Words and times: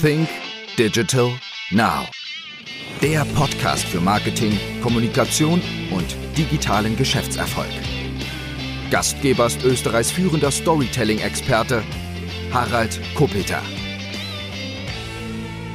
Think 0.00 0.28
Digital 0.76 1.30
Now. 1.70 2.06
Der 3.00 3.24
Podcast 3.34 3.84
für 3.84 4.00
Marketing, 4.00 4.58
Kommunikation 4.82 5.62
und 5.90 6.16
digitalen 6.36 6.96
Geschäftserfolg. 6.96 7.70
Gastgeber 8.90 9.46
ist 9.46 9.64
Österreichs 9.64 10.10
führender 10.10 10.50
Storytelling-Experte 10.50 11.82
Harald 12.52 13.00
Kopeter. 13.14 13.62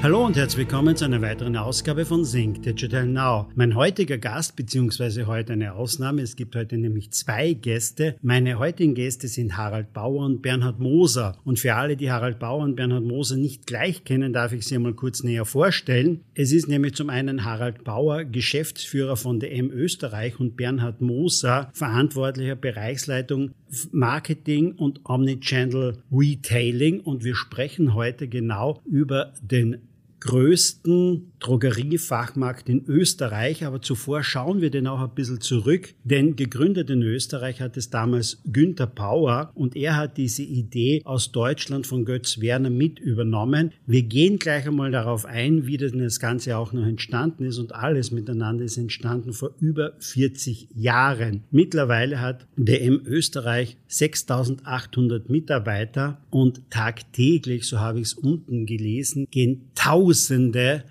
Hallo 0.04 0.26
und 0.26 0.36
herzlich 0.36 0.68
willkommen 0.68 0.96
zu 0.96 1.06
einer 1.06 1.22
weiteren 1.22 1.56
Ausgabe 1.56 2.06
von 2.06 2.26
Sync 2.26 2.64
Digital 2.64 3.06
Now. 3.06 3.52
Mein 3.54 3.76
heutiger 3.76 4.18
Gast, 4.18 4.56
beziehungsweise 4.56 5.28
heute 5.28 5.54
eine 5.54 5.76
Ausnahme, 5.76 6.24
es 6.24 6.36
gibt 6.36 6.56
heute 6.56 6.76
nämlich 6.80 7.12
zwei 7.12 7.54
Gäste. 7.54 8.16
Meine 8.24 8.58
heutigen 8.58 8.96
Gäste 8.96 9.28
sind 9.28 9.58
Harald 9.58 9.94
Bauer 9.94 10.26
und 10.26 10.42
Bernhard 10.42 10.80
Moser. 10.80 11.38
Und 11.44 11.60
für 11.60 11.76
alle, 11.76 11.98
die 11.98 12.10
Harald 12.10 12.40
Bauer 12.40 12.64
und 12.64 12.78
Bernhard 12.78 13.04
Moser 13.04 13.38
nicht 13.38 13.68
gleich 13.68 14.04
kennen, 14.04 14.34
darf 14.34 14.54
ich 14.54 14.66
sie 14.66 14.74
einmal 14.74 14.96
kurz 14.96 15.22
näher 15.22 15.46
vorstellen. 15.46 16.22
Es 16.34 16.52
ist 16.52 16.68
nämlich 16.68 16.96
zum 16.96 17.12
einen 17.12 17.46
Harald 17.46 17.84
Bauer, 17.84 18.24
Geschäftsführer 18.24 19.18
von 19.18 19.40
DM 19.40 19.70
Österreich 19.70 20.40
und 20.40 20.58
Bernhard 20.58 21.02
Moser, 21.02 21.70
verantwortlicher 21.74 22.56
Bereichsleitung 22.56 23.52
Marketing 23.92 24.74
und 24.74 25.02
Omnichannel 25.06 26.00
Retailing. 26.12 27.02
Und 27.02 27.24
wir 27.24 27.36
sprechen 27.36 27.94
heute 27.94 28.28
genau 28.28 28.82
über 28.84 29.34
den 29.44 29.78
größten 30.22 31.32
Drogeriefachmarkt 31.40 32.70
in 32.70 32.86
Österreich. 32.86 33.66
Aber 33.66 33.82
zuvor 33.82 34.24
schauen 34.24 34.62
wir 34.62 34.70
den 34.70 34.88
auch 34.88 35.02
ein 35.02 35.14
bisschen 35.14 35.42
zurück, 35.42 35.94
denn 36.04 36.36
gegründet 36.36 36.90
in 36.90 37.02
Österreich 37.02 37.60
hat 37.60 37.76
es 37.78 37.90
damals 37.90 38.42
Günther 38.46 38.88
Pauer 38.88 39.52
und 39.54 39.76
er 39.76 39.98
hat 39.98 40.18
diese 40.18 40.44
Idee 40.44 41.02
aus 41.04 41.32
Deutschland 41.32 41.88
von 41.88 42.06
Götz 42.06 42.40
Werner 42.40 42.70
mit 42.70 43.00
übernommen. 43.00 43.72
Wir 43.86 44.04
gehen 44.04 44.40
gleich 44.40 44.68
einmal 44.68 44.92
darauf 44.92 45.26
ein, 45.26 45.66
wie 45.66 45.78
denn 45.78 46.00
das 46.00 46.20
Ganze 46.20 46.58
auch 46.58 46.72
noch 46.74 46.86
entstanden 46.86 47.46
ist 47.46 47.58
und 47.58 47.74
alles 47.74 48.12
miteinander 48.12 48.64
ist 48.64 48.78
entstanden 48.78 49.34
vor 49.34 49.52
über 49.60 49.94
40 50.00 50.70
Jahren. 50.76 51.44
Mittlerweile 51.50 52.22
hat 52.22 52.48
DM 52.56 53.02
Österreich 53.06 53.78
6800 53.88 55.30
Mitarbeiter 55.30 56.22
und 56.30 56.70
tagtäglich, 56.70 57.66
so 57.66 57.80
habe 57.80 58.00
ich 58.00 58.08
es 58.08 58.14
unten 58.14 58.66
gelesen, 58.66 59.28
gehen 59.32 59.72
Tausende 60.12 60.84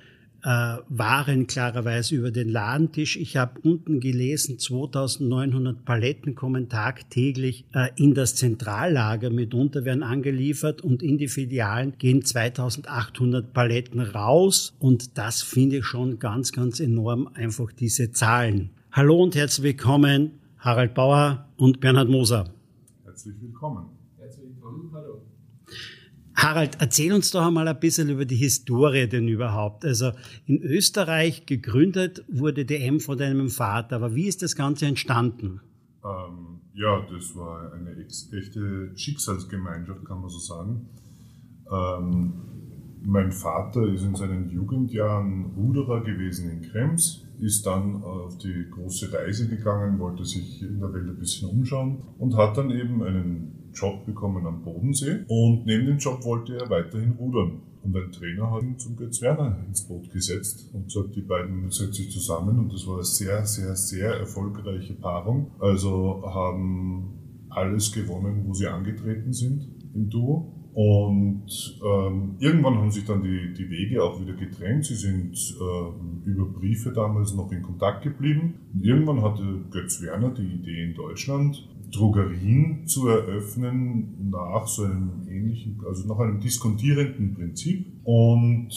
äh, 0.43 0.77
Waren 0.89 1.47
klarerweise 1.47 2.15
über 2.15 2.31
den 2.31 2.49
Ladentisch. 2.49 3.19
Ich 3.19 3.37
habe 3.37 3.61
unten 3.61 4.01
gelesen, 4.01 4.59
2900 4.59 5.85
Paletten 5.85 6.35
kommen 6.35 6.71
tagtäglich 6.71 7.67
äh, 7.75 7.89
in 7.97 8.15
das 8.15 8.35
Zentrallager 8.37 9.29
mitunter, 9.29 9.85
werden 9.85 10.03
angeliefert 10.03 10.81
und 10.81 11.03
in 11.03 11.19
die 11.19 11.29
Filialen 11.29 11.99
gehen 11.99 12.25
2800 12.25 13.53
Paletten 13.53 14.01
raus 14.01 14.75
und 14.79 15.19
das 15.19 15.43
finde 15.43 15.77
ich 15.77 15.85
schon 15.85 16.19
ganz, 16.19 16.53
ganz 16.53 16.81
enorm, 16.81 17.29
einfach 17.35 17.73
diese 17.73 18.13
Zahlen. 18.13 18.71
Hallo 18.93 19.23
und 19.23 19.35
herzlich 19.35 19.65
willkommen, 19.65 20.31
Harald 20.57 20.95
Bauer 20.95 21.47
und 21.59 21.81
Bernhard 21.81 22.09
Moser. 22.09 22.55
Herzlich 23.05 23.35
willkommen. 23.39 23.85
Harald, 26.43 26.79
erzähl 26.81 27.13
uns 27.13 27.31
doch 27.33 27.47
einmal 27.47 27.69
ein 27.69 27.79
bisschen 27.79 28.09
über 28.09 28.25
die 28.25 28.37
Historie 28.37 29.07
denn 29.07 29.29
überhaupt. 29.29 29.85
Also 29.85 30.13
in 30.47 30.63
Österreich 30.63 31.45
gegründet 31.45 32.25
wurde 32.29 32.65
DM 32.65 32.99
von 32.99 33.19
deinem 33.19 33.51
Vater, 33.51 33.97
aber 33.97 34.15
wie 34.15 34.27
ist 34.27 34.41
das 34.43 34.57
Ganze 34.57 34.87
entstanden? 34.87 35.61
Ähm, 36.03 36.61
ja, 36.73 37.07
das 37.13 37.37
war 37.37 37.73
eine 37.75 37.95
echte 37.95 38.97
Schicksalsgemeinschaft, 38.97 40.03
kann 40.07 40.21
man 40.23 40.31
so 40.31 40.39
sagen. 40.39 40.89
Ähm, 41.71 42.33
mein 43.03 43.33
Vater 43.33 43.87
ist 43.93 44.03
in 44.03 44.15
seinen 44.15 44.49
Jugendjahren 44.49 45.45
Ruderer 45.57 46.03
gewesen 46.03 46.51
in 46.51 46.63
Krems, 46.63 47.27
ist 47.39 47.67
dann 47.67 48.03
auf 48.03 48.39
die 48.39 48.67
große 48.71 49.13
Reise 49.13 49.47
gegangen, 49.47 49.99
wollte 49.99 50.25
sich 50.25 50.63
in 50.63 50.81
der 50.81 50.93
Welt 50.95 51.09
ein 51.09 51.19
bisschen 51.19 51.51
umschauen 51.51 52.03
und 52.19 52.35
hat 52.37 52.57
dann 52.57 52.71
eben 52.71 53.03
einen 53.03 53.60
Job 53.75 54.05
bekommen 54.07 54.47
am 54.47 54.63
Bodensee 54.63 55.25
und 55.29 55.67
neben 55.67 55.87
dem 55.87 55.99
Job 55.99 56.25
wollte 56.25 56.57
er 56.57 56.71
weiterhin 56.71 57.13
rudern. 57.13 57.63
Und 57.83 57.97
ein 57.97 58.13
Trainer 58.13 58.51
hat 58.51 58.63
ihn 58.63 58.79
zum 58.79 58.97
Götz 58.97 59.23
Werner 59.23 59.59
ins 59.67 59.87
Boot 59.87 60.11
gesetzt 60.11 60.69
und 60.75 60.85
gesagt, 60.85 61.17
die 61.17 61.23
beiden 61.23 61.71
setzen 61.71 61.95
sich 61.95 62.11
zusammen 62.11 62.59
und 62.59 62.73
das 62.73 62.87
war 62.87 62.97
eine 62.97 63.05
sehr, 63.05 63.45
sehr, 63.47 63.75
sehr 63.75 64.15
erfolgreiche 64.17 64.95
Paarung. 64.95 65.53
Also 65.59 66.23
haben 66.27 67.21
alles 67.49 67.93
gewonnen, 67.93 68.45
wo 68.47 68.55
sie 68.55 68.67
angetreten 68.67 69.33
sind 69.33 69.67
im 69.95 70.11
Duo. 70.11 70.57
Und 70.73 71.81
ähm, 71.85 72.37
irgendwann 72.39 72.77
haben 72.77 72.91
sich 72.93 73.05
dann 73.05 73.23
die, 73.23 73.53
die 73.55 73.69
Wege 73.69 74.05
auch 74.05 74.21
wieder 74.21 74.35
getrennt. 74.35 74.87
Sie 74.87 74.95
sind 74.95 75.35
äh, 75.35 76.29
über 76.29 76.47
Briefe 76.47 76.93
damals 76.93 77.35
noch 77.35 77.51
in 77.51 77.63
Kontakt 77.63 78.03
geblieben. 78.03 78.55
Und 78.73 78.85
irgendwann 78.85 79.21
hatte 79.23 79.43
Götz 79.71 80.01
Werner 80.01 80.31
die 80.31 80.47
Idee 80.47 80.85
in 80.85 80.95
Deutschland, 80.95 81.69
Drogerien 81.91 82.87
zu 82.87 83.09
eröffnen 83.09 84.31
nach 84.31 84.67
so 84.67 84.85
einem 84.85 85.27
ähnlichen, 85.29 85.81
also 85.87 86.07
nach 86.07 86.19
einem 86.19 86.41
diskontierenden 86.41 87.35
Prinzip. 87.35 87.87
Und 88.05 88.69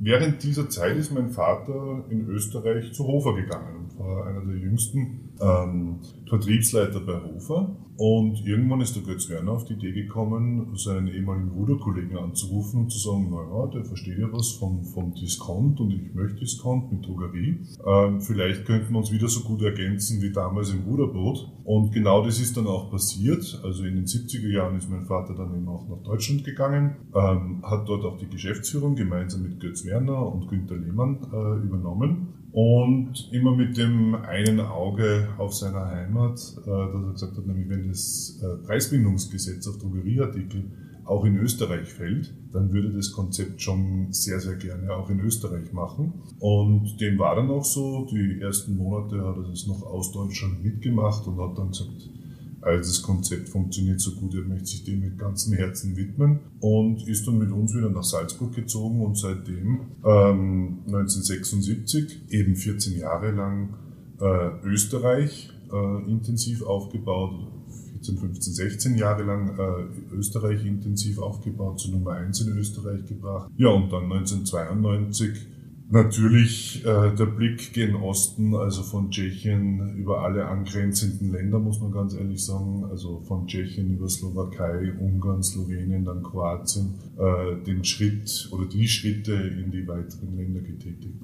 während 0.00 0.42
dieser 0.42 0.68
Zeit 0.68 0.96
ist 0.96 1.12
mein 1.12 1.30
Vater 1.30 2.04
in 2.10 2.26
Österreich 2.28 2.92
zu 2.92 3.06
Hofer 3.06 3.34
gegangen 3.34 3.87
einer 4.00 4.44
der 4.44 4.56
jüngsten 4.56 5.30
ähm, 5.40 5.96
Vertriebsleiter 6.28 7.00
bei 7.00 7.20
Hofer. 7.20 7.76
Und 7.96 8.46
irgendwann 8.46 8.80
ist 8.80 8.94
der 8.94 9.02
Götz 9.02 9.28
Werner 9.28 9.50
auf 9.50 9.64
die 9.64 9.72
Idee 9.72 9.90
gekommen, 9.90 10.76
seinen 10.76 11.08
ehemaligen 11.08 11.48
Bruderkollegen 11.48 12.16
anzurufen 12.16 12.82
und 12.82 12.92
zu 12.92 12.98
sagen, 12.98 13.28
naja, 13.28 13.66
der 13.74 13.84
versteht 13.84 14.18
ja 14.18 14.28
was 14.30 14.52
vom, 14.52 14.84
vom 14.84 15.14
Discount 15.14 15.80
und 15.80 15.90
ich 15.90 16.14
möchte 16.14 16.38
Discount 16.38 16.92
mit 16.92 17.04
Drogerie. 17.04 17.58
Ähm, 17.84 18.20
vielleicht 18.20 18.66
könnten 18.66 18.92
wir 18.92 18.98
uns 18.98 19.10
wieder 19.10 19.26
so 19.26 19.40
gut 19.40 19.62
ergänzen 19.62 20.22
wie 20.22 20.30
damals 20.30 20.70
im 20.70 20.84
Ruderboot. 20.84 21.50
Und 21.64 21.90
genau 21.92 22.24
das 22.24 22.38
ist 22.38 22.56
dann 22.56 22.68
auch 22.68 22.88
passiert. 22.88 23.60
Also 23.64 23.84
in 23.84 23.96
den 23.96 24.06
70er 24.06 24.48
Jahren 24.48 24.76
ist 24.76 24.88
mein 24.88 25.04
Vater 25.04 25.34
dann 25.34 25.52
eben 25.56 25.66
auch 25.68 25.88
nach 25.88 26.02
Deutschland 26.04 26.44
gegangen, 26.44 26.94
ähm, 27.16 27.64
hat 27.64 27.88
dort 27.88 28.04
auch 28.04 28.16
die 28.16 28.28
Geschäftsführung 28.28 28.94
gemeinsam 28.94 29.42
mit 29.42 29.58
Götz 29.58 29.84
Werner 29.84 30.24
und 30.32 30.46
Günter 30.46 30.76
Lehmann 30.76 31.18
äh, 31.32 31.66
übernommen 31.66 32.37
und 32.52 33.28
immer 33.32 33.54
mit 33.54 33.76
dem 33.76 34.14
einen 34.14 34.60
Auge 34.60 35.28
auf 35.38 35.54
seiner 35.54 35.86
Heimat, 35.86 36.38
äh, 36.38 36.64
dass 36.64 36.66
er 36.66 37.12
gesagt 37.12 37.36
hat, 37.36 37.46
nämlich 37.46 37.68
wenn 37.68 37.88
das 37.88 38.40
äh, 38.42 38.66
Preisbindungsgesetz 38.66 39.66
auf 39.68 39.78
Drogerieartikel 39.78 40.70
auch 41.04 41.24
in 41.24 41.36
Österreich 41.38 41.88
fällt, 41.88 42.34
dann 42.52 42.70
würde 42.72 42.92
das 42.92 43.12
Konzept 43.12 43.62
schon 43.62 44.12
sehr, 44.12 44.40
sehr 44.40 44.56
gerne 44.56 44.92
auch 44.92 45.08
in 45.08 45.20
Österreich 45.20 45.72
machen. 45.72 46.22
Und 46.38 47.00
dem 47.00 47.18
war 47.18 47.34
dann 47.34 47.50
auch 47.50 47.64
so. 47.64 48.06
Die 48.10 48.40
ersten 48.40 48.76
Monate 48.76 49.22
hat 49.24 49.36
er 49.36 49.48
das 49.48 49.66
noch 49.66 49.82
aus 49.82 50.12
Deutschland 50.12 50.62
mitgemacht 50.62 51.26
und 51.26 51.38
hat 51.38 51.56
dann 51.56 51.68
gesagt, 51.68 52.10
also 52.60 52.90
das 52.90 53.02
Konzept 53.02 53.48
funktioniert 53.48 54.00
so 54.00 54.12
gut, 54.12 54.34
er 54.34 54.42
möchte 54.42 54.66
sich 54.66 54.84
dem 54.84 55.00
mit 55.00 55.18
ganzem 55.18 55.54
Herzen 55.54 55.96
widmen 55.96 56.40
und 56.60 57.06
ist 57.06 57.26
dann 57.26 57.38
mit 57.38 57.50
uns 57.50 57.74
wieder 57.74 57.90
nach 57.90 58.02
Salzburg 58.02 58.54
gezogen 58.54 59.00
und 59.00 59.16
seitdem 59.16 59.80
ähm, 60.04 60.78
1976 60.86 62.22
eben 62.30 62.56
14 62.56 62.98
Jahre 62.98 63.30
lang 63.30 63.74
äh, 64.20 64.66
Österreich 64.66 65.50
äh, 65.72 66.10
intensiv 66.10 66.62
aufgebaut, 66.62 67.46
14, 67.92 68.18
15, 68.18 68.52
16 68.54 68.96
Jahre 68.96 69.22
lang 69.22 69.58
äh, 69.58 70.14
Österreich 70.14 70.64
intensiv 70.64 71.18
aufgebaut, 71.18 71.80
zu 71.80 71.90
Nummer 71.90 72.12
1 72.12 72.40
in 72.42 72.56
Österreich 72.56 73.06
gebracht. 73.06 73.50
Ja, 73.56 73.68
und 73.68 73.92
dann 73.92 74.04
1992 74.04 75.57
Natürlich 75.90 76.84
äh, 76.84 77.14
der 77.14 77.24
Blick 77.24 77.72
gen 77.72 77.94
Osten, 77.94 78.54
also 78.54 78.82
von 78.82 79.10
Tschechien 79.10 79.96
über 79.96 80.22
alle 80.22 80.44
angrenzenden 80.46 81.32
Länder, 81.32 81.58
muss 81.58 81.80
man 81.80 81.92
ganz 81.92 82.12
ehrlich 82.12 82.44
sagen, 82.44 82.84
also 82.90 83.20
von 83.20 83.46
Tschechien 83.46 83.94
über 83.94 84.06
Slowakei, 84.06 84.92
Ungarn, 85.00 85.42
Slowenien, 85.42 86.04
dann 86.04 86.22
Kroatien, 86.22 86.92
äh, 87.16 87.64
den 87.64 87.84
Schritt 87.84 88.50
oder 88.52 88.66
die 88.66 88.86
Schritte 88.86 89.32
in 89.32 89.70
die 89.70 89.88
weiteren 89.88 90.36
Länder 90.36 90.60
getätigt. 90.60 91.14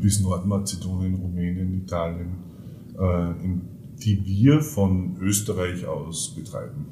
Bis 0.00 0.20
Nordmazedonien, 0.20 1.16
Rumänien, 1.16 1.74
Italien, 1.74 2.36
äh, 2.98 3.44
in, 3.44 3.60
die 4.02 4.24
wir 4.24 4.62
von 4.62 5.18
Österreich 5.20 5.84
aus 5.84 6.34
betreiben. 6.34 6.86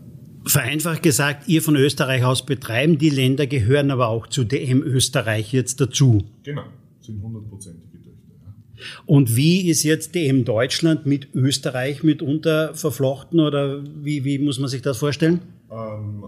Vereinfacht 0.44 1.02
gesagt, 1.02 1.48
ihr 1.48 1.62
von 1.62 1.76
Österreich 1.76 2.24
aus 2.24 2.44
betreiben, 2.44 2.98
die 2.98 3.10
Länder 3.10 3.46
gehören 3.46 3.90
aber 3.90 4.08
auch 4.08 4.26
zu 4.26 4.44
DM 4.44 4.82
Österreich 4.82 5.50
jetzt 5.54 5.80
dazu. 5.80 6.24
Genau 6.42 6.64
sind 7.04 7.22
hundertprozentige 7.22 7.98
Töchter. 8.02 8.32
Ja. 8.44 8.82
Und 9.06 9.36
wie 9.36 9.68
ist 9.68 9.82
jetzt 9.82 10.14
DM 10.14 10.44
Deutschland 10.44 11.06
mit 11.06 11.34
Österreich 11.34 12.02
mitunter 12.02 12.74
verflochten 12.74 13.40
oder 13.40 13.82
wie, 13.84 14.24
wie 14.24 14.38
muss 14.38 14.58
man 14.58 14.68
sich 14.68 14.82
das 14.82 14.98
vorstellen? 14.98 15.40
Ähm, 15.70 16.24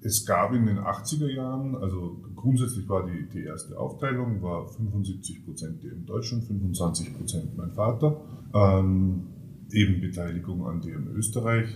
es 0.00 0.24
gab 0.24 0.54
in 0.54 0.66
den 0.66 0.78
80er 0.78 1.28
Jahren, 1.28 1.74
also 1.76 2.22
grundsätzlich 2.36 2.88
war 2.88 3.06
die, 3.06 3.28
die 3.28 3.44
erste 3.44 3.78
Aufteilung, 3.78 4.40
war 4.40 4.68
75 4.68 5.44
Prozent 5.44 5.82
DM 5.82 6.06
Deutschland, 6.06 6.44
25 6.44 7.16
Prozent 7.16 7.56
mein 7.56 7.72
Vater, 7.72 8.20
ähm, 8.54 9.26
eben 9.72 10.00
Beteiligung 10.00 10.64
an 10.66 10.80
DM 10.80 11.08
Österreich. 11.16 11.66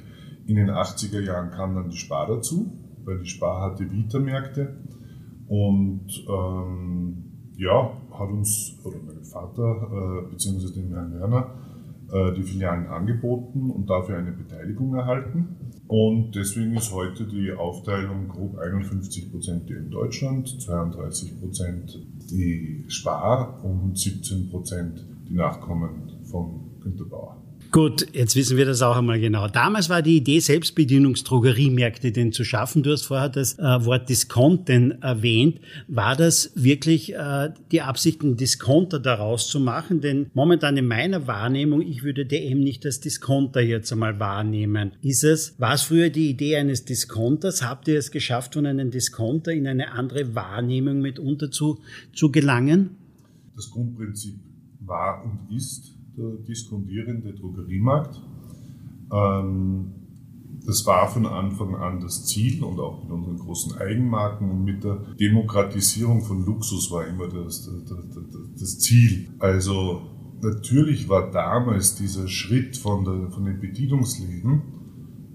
In 0.47 0.57
den 0.57 0.71
80er 0.71 1.21
Jahren 1.21 1.51
kam 1.51 1.75
dann 1.75 1.91
die 1.91 1.97
Spar 1.97 2.29
dazu, 2.29 2.73
weil 3.05 3.19
die 3.19 3.29
Spar 3.29 3.63
hatte 3.63 3.91
Vita-Märkte 3.91 4.77
Und 5.49 6.25
ähm, 6.29 7.30
ja, 7.61 7.93
hat 8.11 8.31
uns, 8.31 8.79
oder 8.85 8.97
mein 9.07 9.23
Vater, 9.23 9.63
äh, 9.63 10.31
beziehungsweise 10.31 10.73
dem 10.75 10.95
Herrn 10.95 11.13
Werner, 11.13 11.55
äh, 12.11 12.33
die 12.35 12.43
Filialen 12.43 12.87
angeboten 12.87 13.71
und 13.71 13.89
dafür 13.89 14.17
eine 14.17 14.33
Beteiligung 14.33 14.95
erhalten. 14.95 15.57
Und 15.87 16.35
deswegen 16.35 16.75
ist 16.77 16.93
heute 16.93 17.27
die 17.27 17.53
Aufteilung 17.53 18.29
grob 18.29 18.57
51 18.59 19.31
Prozent 19.31 19.71
in 19.71 19.91
Deutschland, 19.91 20.49
32 20.49 21.39
Prozent 21.39 21.99
die 22.31 22.85
Spar 22.89 23.63
und 23.63 23.99
17 23.99 24.49
Prozent 24.49 25.07
die 25.29 25.35
Nachkommen 25.35 26.13
von 26.25 26.81
Günter 26.81 27.05
Bauer. 27.05 27.50
Gut, 27.73 28.09
jetzt 28.15 28.35
wissen 28.35 28.57
wir 28.57 28.67
das 28.67 28.83
auch 28.83 28.97
einmal 28.97 29.21
genau. 29.21 29.47
Damals 29.47 29.89
war 29.89 30.03
die 30.03 30.17
Idee, 30.17 30.41
Selbstbedienungsdrogeriemärkte 30.41 32.11
denn 32.11 32.33
zu 32.33 32.43
schaffen. 32.43 32.83
Du 32.83 32.91
hast 32.91 33.05
vorher 33.05 33.29
das 33.29 33.61
äh, 33.61 33.85
Wort 33.85 34.09
Diskonten 34.09 35.01
erwähnt. 35.03 35.61
War 35.87 36.17
das 36.17 36.51
wirklich 36.57 37.15
äh, 37.15 37.51
die 37.71 37.81
Absicht, 37.81 38.23
einen 38.23 38.37
Diskonter 38.37 38.99
daraus 38.99 39.49
zu 39.49 39.61
machen? 39.61 40.01
Denn 40.01 40.31
momentan 40.35 40.77
in 40.79 40.89
meiner 40.89 41.29
Wahrnehmung, 41.29 41.81
ich 41.81 42.03
würde 42.03 42.27
DM 42.27 42.59
nicht 42.59 42.85
als 42.87 42.99
Diskonter 42.99 43.61
jetzt 43.61 43.93
einmal 43.93 44.19
wahrnehmen. 44.19 44.95
Ist 45.01 45.23
es, 45.23 45.55
war 45.61 45.75
es 45.75 45.83
früher 45.83 46.11
die 46.11 46.29
Idee 46.29 46.57
eines 46.57 46.85
Diskonters? 46.85 47.63
Habt 47.63 47.87
ihr 47.87 47.99
es 47.99 48.11
geschafft, 48.11 48.55
von 48.55 48.67
einem 48.67 48.91
Diskonter 48.91 49.53
in 49.53 49.69
eine 49.69 49.93
andere 49.93 50.35
Wahrnehmung 50.35 51.01
mitunter 51.01 51.53
zu, 51.53 51.79
zu 52.13 52.33
gelangen? 52.33 52.97
Das 53.55 53.71
Grundprinzip 53.71 54.35
war 54.81 55.25
und 55.25 55.57
ist, 55.57 56.00
diskontierende 56.17 57.33
Drogeriemarkt. 57.35 58.21
Ähm, 59.13 59.93
das 60.67 60.85
war 60.87 61.09
von 61.09 61.27
Anfang 61.27 61.75
an 61.75 62.01
das 62.01 62.27
Ziel 62.27 62.63
und 62.63 62.79
auch 62.79 63.03
mit 63.03 63.11
unseren 63.11 63.39
großen 63.39 63.79
Eigenmarken 63.79 64.51
und 64.51 64.65
mit 64.65 64.85
der 64.85 64.97
Demokratisierung 65.19 66.23
von 66.23 66.45
Luxus 66.45 66.91
war 66.91 67.07
immer 67.07 67.29
das, 67.29 67.65
das, 67.65 67.95
das 68.59 68.79
Ziel. 68.79 69.29
Also 69.39 70.03
natürlich 70.43 71.09
war 71.09 71.31
damals 71.31 71.97
dieser 71.97 72.29
Schritt 72.29 72.77
von, 72.77 73.05
der, 73.05 73.31
von 73.31 73.47
den 73.47 73.59
Bedienungsläden 73.59 74.63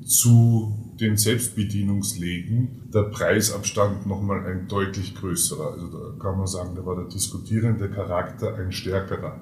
zu 0.05 0.95
den 0.99 1.17
Selbstbedienungsläden 1.17 2.89
der 2.93 3.03
Preisabstand 3.03 4.05
nochmal 4.05 4.45
ein 4.45 4.67
deutlich 4.67 5.15
größerer. 5.15 5.73
Also 5.73 5.87
da 5.87 6.19
kann 6.19 6.37
man 6.37 6.47
sagen, 6.47 6.75
da 6.75 6.85
war 6.85 6.95
der 6.95 7.05
diskutierende 7.05 7.89
Charakter 7.89 8.55
ein 8.55 8.71
stärkerer 8.71 9.41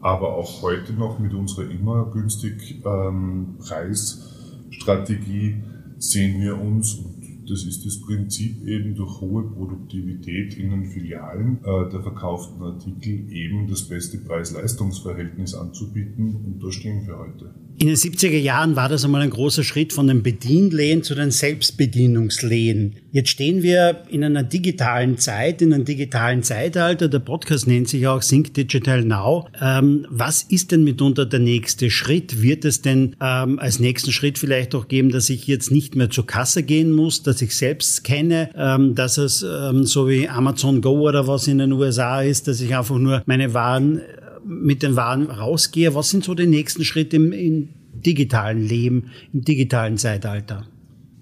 aber 0.00 0.34
auch 0.36 0.62
heute 0.62 0.92
noch 0.92 1.18
mit 1.18 1.34
unserer 1.34 1.70
immer 1.70 2.10
günstig 2.12 2.82
ähm, 2.84 3.56
Preisstrategie 3.58 5.56
sehen 5.98 6.40
wir 6.40 6.60
uns, 6.60 6.94
und 6.94 7.50
das 7.50 7.64
ist 7.64 7.84
das 7.86 8.00
Prinzip 8.00 8.62
eben 8.66 8.94
durch 8.94 9.20
hohe 9.20 9.42
Produktivität 9.42 10.54
in 10.56 10.70
den 10.70 10.84
Filialen 10.84 11.58
äh, 11.64 11.88
der 11.90 12.02
verkauften 12.02 12.62
Artikel 12.62 13.32
eben 13.32 13.68
das 13.68 13.88
beste 13.88 14.18
Preis-Leistungs-Verhältnis 14.18 15.54
anzubieten 15.54 16.36
und 16.44 16.62
da 16.62 16.70
stehen 16.70 17.06
wir 17.06 17.18
heute. 17.18 17.54
In 17.80 17.86
den 17.86 17.94
70er 17.94 18.36
Jahren 18.36 18.74
war 18.74 18.88
das 18.88 19.04
einmal 19.04 19.20
ein 19.20 19.30
großer 19.30 19.62
Schritt 19.62 19.92
von 19.92 20.08
den 20.08 20.24
Bedienlehen 20.24 21.04
zu 21.04 21.14
den 21.14 21.30
Selbstbedienungslehen. 21.30 22.96
Jetzt 23.12 23.28
stehen 23.28 23.62
wir 23.62 24.02
in 24.10 24.24
einer 24.24 24.42
digitalen 24.42 25.16
Zeit, 25.16 25.62
in 25.62 25.72
einem 25.72 25.84
digitalen 25.84 26.42
Zeitalter. 26.42 27.06
Der 27.06 27.20
Podcast 27.20 27.68
nennt 27.68 27.88
sich 27.88 28.08
auch 28.08 28.20
Sync 28.20 28.52
Digital 28.54 29.04
Now. 29.04 29.46
Ähm, 29.62 30.08
was 30.10 30.42
ist 30.42 30.72
denn 30.72 30.82
mitunter 30.82 31.24
der 31.24 31.38
nächste 31.38 31.88
Schritt? 31.88 32.42
Wird 32.42 32.64
es 32.64 32.82
denn 32.82 33.14
ähm, 33.20 33.60
als 33.60 33.78
nächsten 33.78 34.10
Schritt 34.10 34.40
vielleicht 34.40 34.74
auch 34.74 34.88
geben, 34.88 35.10
dass 35.10 35.30
ich 35.30 35.46
jetzt 35.46 35.70
nicht 35.70 35.94
mehr 35.94 36.10
zur 36.10 36.26
Kasse 36.26 36.64
gehen 36.64 36.90
muss, 36.90 37.22
dass 37.22 37.40
ich 37.42 37.54
selbst 37.54 38.02
kenne, 38.02 38.50
ähm, 38.56 38.96
dass 38.96 39.18
es 39.18 39.44
ähm, 39.44 39.84
so 39.84 40.08
wie 40.08 40.28
Amazon 40.28 40.80
Go 40.80 41.08
oder 41.08 41.28
was 41.28 41.46
in 41.46 41.58
den 41.58 41.70
USA 41.70 42.22
ist, 42.22 42.48
dass 42.48 42.60
ich 42.60 42.74
einfach 42.74 42.98
nur 42.98 43.22
meine 43.24 43.54
Waren 43.54 44.00
mit 44.48 44.82
den 44.82 44.96
Waren 44.96 45.30
rausgehe. 45.30 45.94
Was 45.94 46.10
sind 46.10 46.24
so 46.24 46.34
die 46.34 46.46
nächsten 46.46 46.84
Schritte 46.84 47.16
im, 47.16 47.32
im 47.32 47.68
digitalen 47.92 48.66
Leben, 48.66 49.10
im 49.32 49.44
digitalen 49.44 49.98
Zeitalter? 49.98 50.66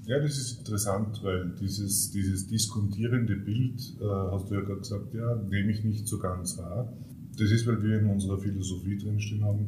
Ja, 0.06 0.20
das 0.20 0.38
ist 0.38 0.60
interessant, 0.60 1.20
weil 1.24 1.52
dieses, 1.60 2.12
dieses 2.12 2.46
diskontierende 2.46 3.34
Bild, 3.34 3.80
äh, 4.00 4.04
hast 4.04 4.48
du 4.48 4.54
ja 4.54 4.60
gerade 4.60 4.78
gesagt, 4.78 5.12
ja, 5.12 5.34
nehme 5.50 5.72
ich 5.72 5.82
nicht 5.82 6.06
so 6.06 6.18
ganz 6.18 6.56
wahr. 6.58 6.92
Das 7.36 7.50
ist, 7.50 7.66
weil 7.66 7.82
wir 7.82 7.98
in 7.98 8.06
unserer 8.06 8.38
Philosophie 8.38 8.96
drinstehen 8.96 9.44
haben, 9.44 9.66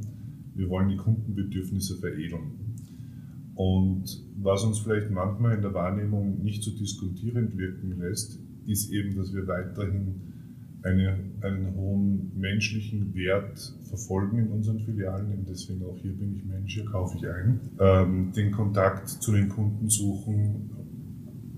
wir 0.54 0.68
wollen 0.68 0.88
die 0.88 0.96
Kundenbedürfnisse 0.96 1.96
veredeln. 1.96 2.52
Und 3.56 4.04
was 4.40 4.62
uns 4.62 4.78
vielleicht 4.78 5.10
manchmal 5.10 5.56
in 5.56 5.62
der 5.62 5.74
Wahrnehmung 5.74 6.44
nicht 6.44 6.62
so 6.62 6.70
diskontierend 6.70 7.58
wirken 7.58 7.98
lässt, 7.98 8.38
ist 8.66 8.92
eben, 8.92 9.16
dass 9.16 9.34
wir 9.34 9.48
weiterhin 9.48 10.27
eine, 10.82 11.18
einen 11.40 11.74
hohen 11.74 12.32
menschlichen 12.36 13.14
Wert 13.14 13.58
verfolgen 13.88 14.38
in 14.38 14.48
unseren 14.48 14.80
Filialen. 14.80 15.32
Und 15.32 15.48
deswegen 15.48 15.84
auch 15.84 15.98
hier 15.98 16.16
bin 16.16 16.34
ich 16.36 16.44
Mensch, 16.44 16.74
hier 16.74 16.84
kaufe 16.84 17.16
ich 17.18 17.26
ein. 17.26 17.60
Ähm, 17.80 18.32
den 18.32 18.52
Kontakt 18.52 19.08
zu 19.08 19.32
den 19.32 19.48
Kunden 19.48 19.88
suchen, 19.88 20.70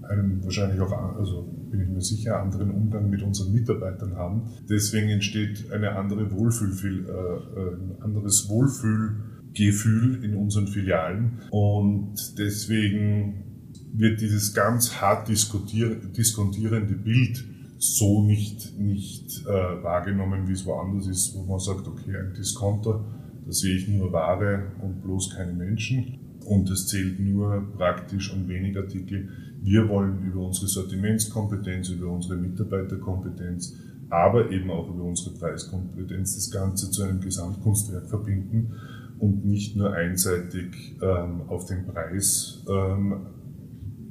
einen 0.08 0.42
wahrscheinlich 0.42 0.80
auch, 0.80 0.92
also 1.16 1.42
bin 1.70 1.82
ich 1.82 1.88
mir 1.88 2.00
sicher, 2.00 2.40
anderen 2.40 2.70
Umgang 2.70 3.08
mit 3.10 3.22
unseren 3.22 3.52
Mitarbeitern 3.52 4.16
haben. 4.16 4.42
Deswegen 4.68 5.08
entsteht 5.10 5.70
eine 5.70 5.96
andere 5.96 6.30
Wohlfühl, 6.32 7.06
äh, 7.06 7.74
ein 7.74 8.02
anderes 8.02 8.48
Wohlfühlgefühl 8.48 10.24
in 10.24 10.34
unseren 10.34 10.66
Filialen. 10.66 11.38
Und 11.50 12.14
deswegen 12.38 13.44
wird 13.92 14.20
dieses 14.20 14.54
ganz 14.54 15.00
hart 15.00 15.28
diskontierende 15.28 16.94
Bild 16.94 17.44
so 17.80 18.22
nicht, 18.22 18.78
nicht 18.78 19.46
äh, 19.46 19.82
wahrgenommen, 19.82 20.46
wie 20.46 20.52
es 20.52 20.66
woanders 20.66 21.06
ist, 21.06 21.34
wo 21.34 21.44
man 21.44 21.58
sagt, 21.58 21.88
okay, 21.88 22.14
ein 22.14 22.34
Discounter, 22.34 23.02
da 23.46 23.52
sehe 23.52 23.74
ich 23.74 23.88
nur 23.88 24.12
Ware 24.12 24.72
und 24.82 25.00
bloß 25.02 25.34
keine 25.34 25.54
Menschen 25.54 26.18
und 26.44 26.70
es 26.70 26.88
zählt 26.88 27.18
nur 27.18 27.72
praktisch 27.78 28.34
und 28.34 28.48
wenig 28.48 28.76
Artikel. 28.76 29.30
Wir 29.62 29.88
wollen 29.88 30.22
über 30.22 30.40
unsere 30.46 30.66
Sortimentskompetenz, 30.66 31.88
über 31.88 32.08
unsere 32.08 32.36
Mitarbeiterkompetenz, 32.36 33.74
aber 34.10 34.50
eben 34.50 34.70
auch 34.70 34.90
über 34.90 35.04
unsere 35.04 35.34
Preiskompetenz 35.36 36.34
das 36.34 36.50
Ganze 36.50 36.90
zu 36.90 37.02
einem 37.02 37.22
Gesamtkunstwerk 37.22 38.10
verbinden 38.10 38.74
und 39.18 39.46
nicht 39.46 39.74
nur 39.76 39.94
einseitig 39.94 40.98
ähm, 41.00 41.42
auf 41.48 41.64
den 41.64 41.86
Preis 41.86 42.62
ähm, 42.68 43.26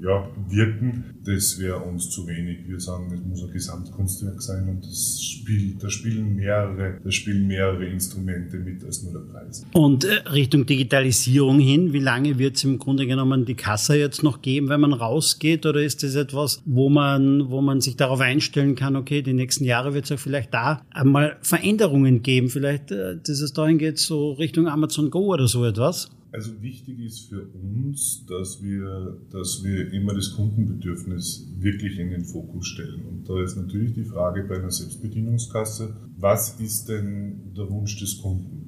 ja, 0.02 0.30
wirken, 0.48 1.16
das 1.26 1.60
wäre 1.60 1.80
uns 1.80 2.10
zu 2.10 2.28
wenig. 2.28 2.68
Wir 2.68 2.80
sagen, 2.80 3.12
es 3.14 3.22
muss 3.22 3.44
ein 3.44 3.52
Gesamtkunstwerk 3.52 4.42
sein 4.42 4.70
und 4.70 4.86
das 4.86 5.22
spielt, 5.22 5.84
da 5.84 5.90
spielen 5.90 6.36
mehrere, 6.36 7.00
da 7.04 7.12
spielen 7.12 7.48
mehrere 7.48 7.86
Instrumente 7.86 8.58
mit 8.58 8.84
als 8.84 9.04
nur 9.04 9.14
der 9.14 9.20
Preis. 9.20 9.66
Und 9.74 10.06
äh, 10.06 10.30
Richtung 10.32 10.66
Digitalisierung 10.66 11.60
hin, 11.60 11.92
wie 11.92 12.00
lange 12.00 12.38
wird 12.40 12.56
es 12.56 12.64
im 12.64 12.80
Grunde 12.80 13.08
genommen 13.08 13.46
die 13.46 13.56
Kasse 13.56 13.98
jetzt 13.98 14.24
noch 14.24 14.42
geben, 14.42 14.70
wenn 14.70 14.80
man 14.80 14.94
rausgeht? 14.94 15.66
Oder 15.66 15.82
ist 15.82 16.04
das 16.04 16.16
etwas, 16.16 16.62
wo 16.66 16.90
man, 16.90 17.50
wo 17.50 17.62
man 17.62 17.82
sich 17.82 17.98
darauf 17.98 18.22
einstellen 18.22 18.76
kann, 18.76 18.96
okay, 18.96 19.22
die 19.22 19.34
nächsten 19.34 19.66
Jahre 19.66 19.94
wird 19.94 20.06
es 20.06 20.12
auch 20.12 20.20
vielleicht 20.20 20.54
da 20.54 20.82
einmal 20.92 21.38
Veränderungen 21.42 22.24
geben? 22.24 22.50
Vielleicht, 22.50 22.92
äh, 22.92 23.18
dass 23.18 23.42
es 23.42 23.54
dahin 23.54 23.78
geht, 23.78 24.00
so 24.00 24.32
Richtung 24.32 24.68
Amazon 24.68 25.10
Go 25.10 25.34
oder 25.34 25.48
so 25.48 25.66
etwas? 25.66 26.10
Also 26.32 26.62
wichtig 26.62 27.00
ist 27.00 27.30
für 27.30 27.48
uns, 27.48 28.26
dass 28.28 28.62
wir, 28.62 29.18
dass 29.32 29.64
wir 29.64 29.92
immer 29.92 30.14
das 30.14 30.34
Kundenbedürfnis 30.36 31.52
wirklich 31.58 31.98
in 31.98 32.12
den 32.12 32.24
Fokus 32.24 32.68
stellen. 32.68 33.04
Und 33.06 33.28
da 33.28 33.42
ist 33.42 33.56
natürlich 33.56 33.94
die 33.94 34.04
Frage 34.04 34.44
bei 34.44 34.58
einer 34.58 34.70
Selbstbedienungskasse, 34.70 35.96
was 36.18 36.60
ist 36.60 36.88
denn 36.88 37.54
der 37.58 37.70
Wunsch 37.72 38.00
des 38.00 38.22
Kunden? 38.22 38.60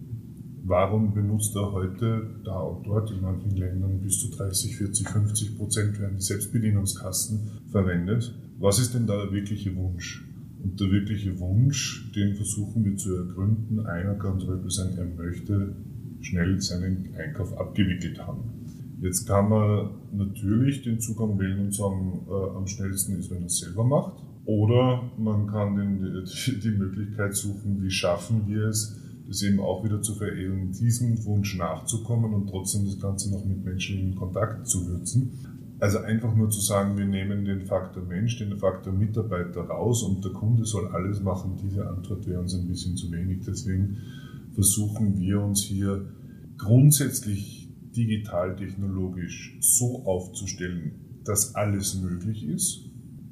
Warum 0.63 1.13
benutzt 1.13 1.55
er 1.55 1.71
heute 1.71 2.41
da 2.43 2.61
und 2.61 2.87
dort 2.87 3.11
in 3.11 3.21
manchen 3.21 3.51
Ländern 3.51 4.01
bis 4.01 4.19
zu 4.19 4.31
30, 4.31 4.77
40, 4.77 5.09
50 5.09 5.57
Prozent 5.57 5.99
werden 5.99 6.17
die 6.17 6.23
Selbstbedienungskassen 6.23 7.61
verwendet? 7.71 8.33
Was 8.57 8.79
ist 8.79 8.95
denn 8.95 9.05
da 9.05 9.23
der 9.23 9.31
wirkliche 9.31 9.75
Wunsch? 9.75 10.27
Und 10.63 10.79
der 10.79 10.91
wirkliche 10.91 11.39
Wunsch, 11.39 12.11
den 12.15 12.35
versuchen 12.35 12.85
wir 12.85 12.95
zu 12.95 13.15
ergründen. 13.15 13.79
Einer 13.85 14.15
kann 14.15 14.37
Beispiel 14.37 14.69
sein, 14.69 14.97
er 14.97 15.05
möchte 15.05 15.75
schnell 16.21 16.59
seinen 16.61 17.13
Einkauf 17.15 17.57
abgewickelt 17.57 18.19
haben. 18.19 18.43
Jetzt 19.01 19.25
kann 19.27 19.49
man 19.49 19.89
natürlich 20.11 20.83
den 20.83 20.99
Zugang 20.99 21.39
wählen 21.39 21.59
und 21.59 21.73
sagen, 21.73 22.21
äh, 22.29 22.55
am 22.55 22.67
schnellsten 22.67 23.17
ist, 23.17 23.31
wenn 23.31 23.39
er 23.39 23.45
es 23.47 23.57
selber 23.57 23.83
macht. 23.83 24.23
Oder 24.45 25.11
man 25.17 25.47
kann 25.47 25.75
den, 25.75 26.25
die 26.63 26.71
Möglichkeit 26.71 27.35
suchen, 27.35 27.81
wie 27.81 27.89
schaffen 27.89 28.47
wir 28.47 28.65
es, 28.67 28.99
das 29.27 29.43
eben 29.43 29.59
auch 29.59 29.83
wieder 29.83 30.01
zu 30.01 30.15
veredeln, 30.15 30.71
diesem 30.71 31.23
Wunsch 31.25 31.57
nachzukommen 31.57 32.33
und 32.33 32.49
trotzdem 32.49 32.85
das 32.85 32.99
Ganze 32.99 33.31
noch 33.31 33.45
mit 33.45 33.63
menschlichem 33.63 34.15
Kontakt 34.15 34.67
zu 34.67 34.87
würzen. 34.87 35.31
Also 35.79 35.97
einfach 35.99 36.35
nur 36.35 36.49
zu 36.51 36.59
sagen, 36.59 36.95
wir 36.95 37.05
nehmen 37.05 37.43
den 37.43 37.65
Faktor 37.65 38.03
Mensch, 38.03 38.37
den 38.37 38.55
Faktor 38.59 38.93
Mitarbeiter 38.93 39.61
raus 39.61 40.03
und 40.03 40.23
der 40.23 40.31
Kunde 40.31 40.63
soll 40.65 40.87
alles 40.89 41.21
machen, 41.21 41.57
diese 41.63 41.87
Antwort 41.87 42.27
wäre 42.27 42.39
uns 42.39 42.53
ein 42.53 42.67
bisschen 42.67 42.95
zu 42.95 43.11
wenig. 43.11 43.39
Deswegen 43.47 43.97
versuchen 44.53 45.17
wir 45.17 45.41
uns 45.41 45.63
hier 45.63 46.13
grundsätzlich 46.57 47.69
digital-technologisch 47.95 49.57
so 49.61 50.05
aufzustellen, 50.05 51.21
dass 51.25 51.55
alles 51.55 52.01
möglich 52.01 52.45
ist, 52.47 52.89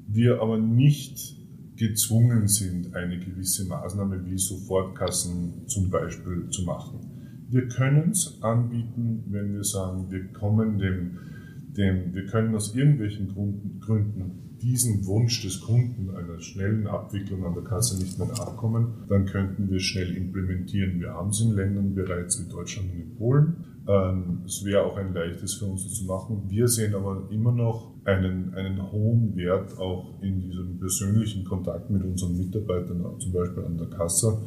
wir 0.07 0.41
aber 0.41 0.57
nicht 0.57 1.37
gezwungen 1.75 2.47
sind, 2.47 2.93
eine 2.93 3.19
gewisse 3.19 3.65
Maßnahme 3.65 4.25
wie 4.25 4.37
Sofortkassen 4.37 5.67
zum 5.67 5.89
Beispiel 5.89 6.49
zu 6.49 6.63
machen. 6.63 6.99
Wir 7.49 7.67
können 7.67 8.11
es 8.11 8.37
anbieten, 8.41 9.23
wenn 9.27 9.53
wir 9.53 9.63
sagen, 9.63 10.11
wir 10.11 10.27
kommen 10.33 10.77
dem, 10.77 11.17
dem, 11.75 12.13
wir 12.13 12.25
können 12.25 12.53
aus 12.53 12.75
irgendwelchen 12.75 13.29
Gründen, 13.29 13.79
Gründen 13.79 14.48
diesen 14.61 15.05
Wunsch 15.05 15.41
des 15.41 15.61
Kunden 15.61 16.09
einer 16.11 16.39
schnellen 16.39 16.87
Abwicklung 16.87 17.45
an 17.45 17.53
der 17.53 17.63
Kasse 17.63 17.97
nicht 17.97 18.17
mehr 18.17 18.27
nachkommen, 18.27 19.05
dann 19.07 19.25
könnten 19.25 19.69
wir 19.69 19.79
schnell 19.79 20.15
implementieren. 20.15 20.99
Wir 20.99 21.13
haben 21.13 21.29
es 21.29 21.41
in 21.41 21.51
Ländern 21.51 21.95
bereits 21.95 22.39
wie 22.39 22.49
Deutschland 22.49 22.91
und 22.93 22.99
in 22.99 23.15
Polen. 23.15 23.65
Ähm, 23.87 24.43
es 24.45 24.63
wäre 24.65 24.83
auch 24.83 24.97
ein 24.97 25.13
leichtes 25.13 25.55
für 25.55 25.65
uns 25.65 25.87
zu 25.93 26.05
machen. 26.05 26.43
Wir 26.47 26.67
sehen 26.67 26.93
aber 26.93 27.27
immer 27.31 27.51
noch 27.51 27.95
einen, 28.05 28.53
einen 28.53 28.91
hohen 28.91 29.35
Wert 29.35 29.77
auch 29.77 30.21
in 30.21 30.41
diesem 30.41 30.77
persönlichen 30.79 31.43
Kontakt 31.43 31.89
mit 31.89 32.03
unseren 32.03 32.37
Mitarbeitern, 32.37 33.03
zum 33.19 33.31
Beispiel 33.31 33.63
an 33.63 33.77
der 33.77 33.87
Kasse, 33.87 34.41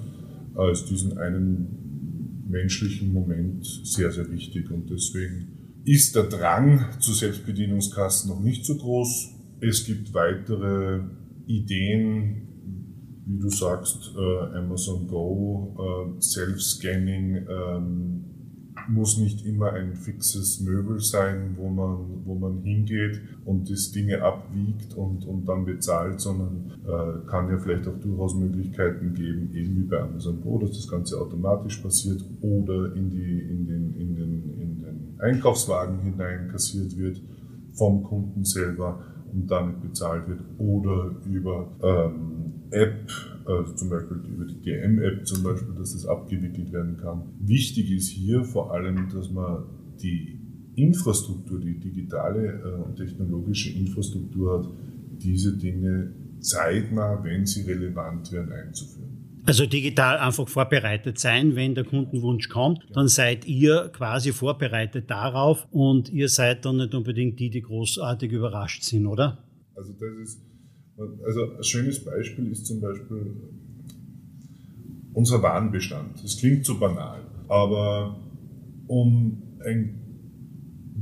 als 0.55 0.85
diesen 0.85 1.19
einen 1.19 2.47
menschlichen 2.49 3.13
Moment 3.13 3.65
sehr, 3.65 4.13
sehr 4.13 4.31
wichtig. 4.31 4.71
Und 4.71 4.91
deswegen 4.91 5.81
ist 5.85 6.15
der 6.15 6.25
Drang 6.25 6.85
zu 7.01 7.13
Selbstbedienungskassen 7.13 8.31
noch 8.31 8.41
nicht 8.41 8.65
so 8.65 8.77
groß. 8.77 9.32
Es 9.65 9.85
gibt 9.85 10.13
weitere 10.13 11.03
Ideen, 11.47 12.49
wie 13.27 13.39
du 13.39 13.49
sagst, 13.49 14.13
äh, 14.17 14.57
Amazon 14.57 15.07
Go, 15.07 15.77
äh, 15.79 16.21
Self-Scanning, 16.21 17.47
ähm, 17.49 18.25
muss 18.89 19.19
nicht 19.19 19.47
immer 19.47 19.73
ein 19.73 19.95
fixes 19.95 20.61
Möbel 20.63 20.99
sein, 20.99 21.55
wo 21.57 21.69
man, 21.69 22.25
wo 22.25 22.35
man 22.35 22.63
hingeht 22.63 23.21
und 23.45 23.71
das 23.71 23.93
Dinge 23.93 24.21
abwiegt 24.21 24.95
und, 24.95 25.25
und 25.27 25.47
dann 25.47 25.65
bezahlt, 25.65 26.21
sondern 26.21 26.73
äh, 26.85 27.25
kann 27.29 27.49
ja 27.49 27.57
vielleicht 27.59 27.87
auch 27.87 28.01
durchaus 28.01 28.35
Möglichkeiten 28.35 29.15
geben, 29.15 29.55
eben 29.55 29.77
wie 29.77 29.85
bei 29.85 30.01
Amazon 30.01 30.41
Go, 30.41 30.59
dass 30.59 30.73
das 30.73 30.89
Ganze 30.89 31.21
automatisch 31.21 31.77
passiert 31.77 32.25
oder 32.41 32.97
in, 32.97 33.11
die, 33.11 33.39
in, 33.49 33.67
den, 33.69 33.95
in, 33.95 34.17
den, 34.17 34.59
in 34.59 34.83
den 34.83 35.21
Einkaufswagen 35.21 36.01
hinein 36.01 36.49
kassiert 36.49 36.97
wird 36.97 37.23
vom 37.75 38.03
Kunden 38.03 38.45
selber 38.45 39.12
und 39.33 39.51
damit 39.51 39.81
bezahlt 39.81 40.29
wird 40.29 40.41
oder 40.59 41.15
über 41.25 41.71
ähm, 41.83 42.53
App 42.71 43.11
also 43.45 43.73
zum 43.75 43.91
Beispiel 43.91 44.19
über 44.29 44.45
die 44.45 44.61
DM-App 44.61 45.27
zum 45.27 45.43
Beispiel, 45.43 45.75
dass 45.75 45.93
das 45.93 46.07
abgewickelt 46.07 46.73
werden 46.73 46.97
kann. 46.97 47.25
Wichtig 47.41 47.91
ist 47.91 48.09
hier 48.09 48.45
vor 48.45 48.73
allem, 48.73 49.09
dass 49.13 49.31
man 49.31 49.65
die 50.01 50.39
Infrastruktur, 50.75 51.61
die 51.61 51.79
digitale 51.79 52.61
äh, 52.61 52.83
und 52.83 52.97
technologische 52.97 53.77
Infrastruktur 53.77 54.59
hat, 54.59 54.71
diese 55.23 55.57
Dinge 55.57 56.13
zeitnah, 56.41 57.23
wenn 57.23 57.47
sie 57.47 57.63
relevant 57.63 58.33
werden, 58.33 58.53
einzuführen. 58.53 59.12
Also 59.45 59.67
digital 59.67 60.19
einfach 60.19 60.49
vorbereitet 60.49 61.19
sein, 61.19 61.57
wenn 61.57 61.75
der 61.75 61.85
Kundenwunsch 61.85 62.49
kommt, 62.49 62.87
dann 62.93 63.09
seid 63.09 63.45
ihr 63.47 63.91
quasi 63.93 64.33
vorbereitet 64.33 65.11
darauf 65.11 65.67
und 65.73 66.11
ihr 66.11 66.29
seid 66.29 66.65
dann 66.65 66.77
nicht 66.77 66.95
unbedingt 66.95 67.41
die, 67.41 67.51
die 67.51 67.63
großartig 67.63 68.31
überrascht 68.31 68.85
sind, 68.85 69.07
oder? 69.07 69.45
Also 69.75 69.93
das 69.95 70.29
ist 70.29 70.43
also 71.25 71.57
ein 71.57 71.65
schönes 71.65 72.05
Beispiel 72.05 72.51
ist 72.51 72.67
zum 72.67 72.81
Beispiel 72.81 73.35
unser 75.15 75.43
Warenbestand. 75.43 76.23
Das 76.23 76.37
klingt 76.37 76.65
so 76.65 76.79
banal, 76.79 77.23
aber 77.49 78.19
um 78.87 79.43
einen 79.65 79.99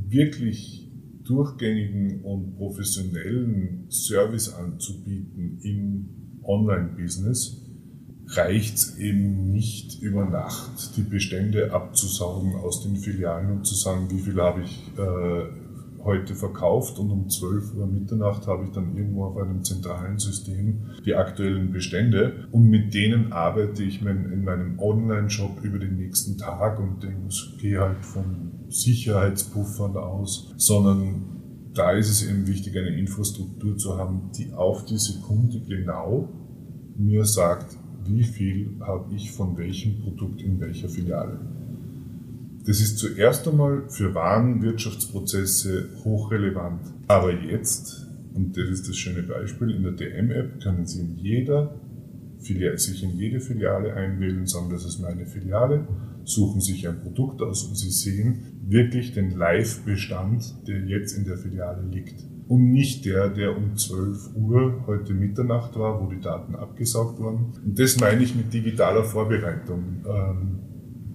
wirklich 0.08 0.88
durchgängigen 1.24 2.22
und 2.22 2.56
professionellen 2.56 3.86
Service 3.90 4.52
anzubieten 4.52 5.58
im 5.62 6.40
Online-Business, 6.42 7.59
reicht 8.32 8.76
es 8.76 8.98
eben 8.98 9.50
nicht 9.50 10.00
über 10.02 10.24
Nacht 10.24 10.96
die 10.96 11.02
Bestände 11.02 11.72
abzusaugen 11.72 12.54
aus 12.56 12.82
den 12.82 12.96
Filialen 12.96 13.50
und 13.50 13.66
zu 13.66 13.74
sagen, 13.74 14.08
wie 14.10 14.20
viel 14.20 14.40
habe 14.40 14.62
ich 14.62 14.92
äh, 14.96 16.04
heute 16.04 16.34
verkauft 16.34 16.98
und 16.98 17.10
um 17.10 17.28
12 17.28 17.74
Uhr 17.74 17.86
Mitternacht 17.86 18.46
habe 18.46 18.64
ich 18.64 18.70
dann 18.70 18.96
irgendwo 18.96 19.24
auf 19.24 19.36
einem 19.36 19.64
zentralen 19.64 20.18
System 20.18 20.86
die 21.04 21.14
aktuellen 21.14 21.72
Bestände 21.72 22.48
und 22.52 22.68
mit 22.68 22.94
denen 22.94 23.32
arbeite 23.32 23.82
ich 23.82 24.00
in 24.00 24.44
meinem 24.44 24.78
Online-Shop 24.78 25.62
über 25.62 25.78
den 25.78 25.96
nächsten 25.96 26.38
Tag 26.38 26.78
und 26.78 27.06
gehe 27.58 27.80
halt 27.80 28.04
von 28.04 28.52
Sicherheitspuffern 28.68 29.96
aus, 29.96 30.54
sondern 30.56 31.40
da 31.74 31.92
ist 31.92 32.08
es 32.08 32.28
eben 32.28 32.46
wichtig, 32.46 32.76
eine 32.76 32.96
Infrastruktur 32.96 33.76
zu 33.76 33.98
haben, 33.98 34.30
die 34.36 34.52
auf 34.52 34.84
die 34.84 34.98
Sekunde 34.98 35.60
genau 35.60 36.28
mir 36.96 37.24
sagt, 37.24 37.76
wie 38.10 38.24
viel 38.24 38.76
habe 38.80 39.14
ich 39.14 39.30
von 39.30 39.56
welchem 39.56 40.00
Produkt 40.00 40.42
in 40.42 40.60
welcher 40.60 40.88
Filiale. 40.88 41.38
Das 42.66 42.80
ist 42.80 42.98
zuerst 42.98 43.48
einmal 43.48 43.88
für 43.88 44.14
Warenwirtschaftsprozesse 44.14 45.88
hochrelevant. 46.04 46.82
Aber 47.08 47.32
jetzt, 47.32 48.06
und 48.34 48.56
das 48.56 48.68
ist 48.68 48.88
das 48.88 48.96
schöne 48.96 49.22
Beispiel, 49.22 49.70
in 49.70 49.82
der 49.82 49.92
DM-App 49.92 50.60
können 50.60 50.86
Sie 50.86 51.00
in 51.00 51.16
jeder 51.16 51.74
Filiale, 52.40 52.78
sich 52.78 53.02
in 53.02 53.16
jede 53.16 53.40
Filiale 53.40 53.94
einwählen, 53.94 54.46
sagen, 54.46 54.70
das 54.70 54.84
ist 54.84 55.00
meine 55.00 55.26
Filiale, 55.26 55.86
suchen 56.24 56.60
sich 56.60 56.86
ein 56.86 57.00
Produkt 57.00 57.40
aus 57.42 57.64
und 57.64 57.76
Sie 57.76 57.90
sehen 57.90 58.60
wirklich 58.68 59.12
den 59.12 59.30
Live-Bestand, 59.30 60.66
der 60.66 60.80
jetzt 60.80 61.16
in 61.16 61.24
der 61.24 61.38
Filiale 61.38 61.82
liegt. 61.90 62.24
Und 62.50 62.72
nicht 62.72 63.04
der, 63.04 63.28
der 63.28 63.56
um 63.56 63.76
12 63.76 64.34
Uhr 64.34 64.82
heute 64.88 65.14
Mitternacht 65.14 65.78
war, 65.78 66.02
wo 66.02 66.10
die 66.10 66.20
Daten 66.20 66.56
abgesaugt 66.56 67.20
wurden. 67.20 67.52
Und 67.64 67.78
das 67.78 68.00
meine 68.00 68.24
ich 68.24 68.34
mit 68.34 68.52
digitaler 68.52 69.04
Vorbereitung, 69.04 70.04
ähm, 70.04 70.58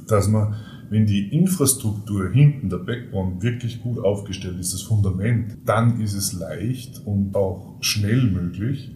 dass 0.07 0.29
man 0.29 0.55
wenn 0.89 1.05
die 1.05 1.35
Infrastruktur 1.35 2.29
hinten, 2.31 2.69
der 2.69 2.77
Backbone, 2.77 3.41
wirklich 3.41 3.81
gut 3.81 3.99
aufgestellt 3.99 4.59
ist, 4.59 4.73
das 4.73 4.83
Fundament, 4.83 5.57
dann 5.65 5.99
ist 5.99 6.13
es 6.13 6.31
leicht 6.31 7.01
und 7.05 7.35
auch 7.35 7.75
schnell 7.81 8.29
möglich, 8.29 8.95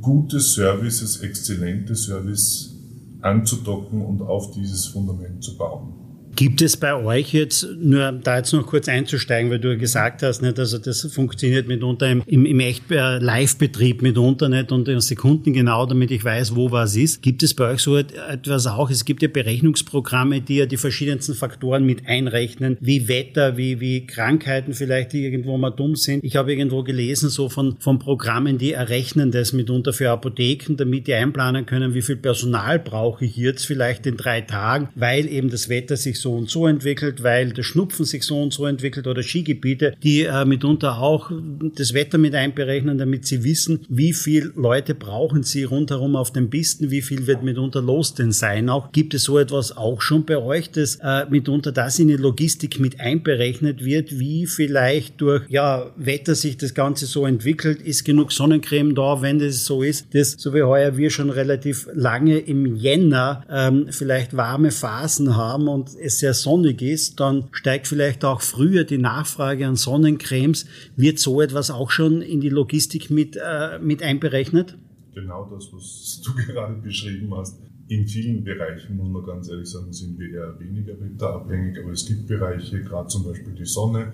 gute 0.00 0.40
Services, 0.40 1.20
exzellente 1.20 1.94
Service 1.94 2.74
anzudocken 3.20 4.02
und 4.02 4.22
auf 4.22 4.50
dieses 4.50 4.86
Fundament 4.86 5.44
zu 5.44 5.56
bauen. 5.56 5.93
Gibt 6.36 6.62
es 6.62 6.76
bei 6.76 6.94
euch 6.94 7.32
jetzt, 7.32 7.66
nur 7.78 8.12
da 8.12 8.38
jetzt 8.38 8.52
noch 8.52 8.66
kurz 8.66 8.88
einzusteigen, 8.88 9.50
weil 9.50 9.60
du 9.60 9.76
gesagt 9.78 10.22
hast, 10.22 10.42
nicht, 10.42 10.58
also 10.58 10.78
das 10.78 11.02
funktioniert 11.12 11.68
mitunter 11.68 12.10
im, 12.10 12.22
im, 12.26 12.44
im 12.46 12.60
echt 12.60 12.90
äh, 12.90 13.18
Live-Betrieb 13.18 14.02
mitunter 14.02 14.48
nicht 14.48 14.72
und 14.72 14.88
in 14.88 15.00
Sekunden 15.00 15.52
genau, 15.52 15.86
damit 15.86 16.10
ich 16.10 16.24
weiß, 16.24 16.56
wo 16.56 16.70
was 16.70 16.96
ist. 16.96 17.22
Gibt 17.22 17.42
es 17.42 17.54
bei 17.54 17.70
euch 17.70 17.80
so 17.80 17.96
etwas 17.96 18.66
auch? 18.66 18.90
Es 18.90 19.04
gibt 19.04 19.22
ja 19.22 19.28
Berechnungsprogramme, 19.28 20.40
die 20.40 20.56
ja 20.56 20.66
die 20.66 20.76
verschiedensten 20.76 21.34
Faktoren 21.34 21.84
mit 21.84 22.06
einrechnen, 22.06 22.76
wie 22.80 23.08
Wetter, 23.08 23.56
wie, 23.56 23.80
wie 23.80 24.06
Krankheiten 24.06 24.74
vielleicht, 24.74 25.12
die 25.12 25.24
irgendwo 25.24 25.56
mal 25.56 25.70
dumm 25.70 25.94
sind. 25.94 26.24
Ich 26.24 26.36
habe 26.36 26.52
irgendwo 26.52 26.82
gelesen, 26.82 27.28
so 27.28 27.48
von, 27.48 27.76
von 27.78 27.98
Programmen, 27.98 28.58
die 28.58 28.72
errechnen 28.72 29.30
das 29.30 29.52
mitunter 29.52 29.92
für 29.92 30.10
Apotheken, 30.10 30.76
damit 30.76 31.06
die 31.06 31.14
einplanen 31.14 31.66
können, 31.66 31.94
wie 31.94 32.02
viel 32.02 32.16
Personal 32.16 32.78
brauche 32.78 33.24
ich 33.24 33.36
jetzt 33.36 33.66
vielleicht 33.66 34.06
in 34.06 34.16
drei 34.16 34.40
Tagen, 34.40 34.88
weil 34.94 35.28
eben 35.28 35.50
das 35.50 35.68
Wetter 35.68 35.96
sich 35.96 36.18
so 36.24 36.32
und 36.32 36.50
so 36.50 36.66
entwickelt, 36.66 37.22
weil 37.22 37.52
der 37.52 37.62
Schnupfen 37.62 38.06
sich 38.06 38.22
so 38.22 38.40
und 38.42 38.52
so 38.52 38.64
entwickelt 38.64 39.06
oder 39.06 39.22
Skigebiete, 39.22 39.94
die 40.02 40.22
äh, 40.22 40.44
mitunter 40.46 40.98
auch 40.98 41.30
das 41.76 41.92
Wetter 41.92 42.16
mit 42.16 42.34
einberechnen, 42.34 42.96
damit 42.96 43.26
sie 43.26 43.44
wissen, 43.44 43.84
wie 43.90 44.14
viel 44.14 44.52
Leute 44.56 44.94
brauchen 44.94 45.42
sie 45.42 45.64
rundherum 45.64 46.16
auf 46.16 46.32
den 46.32 46.48
Pisten, 46.48 46.90
wie 46.90 47.02
viel 47.02 47.26
wird 47.26 47.42
mitunter 47.42 47.82
los 47.82 48.14
denn 48.14 48.32
sein. 48.32 48.70
Auch 48.70 48.90
gibt 48.90 49.12
es 49.12 49.24
so 49.24 49.38
etwas 49.38 49.76
auch 49.76 50.00
schon 50.00 50.24
bei 50.24 50.38
euch, 50.38 50.70
dass 50.70 50.96
äh, 51.02 51.26
mitunter 51.28 51.72
das 51.72 51.98
in 51.98 52.08
die 52.08 52.16
Logistik 52.16 52.80
mit 52.80 53.00
einberechnet 53.00 53.84
wird, 53.84 54.18
wie 54.18 54.46
vielleicht 54.46 55.20
durch 55.20 55.42
ja, 55.50 55.92
Wetter 55.96 56.34
sich 56.34 56.56
das 56.56 56.72
Ganze 56.72 57.04
so 57.04 57.26
entwickelt, 57.26 57.82
ist 57.82 58.04
genug 58.04 58.32
Sonnencreme 58.32 58.94
da, 58.94 59.20
wenn 59.20 59.38
das 59.38 59.66
so 59.66 59.82
ist, 59.82 60.14
dass 60.14 60.32
so 60.38 60.54
wie 60.54 60.62
heuer 60.62 60.96
wir 60.96 61.10
schon 61.10 61.28
relativ 61.28 61.86
lange 61.92 62.38
im 62.38 62.76
Jänner 62.76 63.44
ähm, 63.50 63.88
vielleicht 63.90 64.34
warme 64.34 64.70
Phasen 64.70 65.36
haben 65.36 65.68
und 65.68 65.90
es 66.02 66.13
es 66.14 66.20
sehr 66.20 66.34
sonnig 66.34 66.80
ist, 66.80 67.20
dann 67.20 67.48
steigt 67.52 67.86
vielleicht 67.86 68.24
auch 68.24 68.40
früher 68.40 68.84
die 68.84 68.98
Nachfrage 68.98 69.66
an 69.66 69.76
Sonnencremes. 69.76 70.66
Wird 70.96 71.18
so 71.18 71.40
etwas 71.40 71.70
auch 71.70 71.90
schon 71.90 72.22
in 72.22 72.40
die 72.40 72.48
Logistik 72.48 73.10
mit, 73.10 73.36
äh, 73.36 73.78
mit 73.80 74.02
einberechnet? 74.02 74.78
Genau 75.14 75.48
das, 75.52 75.72
was 75.72 76.22
du 76.24 76.34
gerade 76.52 76.74
beschrieben 76.74 77.34
hast. 77.36 77.60
In 77.88 78.06
vielen 78.08 78.42
Bereichen, 78.44 78.96
muss 78.96 79.08
man 79.08 79.24
ganz 79.24 79.48
ehrlich 79.50 79.68
sagen, 79.68 79.92
sind 79.92 80.18
wir 80.18 80.30
eher 80.30 80.58
weniger 80.58 80.98
wetterabhängig, 80.98 81.78
aber 81.82 81.92
es 81.92 82.06
gibt 82.06 82.26
Bereiche, 82.26 82.80
gerade 82.80 83.08
zum 83.08 83.24
Beispiel 83.24 83.52
die 83.52 83.66
Sonne, 83.66 84.12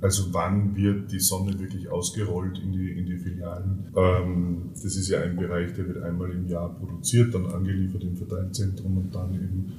also 0.00 0.32
wann 0.32 0.74
wird 0.74 1.12
die 1.12 1.18
Sonne 1.18 1.58
wirklich 1.58 1.88
ausgerollt 1.90 2.58
in 2.58 2.72
die, 2.72 2.90
in 2.92 3.04
die 3.04 3.18
Filialen? 3.18 3.92
Ähm, 3.94 4.70
das 4.72 4.96
ist 4.96 5.08
ja 5.10 5.20
ein 5.20 5.36
Bereich, 5.36 5.74
der 5.74 5.88
wird 5.88 6.02
einmal 6.02 6.30
im 6.30 6.48
Jahr 6.48 6.74
produziert, 6.74 7.34
dann 7.34 7.46
angeliefert 7.46 8.02
im 8.04 8.16
Verteilzentrum 8.16 8.96
und 8.96 9.14
dann 9.14 9.34
eben 9.34 9.72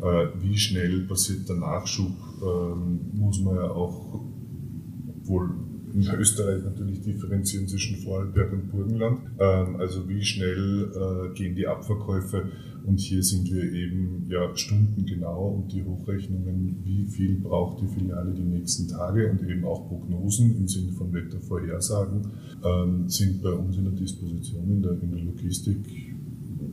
wie 0.00 0.58
schnell 0.58 1.02
passiert 1.02 1.48
der 1.48 1.56
Nachschub, 1.56 2.12
ähm, 2.42 3.00
muss 3.14 3.40
man 3.40 3.56
ja 3.56 3.70
auch, 3.70 4.20
obwohl 5.20 5.50
in 5.94 6.02
Österreich 6.18 6.64
natürlich 6.64 7.02
differenzieren 7.02 7.68
zwischen 7.68 7.96
Vorarlberg 7.98 8.52
und 8.52 8.70
Burgenland. 8.70 9.20
Ähm, 9.38 9.76
also 9.76 10.08
wie 10.08 10.22
schnell 10.22 10.90
äh, 10.92 11.34
gehen 11.34 11.54
die 11.54 11.66
Abverkäufe 11.66 12.50
und 12.84 13.00
hier 13.00 13.22
sind 13.22 13.50
wir 13.50 13.62
eben 13.62 14.26
ja 14.28 14.54
stundengenau 14.56 15.54
und 15.54 15.72
die 15.72 15.84
Hochrechnungen, 15.84 16.80
wie 16.84 17.06
viel 17.06 17.38
braucht 17.40 17.80
die 17.80 17.86
Filiale 17.86 18.34
die 18.34 18.42
nächsten 18.42 18.88
Tage 18.88 19.30
und 19.30 19.48
eben 19.48 19.64
auch 19.64 19.88
Prognosen 19.88 20.56
im 20.56 20.68
Sinne 20.68 20.92
von 20.92 21.12
Wettervorhersagen 21.12 22.26
ähm, 22.64 23.08
sind 23.08 23.42
bei 23.42 23.52
uns 23.52 23.76
in 23.76 23.84
der 23.84 23.94
Disposition 23.94 24.68
in 24.68 24.82
der, 24.82 25.00
in 25.00 25.12
der 25.12 25.20
Logistik 25.20 26.13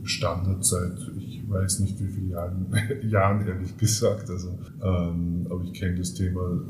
Standardzeit, 0.04 0.98
ich 1.18 1.48
weiß 1.48 1.80
nicht 1.80 2.00
wie 2.00 2.08
viele 2.08 2.30
Jahren, 2.32 2.66
Jahren 3.08 3.46
ehrlich 3.46 3.76
gesagt, 3.76 4.28
also, 4.30 4.58
ähm, 4.82 5.46
aber 5.50 5.62
ich 5.64 5.72
kenne 5.74 5.96
das 5.96 6.14
Thema 6.14 6.60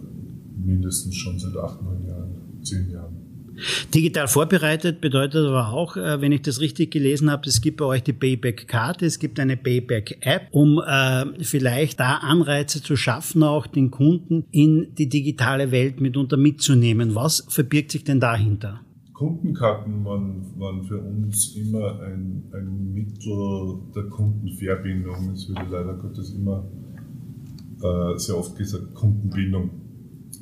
mindestens 0.57 1.17
schon 1.17 1.39
seit 1.39 1.57
acht, 1.57 1.83
neun 1.83 2.07
Jahren, 2.07 2.63
zehn 2.63 2.91
Jahren. 2.91 3.23
Digital 3.95 4.29
vorbereitet 4.29 5.01
bedeutet 5.01 5.47
aber 5.47 5.73
auch, 5.73 5.97
äh, 5.97 6.21
wenn 6.21 6.33
ich 6.33 6.43
das 6.43 6.61
richtig 6.61 6.91
gelesen 6.91 7.31
habe, 7.31 7.49
es 7.49 7.61
gibt 7.61 7.79
bei 7.79 7.85
euch 7.85 8.03
die 8.03 8.13
Payback-Karte, 8.13 9.07
es 9.07 9.19
gibt 9.19 9.39
eine 9.39 9.57
Payback-App, 9.57 10.49
um 10.53 10.81
äh, 10.81 11.45
vielleicht 11.45 12.01
da 12.01 12.17
Anreize 12.17 12.83
zu 12.83 12.97
schaffen, 12.97 13.43
auch 13.43 13.67
den 13.67 13.91
Kunden 13.91 14.47
in 14.51 14.95
die 14.95 15.09
digitale 15.09 15.71
Welt 15.71 16.01
mitunter 16.01 16.37
mitzunehmen. 16.37 17.15
Was 17.15 17.47
verbirgt 17.49 17.93
sich 17.93 18.05
denn 18.05 18.21
dahinter? 18.21 18.81
Kundenkarten 19.13 20.05
waren, 20.05 20.59
waren 20.59 20.83
für 20.85 21.01
uns 21.01 21.55
immer 21.57 22.01
ein, 22.01 22.45
ein 22.53 22.93
Mittel 22.95 23.79
der 23.95 24.05
Kundenverbindung. 24.05 25.31
Es 25.33 25.49
wird 25.49 25.71
leider 25.71 25.95
Gottes 25.95 26.35
immer 26.35 26.67
äh, 27.83 28.19
sehr 28.19 28.39
oft 28.39 28.57
gesagt, 28.57 28.95
Kundenbindung. 28.95 29.71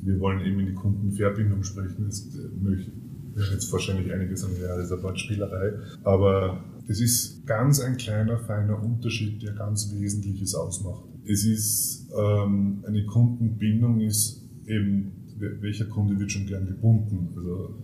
Wir 0.03 0.19
wollen 0.19 0.45
eben 0.45 0.59
in 0.61 0.67
die 0.67 0.73
Kundenverbindung 0.73 1.63
sprechen. 1.63 2.05
Das 2.05 2.27
wäre 2.33 3.53
jetzt 3.53 3.71
wahrscheinlich 3.71 4.11
einige 4.11 4.35
sagen, 4.35 4.53
ja, 4.61 4.75
das 4.75 4.85
ist 4.85 4.93
eine 4.93 5.03
Wortspielerei. 5.03 5.73
Aber 6.03 6.63
es 6.87 7.01
ist 7.01 7.45
ganz 7.45 7.79
ein 7.79 7.97
kleiner, 7.97 8.37
feiner 8.39 8.81
Unterschied, 8.81 9.43
der 9.43 9.53
ganz 9.53 9.93
Wesentliches 9.93 10.55
ausmacht. 10.55 11.05
Es 11.25 11.45
ist 11.45 12.09
ähm, 12.17 12.83
eine 12.87 13.05
Kundenbindung, 13.05 13.99
ist 14.01 14.43
eben, 14.65 15.11
welcher 15.59 15.85
Kunde 15.85 16.19
wird 16.19 16.31
schon 16.31 16.45
gern 16.45 16.65
gebunden. 16.65 17.29
Also 17.35 17.75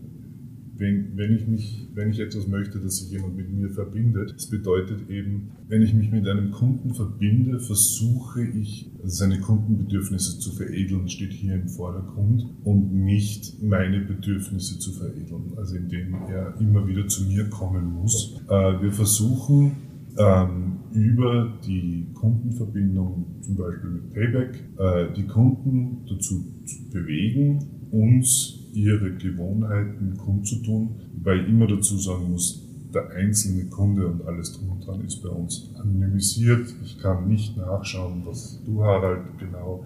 wenn, 0.78 1.18
wenn, 1.18 1.36
ich 1.36 1.48
mich, 1.48 1.88
wenn 1.94 2.10
ich 2.10 2.20
etwas 2.20 2.48
möchte, 2.48 2.80
dass 2.80 2.98
sich 2.98 3.12
jemand 3.12 3.36
mit 3.36 3.52
mir 3.52 3.70
verbindet, 3.70 4.34
das 4.36 4.50
bedeutet 4.50 5.10
eben, 5.10 5.52
wenn 5.68 5.82
ich 5.82 5.94
mich 5.94 6.12
mit 6.12 6.28
einem 6.28 6.52
Kunden 6.52 6.94
verbinde, 6.94 7.60
versuche 7.60 8.44
ich, 8.44 8.92
seine 9.04 9.40
Kundenbedürfnisse 9.40 10.40
zu 10.40 10.52
veredeln, 10.52 11.08
steht 11.10 11.34
hier 11.34 11.56
im 11.56 11.68
Vordergrund 11.68 12.46
und 12.64 12.94
nicht 12.94 13.62
meine 13.64 14.02
Bedürfnisse 14.02 14.80
zu 14.80 14.92
veredeln, 14.92 15.54
also 15.58 15.76
indem 15.76 16.14
er 16.30 16.60
immer 16.60 16.88
wieder 16.88 17.08
zu 17.08 17.24
mir 17.26 17.50
kommen 17.50 17.94
muss. 17.94 18.42
Äh, 18.50 18.82
wir 18.82 18.92
versuchen 18.92 19.78
ähm, 20.18 20.78
über 20.94 21.58
die 21.66 22.08
Kundenverbindung, 22.14 23.42
zum 23.42 23.56
Beispiel 23.56 23.90
mit 23.90 24.14
Payback, 24.14 24.64
äh, 24.78 25.14
die 25.16 25.28
Kunden 25.28 26.06
dazu 26.10 26.44
zu 26.66 26.90
bewegen, 26.92 27.77
uns 27.92 28.70
ihre 28.74 29.14
Gewohnheiten 29.14 30.18
kundzutun, 30.18 30.96
weil 31.24 31.42
ich 31.42 31.50
immer 31.50 31.68
dazu 31.68 31.98
sagen 31.98 32.32
muss, 32.32 32.64
der 32.94 33.10
einzelne 33.12 33.66
Kunde 33.66 34.08
und 34.08 34.26
alles 34.26 34.54
drum 34.54 34.70
und 34.70 34.86
dran 34.86 35.04
ist 35.06 35.22
bei 35.22 35.30
uns 35.30 35.72
anonymisiert. 35.76 36.74
Ich 36.84 37.00
kann 37.00 37.28
nicht 37.28 37.58
nachschauen, 37.58 38.22
was 38.26 38.62
du, 38.66 38.84
Harald, 38.84 39.38
genau 39.40 39.86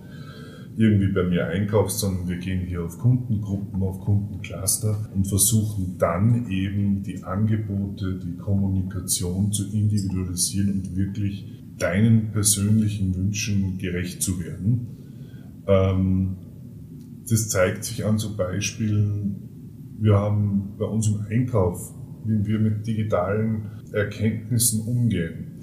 irgendwie 0.77 1.12
bei 1.12 1.24
mir 1.24 1.48
einkaufst, 1.48 2.00
sondern 2.00 2.29
wir 2.29 2.38
gehen 2.38 2.65
hier 2.65 2.84
auf 2.84 2.98
Kundengruppen, 2.98 3.81
auf 3.81 4.00
Kundencluster 4.01 5.10
und 5.13 5.27
versuchen 5.27 5.98
dann 5.98 6.50
eben 6.50 7.03
die 7.03 7.24
Angebote, 7.24 8.20
die 8.20 8.38
Kommunikation 8.38 9.51
zu 9.51 9.72
individualisieren 9.72 10.72
und 10.72 10.96
wirklich 10.96 11.46
deinen 11.77 12.31
persönlichen 12.31 13.16
Wünschen 13.16 13.77
gerecht 13.79 14.22
zu 14.22 14.40
werden. 14.40 14.87
Ähm, 15.68 16.37
das 17.31 17.48
zeigt 17.48 17.85
sich 17.85 18.05
an 18.05 18.17
so 18.17 18.35
Beispielen. 18.35 19.98
Wir 20.00 20.15
haben 20.15 20.75
bei 20.77 20.85
uns 20.85 21.07
im 21.07 21.22
Einkauf, 21.29 21.94
wie 22.25 22.46
wir 22.46 22.59
mit 22.59 22.85
digitalen 22.85 23.72
Erkenntnissen 23.94 24.81
umgehen. 24.81 25.61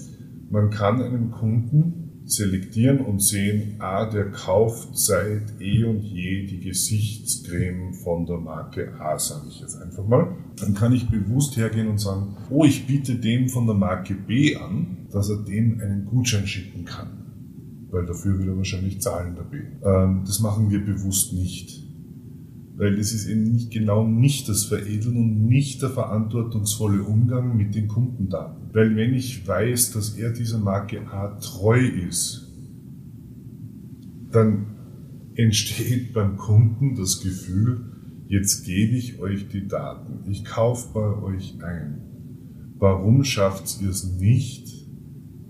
Man 0.51 0.71
kann 0.71 1.03
einen 1.03 1.31
Kunden 1.31 2.23
selektieren 2.25 3.01
und 3.01 3.23
sehen, 3.23 3.77
ah, 3.81 4.09
der 4.09 4.31
kauft 4.31 4.97
seit 4.99 5.61
eh 5.61 5.85
und 5.85 6.03
je 6.03 6.47
die 6.47 6.61
Gesichtscreme 6.61 7.93
von 7.95 8.27
der 8.27 8.39
Marke 8.39 8.95
A, 8.99 9.19
sage 9.19 9.49
ich 9.49 9.61
jetzt 9.61 9.81
einfach 9.81 10.07
mal. 10.07 10.37
Dann 10.61 10.75
kann 10.75 10.93
ich 10.93 11.09
bewusst 11.09 11.57
hergehen 11.57 11.89
und 11.89 11.99
sagen, 11.99 12.37
oh, 12.51 12.65
ich 12.65 12.87
biete 12.87 13.17
dem 13.17 13.49
von 13.49 13.67
der 13.67 13.77
Marke 13.77 14.15
B 14.15 14.57
an, 14.57 15.09
dass 15.11 15.29
er 15.29 15.45
dem 15.45 15.81
einen 15.81 16.07
Gutschein 16.07 16.47
schicken 16.47 16.85
kann 16.85 17.28
weil 17.91 18.07
dafür 18.07 18.39
wird 18.39 18.49
er 18.49 18.57
wahrscheinlich 18.57 19.01
zahlen 19.01 19.35
dabei. 19.37 19.73
Ähm, 19.85 20.23
das 20.25 20.41
machen 20.41 20.71
wir 20.71 20.85
bewusst 20.85 21.33
nicht. 21.33 21.85
Weil 22.77 22.97
das 22.97 23.13
ist 23.13 23.27
eben 23.27 23.43
nicht 23.43 23.73
genau 23.73 24.07
nicht 24.07 24.49
das 24.49 24.65
Veredeln 24.65 25.17
und 25.17 25.47
nicht 25.47 25.83
der 25.83 25.91
verantwortungsvolle 25.91 27.03
Umgang 27.03 27.57
mit 27.57 27.75
den 27.75 27.89
Kundendaten. 27.89 28.71
Weil 28.73 28.95
wenn 28.95 29.15
ich 29.15 29.47
weiß, 29.47 29.93
dass 29.93 30.17
er 30.17 30.33
dieser 30.33 30.59
Marke 30.59 31.01
A 31.11 31.39
treu 31.41 31.81
ist, 31.81 32.53
dann 34.31 34.67
entsteht 35.35 36.13
beim 36.13 36.37
Kunden 36.37 36.95
das 36.95 37.21
Gefühl, 37.21 37.81
jetzt 38.29 38.65
gebe 38.65 38.97
ich 38.97 39.19
euch 39.21 39.49
die 39.49 39.67
Daten, 39.67 40.31
ich 40.31 40.45
kaufe 40.45 40.93
bei 40.93 41.23
euch 41.23 41.63
ein. 41.63 42.03
Warum 42.79 43.25
schafft 43.25 43.81
ihr 43.83 43.91
es 43.91 44.05
nicht, 44.05 44.78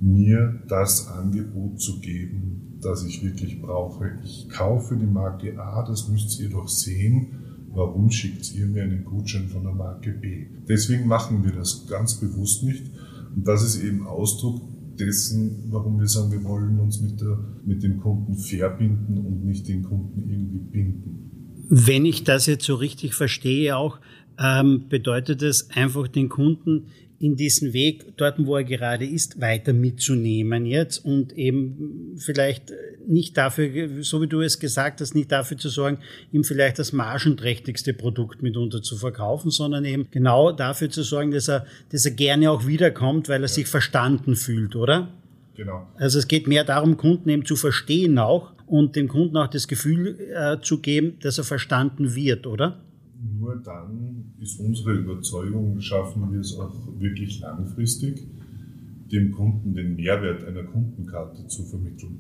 mir 0.01 0.63
das 0.69 1.09
Angebot 1.09 1.81
zu 1.81 2.01
geben, 2.01 2.79
das 2.81 3.05
ich 3.05 3.23
wirklich 3.23 3.61
brauche. 3.61 4.19
Ich 4.25 4.49
kaufe 4.49 4.97
die 4.97 5.07
Marke 5.07 5.59
A, 5.61 5.85
das 5.87 6.09
müsst 6.09 6.41
ihr 6.41 6.51
doch 6.51 6.69
sehen. 6.69 7.69
Warum 7.71 8.11
schickt 8.11 8.55
ihr 8.55 8.67
mir 8.67 8.85
einen 8.85 9.05
Gutschein 9.05 9.49
von 9.49 9.63
der 9.63 9.75
Marke 9.75 10.13
B? 10.13 10.47
Deswegen 10.69 11.07
machen 11.07 11.45
wir 11.45 11.53
das 11.53 11.87
ganz 11.87 12.15
bewusst 12.15 12.63
nicht. 12.65 12.91
Und 13.35 13.47
das 13.47 13.63
ist 13.63 13.83
eben 13.83 14.07
Ausdruck 14.07 14.63
dessen, 14.99 15.67
warum 15.71 16.01
wir 16.01 16.09
sagen, 16.09 16.33
wir 16.33 16.43
wollen 16.45 16.81
uns 16.81 17.01
mit, 17.01 17.21
der, 17.21 17.39
mit 17.65 17.83
dem 17.83 18.01
Kunden 18.01 18.35
verbinden 18.37 19.19
und 19.19 19.45
nicht 19.45 19.69
den 19.69 19.83
Kunden 19.83 20.29
irgendwie 20.29 20.59
binden. 20.59 21.67
Wenn 21.69 22.05
ich 22.07 22.25
das 22.25 22.47
jetzt 22.47 22.65
so 22.65 22.75
richtig 22.75 23.15
verstehe 23.15 23.77
auch, 23.77 24.01
ähm, 24.39 24.85
bedeutet 24.89 25.43
es 25.43 25.71
einfach 25.71 26.09
den 26.09 26.29
Kunden 26.29 26.87
in 27.21 27.35
diesen 27.35 27.73
Weg, 27.73 28.17
dort 28.17 28.37
wo 28.39 28.57
er 28.57 28.65
gerade 28.65 29.05
ist, 29.05 29.41
weiter 29.41 29.73
mitzunehmen 29.73 30.67
jetzt 30.67 31.05
und 31.05 31.33
eben 31.33 32.17
vielleicht 32.19 32.73
nicht 33.07 33.37
dafür, 33.37 34.03
so 34.03 34.23
wie 34.23 34.29
du 34.29 34.41
es 34.41 34.61
gesagt 34.61 35.01
hast, 35.01 35.15
nicht 35.15 35.33
dafür 35.33 35.57
zu 35.57 35.69
sorgen, 35.69 35.99
ihm 36.31 36.45
vielleicht 36.45 36.79
das 36.79 36.93
margenträchtigste 36.93 37.93
Produkt 37.93 38.43
mitunter 38.43 38.83
zu 38.83 38.97
verkaufen, 38.97 39.51
sondern 39.51 39.85
eben 39.85 40.07
genau 40.11 40.53
dafür 40.53 40.91
zu 40.91 41.03
sorgen, 41.03 41.33
dass 41.33 41.49
er, 41.49 41.67
dass 41.91 42.05
er 42.05 42.13
gerne 42.13 42.51
auch 42.51 42.67
wiederkommt, 42.67 43.29
weil 43.29 43.41
er 43.41 43.49
ja. 43.49 43.49
sich 43.49 43.67
verstanden 43.67 44.37
fühlt, 44.37 44.77
oder? 44.77 45.09
Genau. 45.57 45.89
Also 45.97 46.21
es 46.21 46.29
geht 46.29 46.47
mehr 46.47 46.63
darum, 46.63 46.97
Kunden 46.97 47.29
eben 47.31 47.45
zu 47.45 47.57
verstehen 47.57 48.19
auch 48.19 48.53
und 48.67 48.95
dem 48.95 49.09
Kunden 49.09 49.37
auch 49.39 49.49
das 49.49 49.67
Gefühl 49.67 50.17
äh, 50.33 50.61
zu 50.63 50.79
geben, 50.79 51.19
dass 51.21 51.39
er 51.39 51.45
verstanden 51.45 52.15
wird, 52.15 52.47
oder? 52.47 52.81
Nur 53.21 53.57
dann 53.57 54.33
ist 54.39 54.61
unsere 54.61 54.93
Überzeugung, 54.93 55.81
schaffen 55.81 56.33
wir 56.33 56.41
es 56.41 56.57
auch 56.57 56.75
wirklich 56.99 57.41
langfristig, 57.41 58.27
dem 59.11 59.33
Kunden 59.33 59.75
den 59.75 59.97
Mehrwert 59.97 60.45
einer 60.45 60.65
Kundenkarte 60.65 61.47
zu 61.47 61.65
vermitteln. 61.65 62.19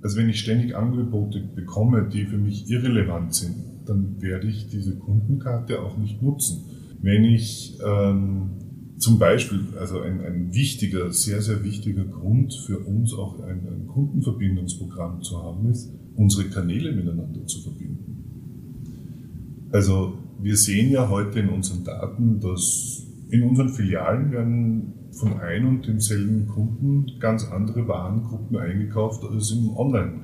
Also 0.00 0.16
wenn 0.16 0.28
ich 0.28 0.40
ständig 0.40 0.76
Angebote 0.76 1.40
bekomme, 1.54 2.08
die 2.08 2.24
für 2.24 2.38
mich 2.38 2.70
irrelevant 2.70 3.34
sind, 3.34 3.56
dann 3.84 4.20
werde 4.20 4.48
ich 4.48 4.68
diese 4.68 4.96
Kundenkarte 4.96 5.82
auch 5.82 5.96
nicht 5.98 6.22
nutzen. 6.22 6.64
Wenn 7.00 7.24
ich 7.24 7.78
ähm, 7.84 8.50
zum 8.96 9.18
Beispiel, 9.18 9.60
also 9.78 10.00
ein, 10.00 10.20
ein 10.20 10.54
wichtiger, 10.54 11.12
sehr, 11.12 11.42
sehr 11.42 11.64
wichtiger 11.64 12.04
Grund 12.04 12.52
für 12.66 12.78
uns 12.80 13.12
auch 13.14 13.40
ein, 13.40 13.66
ein 13.68 13.86
Kundenverbindungsprogramm 13.86 15.22
zu 15.22 15.42
haben, 15.42 15.68
ist, 15.70 15.92
unsere 16.16 16.48
Kanäle 16.48 16.92
miteinander 16.92 17.46
zu 17.46 17.60
verbinden. 17.62 18.17
Also 19.70 20.18
wir 20.40 20.56
sehen 20.56 20.90
ja 20.90 21.08
heute 21.08 21.40
in 21.40 21.48
unseren 21.48 21.84
Daten, 21.84 22.40
dass 22.40 23.06
in 23.30 23.42
unseren 23.42 23.68
Filialen 23.68 24.30
werden 24.32 24.94
von 25.12 25.38
ein 25.40 25.66
und 25.66 25.86
demselben 25.86 26.46
Kunden 26.46 27.06
ganz 27.18 27.46
andere 27.50 27.86
Warengruppen 27.86 28.56
eingekauft 28.56 29.24
als 29.24 29.50
im 29.50 29.76
Online, 29.76 30.20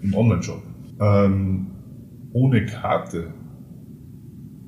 im 0.00 0.14
Online-Shop. 0.14 0.62
Ähm, 1.00 1.66
ohne 2.32 2.66
Karte 2.66 3.32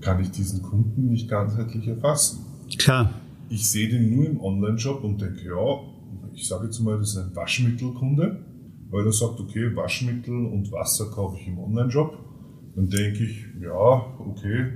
kann 0.00 0.20
ich 0.20 0.30
diesen 0.30 0.62
Kunden 0.62 1.08
nicht 1.08 1.28
ganzheitlich 1.28 1.88
erfassen. 1.88 2.44
Klar. 2.78 3.10
Ich 3.48 3.68
sehe 3.68 3.88
den 3.88 4.14
nur 4.14 4.26
im 4.26 4.40
Online-Shop 4.40 5.04
und 5.04 5.20
denke, 5.20 5.44
ja, 5.46 5.80
ich 6.34 6.48
sage 6.48 6.66
jetzt 6.66 6.80
mal, 6.80 6.98
das 6.98 7.10
ist 7.10 7.18
ein 7.18 7.37
Waschmittelkunde, 7.37 8.44
weil 8.90 9.04
er 9.04 9.12
sagt, 9.12 9.40
okay, 9.40 9.74
Waschmittel 9.74 10.46
und 10.46 10.70
Wasser 10.72 11.10
kaufe 11.10 11.38
ich 11.40 11.48
im 11.48 11.58
Online-Shop 11.58 12.24
dann 12.74 12.88
denke 12.88 13.24
ich, 13.24 13.43
ja, 13.60 14.14
okay, 14.18 14.72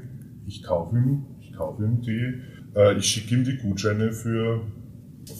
ich 0.47 0.63
kaufe 0.63 0.97
ihm, 0.97 1.27
ich 1.41 1.53
kaufe 1.53 1.85
ihm 1.85 2.01
die, 2.01 2.43
äh, 2.75 2.97
ich 2.97 3.07
schicke 3.07 3.35
ihm 3.35 3.45
die 3.45 3.57
Gutscheine 3.57 4.13
für, 4.13 4.63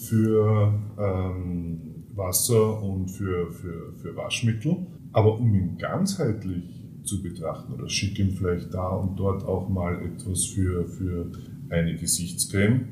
für 0.07 0.73
ähm, 0.97 2.05
Wasser 2.15 2.81
und 2.81 3.09
für, 3.09 3.51
für, 3.51 3.93
für 3.93 4.15
Waschmittel. 4.15 4.87
Aber 5.11 5.39
um 5.39 5.53
ihn 5.55 5.77
ganzheitlich 5.77 6.79
zu 7.03 7.23
betrachten 7.23 7.73
oder 7.73 7.89
schicke 7.89 8.21
ihm 8.21 8.31
vielleicht 8.31 8.73
da 8.73 8.89
und 8.89 9.17
dort 9.17 9.43
auch 9.43 9.69
mal 9.69 10.01
etwas 10.05 10.45
für, 10.45 10.85
für 10.85 11.31
eine 11.69 11.95
Gesichtscreme, 11.95 12.87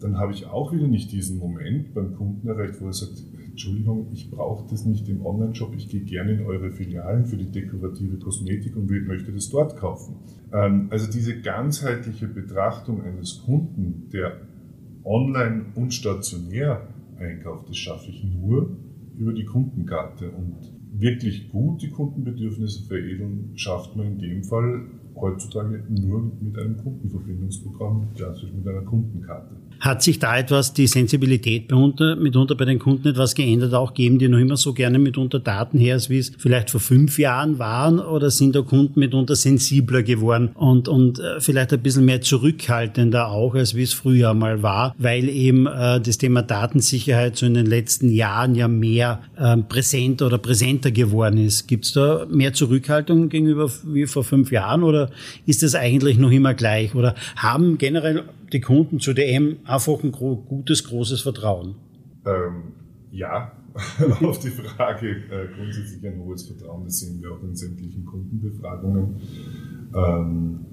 dann 0.00 0.16
habe 0.16 0.32
ich 0.32 0.46
auch 0.46 0.72
wieder 0.72 0.86
nicht 0.86 1.12
diesen 1.12 1.38
Moment 1.38 1.92
beim 1.92 2.14
Kunden 2.16 2.48
erreicht, 2.48 2.80
wo 2.80 2.86
er 2.86 2.92
sagt, 2.92 3.22
Entschuldigung, 3.60 4.08
ich 4.10 4.30
brauche 4.30 4.66
das 4.70 4.86
nicht 4.86 5.06
im 5.10 5.26
Online-Shop, 5.26 5.74
ich 5.76 5.90
gehe 5.90 6.00
gerne 6.00 6.32
in 6.32 6.46
eure 6.46 6.70
Filialen 6.70 7.26
für 7.26 7.36
die 7.36 7.50
dekorative 7.50 8.16
Kosmetik 8.16 8.74
und 8.74 8.88
möchte 8.88 9.32
das 9.32 9.50
dort 9.50 9.76
kaufen. 9.76 10.16
Ähm, 10.50 10.86
also 10.88 11.12
diese 11.12 11.42
ganzheitliche 11.42 12.26
Betrachtung 12.26 13.02
eines 13.02 13.42
Kunden, 13.44 14.08
der 14.14 14.40
online 15.04 15.66
und 15.74 15.92
stationär 15.92 16.88
einkauft, 17.18 17.68
das 17.68 17.76
schaffe 17.76 18.08
ich 18.08 18.24
nur 18.24 18.78
über 19.18 19.34
die 19.34 19.44
Kundenkarte. 19.44 20.30
Und 20.30 20.56
wirklich 20.98 21.50
gut 21.50 21.82
die 21.82 21.90
Kundenbedürfnisse 21.90 22.88
veredeln, 22.88 23.50
schafft 23.56 23.94
man 23.94 24.06
in 24.06 24.18
dem 24.20 24.42
Fall 24.42 24.86
heutzutage 25.16 25.84
nur 25.90 26.32
mit 26.40 26.56
einem 26.56 26.78
Kundenverbindungsprogramm, 26.78 28.08
klassisch 28.14 28.54
mit 28.54 28.66
einer 28.66 28.86
Kundenkarte. 28.86 29.59
Hat 29.80 30.02
sich 30.02 30.18
da 30.18 30.36
etwas, 30.36 30.74
die 30.74 30.86
Sensibilität 30.86 31.62
mitunter, 31.62 32.14
mitunter 32.16 32.54
bei 32.54 32.66
den 32.66 32.78
Kunden 32.78 33.08
etwas 33.08 33.34
geändert? 33.34 33.72
Auch 33.72 33.94
geben 33.94 34.18
die 34.18 34.28
noch 34.28 34.38
immer 34.38 34.58
so 34.58 34.74
gerne 34.74 34.98
mitunter 34.98 35.40
Daten 35.40 35.78
her, 35.78 35.98
wie 36.08 36.18
es 36.18 36.32
vielleicht 36.36 36.68
vor 36.68 36.80
fünf 36.80 37.18
Jahren 37.18 37.58
waren? 37.58 37.98
Oder 37.98 38.30
sind 38.30 38.54
da 38.54 38.60
Kunden 38.60 39.00
mitunter 39.00 39.34
sensibler 39.36 40.02
geworden 40.02 40.50
und, 40.54 40.86
und 40.86 41.18
äh, 41.18 41.40
vielleicht 41.40 41.72
ein 41.72 41.80
bisschen 41.80 42.04
mehr 42.04 42.20
zurückhaltender 42.20 43.28
auch, 43.28 43.54
als 43.54 43.74
wie 43.74 43.82
es 43.82 43.94
früher 43.94 44.34
mal 44.34 44.62
war? 44.62 44.94
Weil 44.98 45.30
eben 45.30 45.66
äh, 45.66 45.98
das 45.98 46.18
Thema 46.18 46.42
Datensicherheit 46.42 47.36
so 47.36 47.46
in 47.46 47.54
den 47.54 47.66
letzten 47.66 48.10
Jahren 48.10 48.54
ja 48.54 48.68
mehr 48.68 49.20
äh, 49.38 49.56
präsent 49.56 50.20
oder 50.20 50.36
präsenter 50.36 50.90
geworden 50.90 51.38
ist. 51.38 51.68
Gibt 51.68 51.86
es 51.86 51.92
da 51.92 52.26
mehr 52.30 52.52
Zurückhaltung 52.52 53.30
gegenüber 53.30 53.70
wie 53.84 54.06
vor 54.06 54.24
fünf 54.24 54.52
Jahren 54.52 54.82
oder 54.82 55.10
ist 55.46 55.62
das 55.62 55.74
eigentlich 55.74 56.18
noch 56.18 56.30
immer 56.30 56.52
gleich? 56.52 56.94
Oder 56.94 57.14
haben 57.36 57.78
generell 57.78 58.24
die 58.52 58.60
Kunden 58.60 59.00
zu 59.00 59.12
DM 59.12 59.58
einfach 59.64 60.02
ein 60.02 60.12
gutes, 60.12 60.84
großes 60.84 61.22
Vertrauen? 61.22 61.76
Ähm, 62.26 62.72
ja, 63.10 63.52
auf 64.22 64.38
die 64.40 64.50
Frage 64.50 65.08
äh, 65.08 65.48
grundsätzlich 65.54 66.06
ein 66.06 66.20
hohes 66.20 66.46
Vertrauen, 66.46 66.84
das 66.84 67.00
sehen 67.00 67.20
wir 67.20 67.32
auch 67.32 67.42
in 67.42 67.54
sämtlichen 67.54 68.04
Kundenbefragungen. 68.04 69.20
Ähm, 69.94 70.66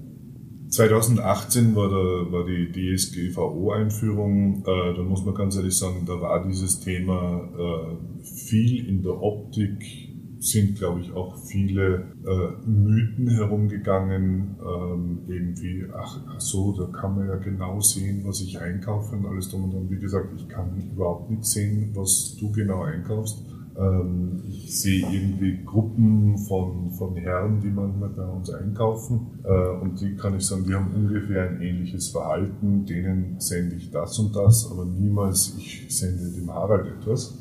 2018 0.68 1.74
war, 1.74 1.88
der, 1.88 2.32
war 2.32 2.44
die 2.44 2.70
DSGVO-Einführung. 2.72 4.64
Äh, 4.66 4.94
da 4.96 5.02
muss 5.02 5.24
man 5.24 5.34
ganz 5.34 5.56
ehrlich 5.56 5.76
sagen, 5.76 6.04
da 6.06 6.20
war 6.20 6.46
dieses 6.46 6.80
Thema 6.80 7.48
äh, 7.58 8.24
viel 8.24 8.86
in 8.86 9.02
der 9.02 9.22
Optik 9.22 10.07
sind, 10.40 10.78
glaube 10.78 11.00
ich, 11.00 11.12
auch 11.12 11.36
viele 11.46 12.12
äh, 12.24 12.68
Mythen 12.68 13.28
herumgegangen, 13.28 14.56
ähm, 14.60 15.18
irgendwie, 15.26 15.84
ach, 15.92 16.20
ach, 16.28 16.40
so, 16.40 16.72
da 16.72 16.86
kann 16.86 17.16
man 17.16 17.28
ja 17.28 17.36
genau 17.36 17.80
sehen, 17.80 18.22
was 18.24 18.40
ich 18.40 18.60
einkaufe 18.60 19.16
und 19.16 19.26
alles 19.26 19.48
drum 19.48 19.64
und 19.64 19.72
dran. 19.72 19.90
Wie 19.90 19.98
gesagt, 19.98 20.28
ich 20.36 20.48
kann 20.48 20.90
überhaupt 20.92 21.30
nicht 21.30 21.44
sehen, 21.44 21.90
was 21.94 22.36
du 22.38 22.52
genau 22.52 22.82
einkaufst. 22.82 23.44
Ähm, 23.76 24.42
ich 24.48 24.76
sehe 24.80 25.06
irgendwie 25.10 25.64
Gruppen 25.64 26.38
von, 26.38 26.90
von 26.90 27.16
Herren, 27.16 27.60
die 27.60 27.70
manchmal 27.70 28.10
bei 28.10 28.26
uns 28.26 28.50
einkaufen 28.50 29.40
äh, 29.44 29.80
und 29.80 30.00
die 30.00 30.16
kann 30.16 30.36
ich 30.36 30.44
sagen, 30.46 30.64
die 30.66 30.74
haben 30.74 30.92
ungefähr 30.94 31.48
ein 31.48 31.62
ähnliches 31.62 32.08
Verhalten, 32.08 32.84
denen 32.86 33.40
sende 33.40 33.76
ich 33.76 33.90
das 33.90 34.18
und 34.18 34.34
das, 34.34 34.68
aber 34.70 34.84
niemals 34.84 35.54
ich 35.56 35.86
sende 35.96 36.30
dem 36.30 36.52
Harald 36.52 36.86
etwas. 36.86 37.36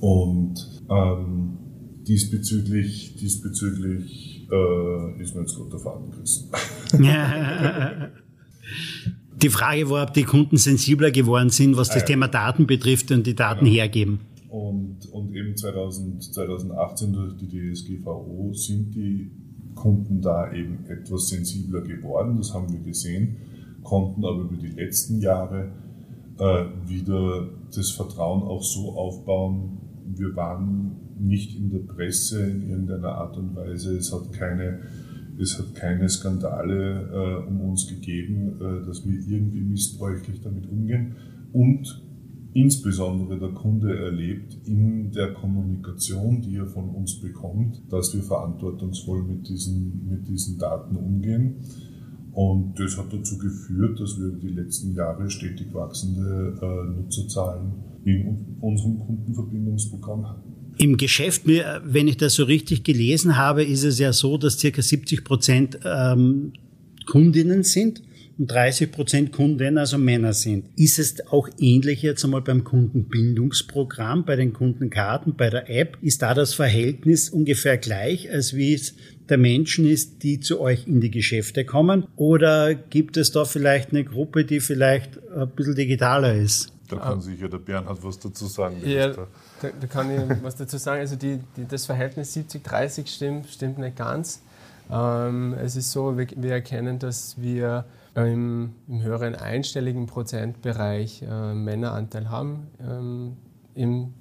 Und 0.00 0.80
ähm, 0.88 1.59
diesbezüglich, 2.10 3.14
diesbezüglich 3.14 4.48
äh, 4.50 5.22
ist 5.22 5.34
mir 5.34 5.42
jetzt 5.42 5.56
gut 5.56 5.72
der 5.72 5.78
Faden 5.78 6.10
gerissen. 6.10 6.50
die 9.40 9.48
Frage 9.48 9.88
war, 9.88 10.02
ob 10.02 10.12
die 10.12 10.24
Kunden 10.24 10.56
sensibler 10.56 11.12
geworden 11.12 11.50
sind, 11.50 11.76
was 11.76 11.88
das 11.88 12.02
ah, 12.02 12.06
Thema 12.06 12.26
Daten 12.26 12.66
betrifft 12.66 13.12
und 13.12 13.28
die 13.28 13.36
Daten 13.36 13.64
ja. 13.66 13.82
hergeben. 13.82 14.18
Und, 14.48 15.06
und 15.12 15.32
eben 15.36 15.56
2000, 15.56 16.34
2018 16.34 17.12
durch 17.12 17.36
die 17.36 17.46
DSGVO 17.46 18.52
sind 18.54 18.92
die 18.92 19.30
Kunden 19.76 20.20
da 20.20 20.52
eben 20.52 20.84
etwas 20.88 21.28
sensibler 21.28 21.82
geworden, 21.82 22.38
das 22.38 22.52
haben 22.52 22.72
wir 22.72 22.80
gesehen, 22.80 23.36
konnten 23.84 24.24
aber 24.24 24.40
über 24.40 24.56
die 24.56 24.66
letzten 24.66 25.20
Jahre 25.20 25.70
äh, 26.38 26.64
wieder 26.88 27.50
das 27.72 27.90
Vertrauen 27.90 28.42
auch 28.42 28.64
so 28.64 28.96
aufbauen. 28.96 29.78
Wir 30.16 30.34
waren 30.34 30.96
nicht 31.20 31.56
in 31.56 31.70
der 31.70 31.80
Presse 31.80 32.46
in 32.46 32.62
irgendeiner 32.68 33.12
Art 33.12 33.36
und 33.36 33.54
Weise. 33.54 33.96
Es 33.96 34.12
hat 34.12 34.32
keine, 34.32 34.80
es 35.38 35.58
hat 35.58 35.74
keine 35.74 36.08
Skandale 36.08 37.08
äh, 37.12 37.48
um 37.48 37.60
uns 37.60 37.86
gegeben, 37.86 38.56
äh, 38.60 38.86
dass 38.86 39.06
wir 39.06 39.14
irgendwie 39.14 39.60
missbräuchlich 39.60 40.40
damit 40.40 40.68
umgehen. 40.68 41.16
Und 41.52 42.02
insbesondere 42.52 43.38
der 43.38 43.50
Kunde 43.50 43.96
erlebt 43.96 44.58
in 44.64 45.12
der 45.12 45.34
Kommunikation, 45.34 46.40
die 46.40 46.56
er 46.56 46.66
von 46.66 46.90
uns 46.90 47.20
bekommt, 47.20 47.82
dass 47.90 48.14
wir 48.14 48.22
verantwortungsvoll 48.22 49.22
mit 49.22 49.48
diesen, 49.48 50.08
mit 50.08 50.28
diesen 50.28 50.58
Daten 50.58 50.96
umgehen. 50.96 51.56
Und 52.32 52.78
das 52.78 52.96
hat 52.96 53.12
dazu 53.12 53.38
geführt, 53.38 53.98
dass 54.00 54.18
wir 54.18 54.30
die 54.32 54.48
letzten 54.48 54.94
Jahre 54.94 55.28
stetig 55.30 55.74
wachsende 55.74 56.58
äh, 56.62 56.96
Nutzerzahlen 56.96 57.72
in 58.04 58.56
unserem 58.60 58.98
Kundenverbindungsprogramm 59.00 60.28
hatten. 60.28 60.49
Im 60.82 60.96
Geschäft, 60.96 61.42
wenn 61.44 62.08
ich 62.08 62.16
das 62.16 62.32
so 62.32 62.44
richtig 62.44 62.84
gelesen 62.84 63.36
habe, 63.36 63.62
ist 63.62 63.84
es 63.84 63.98
ja 63.98 64.14
so, 64.14 64.38
dass 64.38 64.58
circa 64.58 64.80
70 64.80 65.24
Prozent 65.24 65.78
ähm, 65.84 66.54
Kundinnen 67.04 67.64
sind 67.64 68.00
und 68.38 68.50
30 68.50 68.90
Prozent 68.90 69.30
Kunden, 69.30 69.76
also 69.76 69.98
Männer 69.98 70.32
sind. 70.32 70.64
Ist 70.76 70.98
es 70.98 71.26
auch 71.26 71.50
ähnlich 71.58 72.00
jetzt 72.00 72.24
einmal 72.24 72.40
beim 72.40 72.64
Kundenbindungsprogramm, 72.64 74.24
bei 74.24 74.36
den 74.36 74.54
Kundenkarten, 74.54 75.36
bei 75.36 75.50
der 75.50 75.68
App? 75.68 75.98
Ist 76.00 76.22
da 76.22 76.32
das 76.32 76.54
Verhältnis 76.54 77.28
ungefähr 77.28 77.76
gleich, 77.76 78.32
als 78.32 78.56
wie 78.56 78.72
es 78.72 78.94
der 79.28 79.36
Menschen 79.36 79.86
ist, 79.86 80.22
die 80.22 80.40
zu 80.40 80.62
euch 80.62 80.86
in 80.86 81.02
die 81.02 81.10
Geschäfte 81.10 81.66
kommen? 81.66 82.06
Oder 82.16 82.74
gibt 82.74 83.18
es 83.18 83.32
da 83.32 83.44
vielleicht 83.44 83.90
eine 83.90 84.04
Gruppe, 84.04 84.46
die 84.46 84.60
vielleicht 84.60 85.18
ein 85.30 85.50
bisschen 85.50 85.74
digitaler 85.74 86.36
ist? 86.36 86.72
Da 86.88 86.96
kann 86.96 87.20
sicher 87.20 87.50
der 87.50 87.58
Bernhard 87.58 88.02
was 88.02 88.18
dazu 88.18 88.46
sagen. 88.46 88.76
Ja. 88.84 89.28
Da, 89.60 89.68
da, 89.78 89.86
kann 89.86 90.10
ich 90.10 90.20
was 90.42 90.56
dazu 90.56 90.78
sagen. 90.78 91.00
Also 91.00 91.16
die, 91.16 91.40
die, 91.56 91.66
das 91.66 91.86
Verhältnis 91.86 92.36
70-30 92.36 93.06
stimmt, 93.06 93.46
stimmt 93.48 93.78
nicht 93.78 93.96
ganz. 93.96 94.42
Ähm, 94.90 95.54
es 95.54 95.76
ist 95.76 95.92
so, 95.92 96.18
wir, 96.18 96.26
wir 96.36 96.52
erkennen, 96.52 96.98
dass 96.98 97.40
wir 97.40 97.84
im, 98.14 98.74
im, 98.88 99.02
höheren 99.02 99.36
einstelligen 99.36 100.06
Prozentbereich 100.06 101.22
äh, 101.22 101.54
Männeranteil 101.54 102.28
haben, 102.28 102.66
ähm, 102.80 103.36
im, 103.74 104.14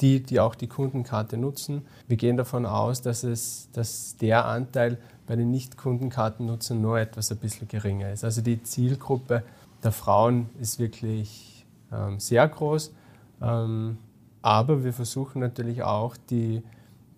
die, 0.00 0.22
die 0.22 0.40
auch 0.40 0.54
die 0.54 0.68
Kundenkarte 0.68 1.36
nutzen. 1.36 1.82
Wir 2.06 2.16
gehen 2.16 2.36
davon 2.36 2.66
aus, 2.66 3.02
dass, 3.02 3.24
es, 3.24 3.68
dass 3.72 4.16
der 4.16 4.46
Anteil 4.46 4.98
bei 5.26 5.36
den 5.36 5.50
Nicht-Kundenkartennutzern 5.50 6.80
nur 6.80 6.98
etwas 6.98 7.30
ein 7.32 7.38
bisschen 7.38 7.68
geringer 7.68 8.12
ist. 8.12 8.24
Also 8.24 8.42
die 8.42 8.62
Zielgruppe 8.62 9.42
der 9.82 9.92
Frauen 9.92 10.50
ist 10.60 10.78
wirklich 10.78 11.66
ähm, 11.92 12.20
sehr 12.20 12.46
groß. 12.48 12.92
Ähm, 13.40 13.98
aber 14.42 14.84
wir 14.84 14.92
versuchen 14.92 15.40
natürlich 15.40 15.82
auch 15.82 16.16
die, 16.30 16.62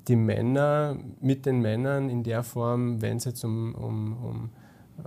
die 0.09 0.17
Männer 0.17 0.97
mit 1.21 1.47
den 1.47 1.61
Männern 1.61 2.09
in 2.09 2.23
der 2.23 2.43
Form, 2.43 3.01
wenn 3.01 3.17
es 3.17 3.25
jetzt 3.25 3.45
um, 3.45 3.75
um, 3.75 4.17
um 4.25 4.51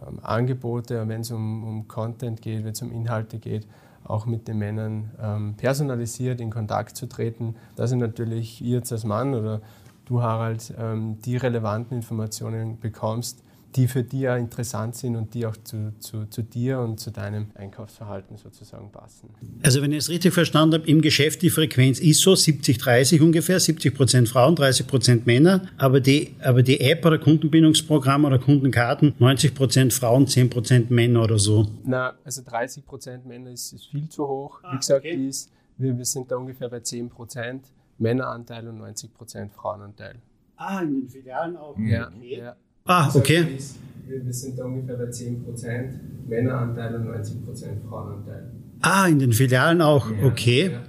um 0.05 0.19
Angebote, 0.21 1.07
wenn 1.07 1.21
es 1.21 1.31
um, 1.31 1.63
um 1.63 1.87
Content 1.87 2.41
geht, 2.41 2.63
wenn 2.63 2.71
es 2.71 2.81
um 2.81 2.91
Inhalte 2.91 3.39
geht, 3.39 3.67
auch 4.03 4.25
mit 4.25 4.47
den 4.47 4.57
Männern 4.57 5.11
ähm, 5.21 5.53
personalisiert 5.55 6.39
in 6.39 6.49
Kontakt 6.49 6.95
zu 6.95 7.07
treten, 7.07 7.55
dass 7.75 7.91
ihr 7.91 7.97
natürlich 7.97 8.61
ihr 8.61 8.77
jetzt 8.77 8.91
als 8.91 9.03
Mann 9.03 9.33
oder 9.33 9.61
du 10.05 10.21
Harald 10.21 10.73
ähm, 10.77 11.19
die 11.21 11.37
relevanten 11.37 11.97
Informationen 11.97 12.79
bekommst, 12.79 13.43
die 13.77 13.87
für 13.87 14.03
dich 14.03 14.27
auch 14.27 14.35
interessant 14.35 14.95
sind 14.95 15.15
und 15.15 15.33
die 15.35 15.45
auch 15.45 15.55
zu, 15.57 15.93
zu, 15.99 16.25
zu 16.25 16.41
dir 16.41 16.79
und 16.79 16.99
zu 16.99 17.11
deinem 17.11 17.51
Einkaufsverhalten 17.53 18.35
sozusagen 18.35 18.91
passen. 18.91 19.29
Also 19.63 19.83
wenn 19.83 19.91
ich 19.91 19.99
es 19.99 20.09
richtig 20.09 20.33
verstanden 20.33 20.73
habe, 20.73 20.87
im 20.89 21.01
Geschäft 21.01 21.43
die 21.43 21.51
Frequenz 21.51 21.99
ist 21.99 22.21
so 22.21 22.33
70-30 22.33 23.21
ungefähr, 23.21 23.59
70 23.59 23.93
Prozent 23.93 24.29
Frauen, 24.29 24.55
30 24.55 24.87
Prozent 24.87 25.27
Männer, 25.27 25.67
aber 25.77 25.99
die, 25.99 26.35
aber 26.43 26.63
die 26.63 26.79
App 26.81 27.05
oder 27.05 27.19
Kundenbindungsprogramm 27.19 28.25
oder 28.25 28.39
Kundenkarten 28.39 29.13
90 29.19 29.53
Prozent 29.53 29.93
Frauen, 29.93 30.25
10 30.25 30.49
Prozent 30.49 30.89
Männer 30.89 31.23
oder 31.23 31.37
so? 31.37 31.67
Na, 31.85 32.15
also 32.23 32.41
30 32.43 32.83
Prozent 32.83 33.27
Männer 33.27 33.51
ist, 33.51 33.73
ist, 33.73 33.85
viel 33.85 34.09
zu 34.09 34.27
hoch. 34.27 34.59
Ah, 34.63 34.73
Wie 34.73 34.77
gesagt, 34.77 35.05
okay. 35.05 35.27
ist, 35.27 35.51
wir, 35.77 35.95
wir 35.95 36.05
sind 36.05 36.31
da 36.31 36.37
ungefähr 36.37 36.69
bei 36.69 36.79
10 36.79 37.09
Prozent 37.09 37.67
Männeranteil 37.99 38.67
und 38.67 38.79
90 38.79 39.13
Prozent 39.13 39.53
Frauenanteil. 39.53 40.15
Ah, 40.55 40.81
in 40.81 41.01
den 41.01 41.09
Filialen 41.09 41.55
auch. 41.55 41.77
Ja, 41.77 42.07
okay. 42.07 42.39
ja. 42.39 42.55
Ah, 42.87 43.11
okay. 43.13 43.45
wir 44.07 44.33
sind 44.33 44.57
da 44.57 44.63
ungefähr 44.65 44.95
bei 44.95 45.05
10% 45.05 45.89
Männeranteil 46.27 46.95
und 46.95 47.07
90% 47.07 47.87
Frauenanteil. 47.87 48.51
Ah, 48.81 49.07
in 49.07 49.19
den 49.19 49.33
Filialen 49.33 49.81
auch, 49.81 50.09
ja, 50.09 50.25
okay. 50.25 50.71
Ja. 50.71 50.83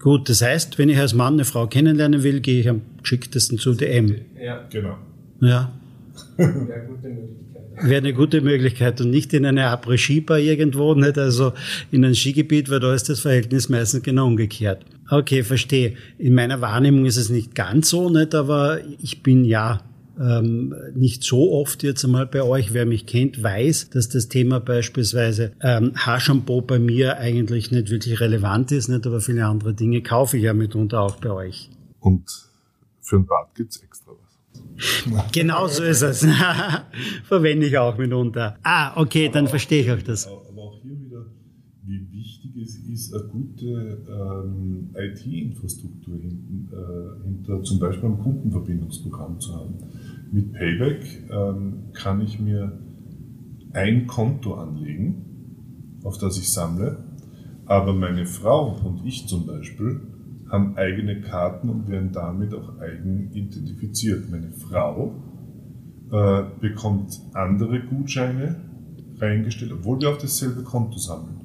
Gut, 0.00 0.28
das 0.28 0.42
heißt, 0.42 0.78
wenn 0.78 0.88
ich 0.88 0.98
als 0.98 1.14
Mann 1.14 1.34
eine 1.34 1.44
Frau 1.44 1.66
kennenlernen 1.66 2.22
will, 2.22 2.40
gehe 2.40 2.60
ich 2.60 2.68
am 2.68 2.82
geschicktesten 3.00 3.58
zu 3.58 3.72
DM. 3.74 4.16
Ja. 4.38 4.66
Genau. 4.70 4.98
Ja. 5.40 5.72
Wäre 6.36 6.52
eine 6.52 6.86
gute 6.86 7.08
Möglichkeit. 7.08 7.82
Wäre 7.82 7.96
eine 7.96 8.12
gute 8.12 8.40
Möglichkeit 8.40 9.00
und 9.00 9.10
nicht 9.10 9.32
in 9.32 9.46
eine 9.46 9.66
Après-Ski-Bar 9.68 10.38
irgendwo, 10.38 10.94
nicht? 10.94 11.18
also 11.18 11.52
in 11.90 12.04
ein 12.04 12.14
Skigebiet, 12.14 12.70
weil 12.70 12.80
da 12.80 12.94
ist 12.94 13.08
das 13.08 13.20
Verhältnis 13.20 13.68
meistens 13.68 14.02
genau 14.02 14.26
umgekehrt. 14.26 14.84
Okay, 15.10 15.42
verstehe. 15.42 15.94
In 16.18 16.34
meiner 16.34 16.60
Wahrnehmung 16.60 17.06
ist 17.06 17.16
es 17.16 17.30
nicht 17.30 17.54
ganz 17.54 17.90
so, 17.90 18.10
nicht, 18.10 18.34
aber 18.34 18.78
ich 19.00 19.22
bin 19.22 19.44
ja 19.44 19.80
ähm, 20.20 20.74
nicht 20.94 21.22
so 21.24 21.52
oft 21.52 21.82
jetzt 21.82 22.04
einmal 22.04 22.26
bei 22.26 22.42
euch. 22.42 22.72
Wer 22.72 22.86
mich 22.86 23.06
kennt, 23.06 23.42
weiß, 23.42 23.90
dass 23.90 24.08
das 24.08 24.28
Thema 24.28 24.60
beispielsweise 24.60 25.52
ähm, 25.60 25.92
Haarshampoo 25.96 26.60
bei 26.62 26.78
mir 26.78 27.18
eigentlich 27.18 27.70
nicht 27.70 27.90
wirklich 27.90 28.20
relevant 28.20 28.72
ist, 28.72 28.88
nicht, 28.88 29.06
aber 29.06 29.20
viele 29.20 29.46
andere 29.46 29.74
Dinge 29.74 30.02
kaufe 30.02 30.36
ich 30.36 30.44
ja 30.44 30.54
mitunter 30.54 31.00
auch 31.00 31.16
bei 31.16 31.30
euch. 31.30 31.70
Und 32.00 32.24
für 33.00 33.16
ein 33.16 33.26
Bad 33.26 33.54
gibt's 33.54 33.78
extra 33.78 34.12
was. 34.12 35.32
Genau 35.32 35.66
so 35.66 35.82
ist 35.82 36.02
es. 36.02 36.26
Verwende 37.24 37.66
ich 37.66 37.78
auch 37.78 37.96
mitunter. 37.98 38.58
Ah, 38.62 39.00
okay, 39.00 39.30
dann 39.32 39.48
verstehe 39.48 39.82
ich 39.82 39.90
auch 39.90 40.02
das. 40.02 40.26
Aber 40.26 40.62
auch 40.62 40.80
hier 40.82 40.98
wieder, 40.98 41.26
wie 41.82 42.24
es 42.64 42.76
ist, 42.76 43.14
eine 43.14 43.24
gute 43.24 43.98
ähm, 44.08 44.90
IT-Infrastruktur 44.94 46.16
äh, 46.16 47.24
hinter 47.24 47.62
zum 47.62 47.78
Beispiel 47.78 48.06
einem 48.06 48.18
Kundenverbindungsprogramm 48.18 49.40
zu 49.40 49.54
haben. 49.54 49.74
Mit 50.32 50.52
Payback 50.52 51.28
ähm, 51.30 51.84
kann 51.92 52.20
ich 52.20 52.40
mir 52.40 52.78
ein 53.72 54.06
Konto 54.06 54.54
anlegen, 54.54 56.00
auf 56.02 56.18
das 56.18 56.38
ich 56.38 56.52
sammle, 56.52 56.98
aber 57.66 57.94
meine 57.94 58.26
Frau 58.26 58.76
und 58.84 59.04
ich 59.06 59.26
zum 59.26 59.46
Beispiel 59.46 60.00
haben 60.50 60.76
eigene 60.76 61.20
Karten 61.20 61.68
und 61.68 61.88
werden 61.88 62.12
damit 62.12 62.54
auch 62.54 62.78
eigen 62.78 63.30
identifiziert. 63.32 64.30
Meine 64.30 64.52
Frau 64.52 65.14
äh, 66.12 66.42
bekommt 66.60 67.20
andere 67.32 67.80
Gutscheine 67.80 68.56
reingestellt, 69.18 69.72
obwohl 69.72 70.00
wir 70.00 70.10
auf 70.10 70.18
dasselbe 70.18 70.62
Konto 70.62 70.98
sammeln, 70.98 71.40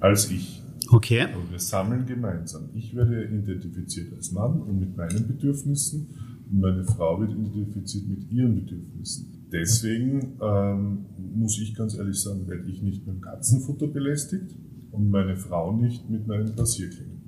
als 0.00 0.30
ich. 0.30 0.61
Okay. 0.92 1.22
Aber 1.22 1.50
wir 1.50 1.58
sammeln 1.58 2.04
gemeinsam. 2.06 2.68
Ich 2.74 2.94
werde 2.94 3.24
identifiziert 3.24 4.12
als 4.12 4.30
Mann 4.30 4.60
und 4.60 4.78
mit 4.78 4.96
meinen 4.96 5.26
Bedürfnissen 5.26 6.06
und 6.50 6.60
meine 6.60 6.84
Frau 6.84 7.18
wird 7.18 7.32
identifiziert 7.32 8.06
mit 8.08 8.30
ihren 8.30 8.54
Bedürfnissen. 8.54 9.48
Deswegen 9.50 10.38
ähm, 10.42 11.06
muss 11.34 11.58
ich 11.58 11.74
ganz 11.74 11.94
ehrlich 11.96 12.20
sagen, 12.20 12.46
werde 12.46 12.70
ich 12.70 12.82
nicht 12.82 13.06
mit 13.06 13.16
dem 13.16 13.20
Katzenfutter 13.22 13.86
belästigt 13.86 14.54
und 14.90 15.10
meine 15.10 15.36
Frau 15.36 15.74
nicht 15.76 16.08
mit 16.10 16.26
meinen 16.26 16.48
Rasierklingen. 16.48 17.22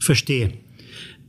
Verstehe. 0.00 0.52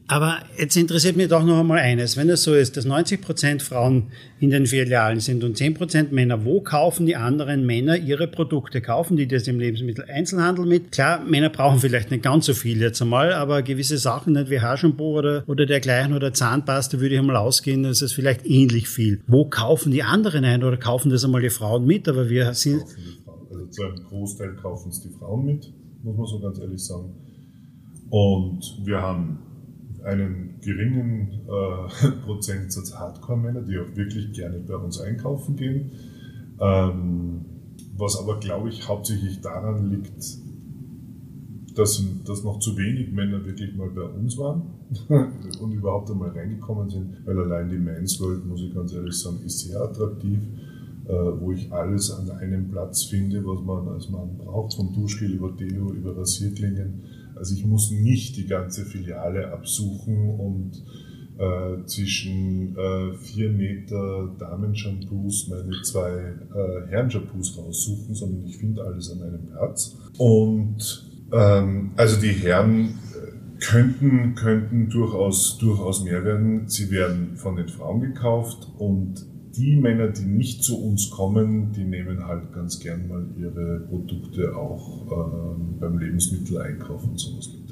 Aber 0.08 0.40
jetzt 0.58 0.76
interessiert 0.76 1.16
mich 1.16 1.30
doch 1.30 1.46
noch 1.46 1.60
einmal 1.60 1.80
eines. 1.80 2.18
Wenn 2.18 2.30
es 2.30 2.44
so 2.44 2.54
ist, 2.54 2.76
dass 2.76 2.84
90 2.84 3.22
Prozent 3.22 3.62
Frauen 3.64 4.12
in 4.40 4.50
den 4.50 4.66
Filialen 4.66 5.22
sind 5.22 5.44
und 5.46 5.56
10 5.56 5.76
Prozent 5.76 6.12
Männer, 6.12 6.44
wo 6.44 6.60
kaufen 6.60 7.06
die 7.06 7.16
anderen 7.16 7.66
Männer 7.66 7.98
ihre 7.98 8.28
Produkte? 8.28 8.82
Kaufen 8.82 9.16
die 9.16 9.28
das 9.28 9.48
im 9.48 9.60
Lebensmitteleinzelhandel 9.60 10.66
mit? 10.66 10.92
Klar, 10.92 11.24
Männer 11.24 11.50
brauchen 11.50 11.80
vielleicht 11.80 12.12
nicht 12.12 12.22
ganz 12.22 12.48
so 12.48 12.54
viel 12.54 12.82
jetzt 12.82 13.02
einmal, 13.02 13.34
aber 13.34 13.62
gewisse 13.64 13.98
Sachen, 13.98 14.34
nicht 14.34 14.50
wie 14.50 14.60
Haarshampoo 14.60 15.18
oder, 15.18 15.44
oder 15.48 15.66
dergleichen 15.66 16.14
oder 16.14 16.34
Zahnpasta, 16.34 17.00
würde 17.00 17.16
ich 17.16 17.20
einmal 17.20 17.38
ausgehen, 17.38 17.84
das 17.84 18.02
ist 18.02 18.14
vielleicht 18.14 18.46
ähnlich 18.46 18.90
viel. 18.90 19.22
Wo 19.28 19.46
kaufen 19.46 19.92
die 19.92 20.04
anderen 20.04 20.44
ein 20.44 20.64
oder 20.66 20.76
kaufen 20.76 21.12
das 21.12 21.24
einmal 21.24 21.42
die 21.42 21.50
Frauen 21.50 21.86
mit? 21.86 22.10
Aber 22.10 22.30
wir 22.30 22.54
sind. 22.54 22.84
Also 23.50 23.68
zu 23.68 23.84
einem 23.84 24.04
Großteil 24.04 24.56
kaufen 24.56 24.90
es 24.90 25.02
die 25.02 25.10
Frauen 25.18 25.46
mit, 25.46 25.74
muss 26.04 26.18
man 26.18 26.26
so 26.26 26.40
ganz 26.42 26.60
ehrlich 26.60 26.84
sagen. 26.84 27.14
Und 28.10 28.62
wir 28.84 29.02
haben 29.02 29.40
einen 30.04 30.60
geringen 30.62 31.42
äh, 31.48 32.12
Prozentsatz 32.26 32.94
Hardcore-Männer, 32.94 33.62
die 33.62 33.78
auch 33.78 33.96
wirklich 33.96 34.34
gerne 34.34 34.60
bei 34.60 34.76
uns 34.76 35.00
einkaufen 35.00 35.56
gehen. 35.56 35.92
Ähm, 36.60 37.46
was 37.96 38.20
aber, 38.20 38.40
glaube 38.40 38.70
ich, 38.70 38.88
hauptsächlich 38.88 39.42
daran 39.42 39.90
liegt, 39.90 40.14
dass, 41.76 42.04
dass 42.26 42.44
noch 42.44 42.60
zu 42.60 42.78
wenig 42.78 43.12
Männer 43.12 43.44
wirklich 43.46 43.76
mal 43.76 43.90
bei 43.90 44.04
uns 44.04 44.38
waren 44.38 44.64
und 45.60 45.72
überhaupt 45.72 46.10
einmal 46.12 46.30
reingekommen 46.30 46.90
sind, 46.90 47.26
weil 47.26 47.40
allein 47.40 47.70
die 47.70 47.78
Men's 47.78 48.20
World, 48.20 48.46
muss 48.46 48.62
ich 48.62 48.74
ganz 48.74 48.94
ehrlich 48.94 49.16
sagen, 49.16 49.40
ist 49.46 49.60
sehr 49.60 49.82
attraktiv, 49.82 50.40
äh, 51.06 51.14
wo 51.14 51.52
ich 51.52 51.72
alles 51.72 52.12
an 52.12 52.30
einem 52.32 52.70
Platz 52.70 53.06
finde, 53.06 53.44
was 53.46 53.62
man 53.62 53.88
als 53.88 54.10
Mann 54.10 54.38
braucht, 54.38 54.76
vom 54.76 54.94
Duschgel 54.94 55.34
über 55.34 55.52
Deo, 55.52 55.92
über 55.94 56.16
Rasierklingen 56.16 57.04
also 57.36 57.56
ich 57.56 57.66
muss 57.66 57.92
nicht 57.92 58.38
die 58.38 58.48
ganze 58.48 58.86
Filiale 58.86 59.52
absuchen 59.52 60.40
und 60.40 60.84
äh, 61.38 61.86
zwischen 61.86 62.76
äh, 62.78 63.14
vier 63.18 63.50
Meter 63.50 64.36
Damenshampoos 64.38 65.48
meine 65.50 65.82
zwei 65.82 66.12
äh, 66.12 66.88
Herrenshampoos 66.90 67.58
raussuchen, 67.58 68.14
sondern 68.14 68.46
ich 68.46 68.58
finde 68.58 68.84
alles 68.84 69.12
an 69.12 69.24
einem 69.24 69.48
Platz. 69.48 69.98
Und 70.18 71.10
ähm, 71.32 71.92
also 71.96 72.22
die 72.22 72.34
Herren 72.34 73.00
äh, 73.16 73.60
könnten, 73.60 74.36
könnten 74.36 74.90
durchaus, 74.90 75.58
durchaus 75.58 76.04
mehr 76.04 76.24
werden. 76.24 76.68
Sie 76.68 76.92
werden 76.92 77.36
von 77.36 77.56
den 77.56 77.68
Frauen 77.68 78.02
gekauft 78.02 78.68
und 78.78 79.26
die 79.56 79.76
Männer, 79.76 80.08
die 80.10 80.26
nicht 80.26 80.64
zu 80.64 80.82
uns 80.82 81.10
kommen, 81.12 81.72
die 81.74 81.84
nehmen 81.84 82.26
halt 82.26 82.52
ganz 82.54 82.80
gern 82.80 83.08
mal 83.08 83.26
ihre 83.38 83.82
Produkte 83.82 84.56
auch 84.56 85.06
ähm, 85.12 85.80
beim 85.80 85.98
Lebensmitteleinkauf 86.00 87.04
und 87.04 87.20
sowas 87.20 87.50
mit. 87.54 87.63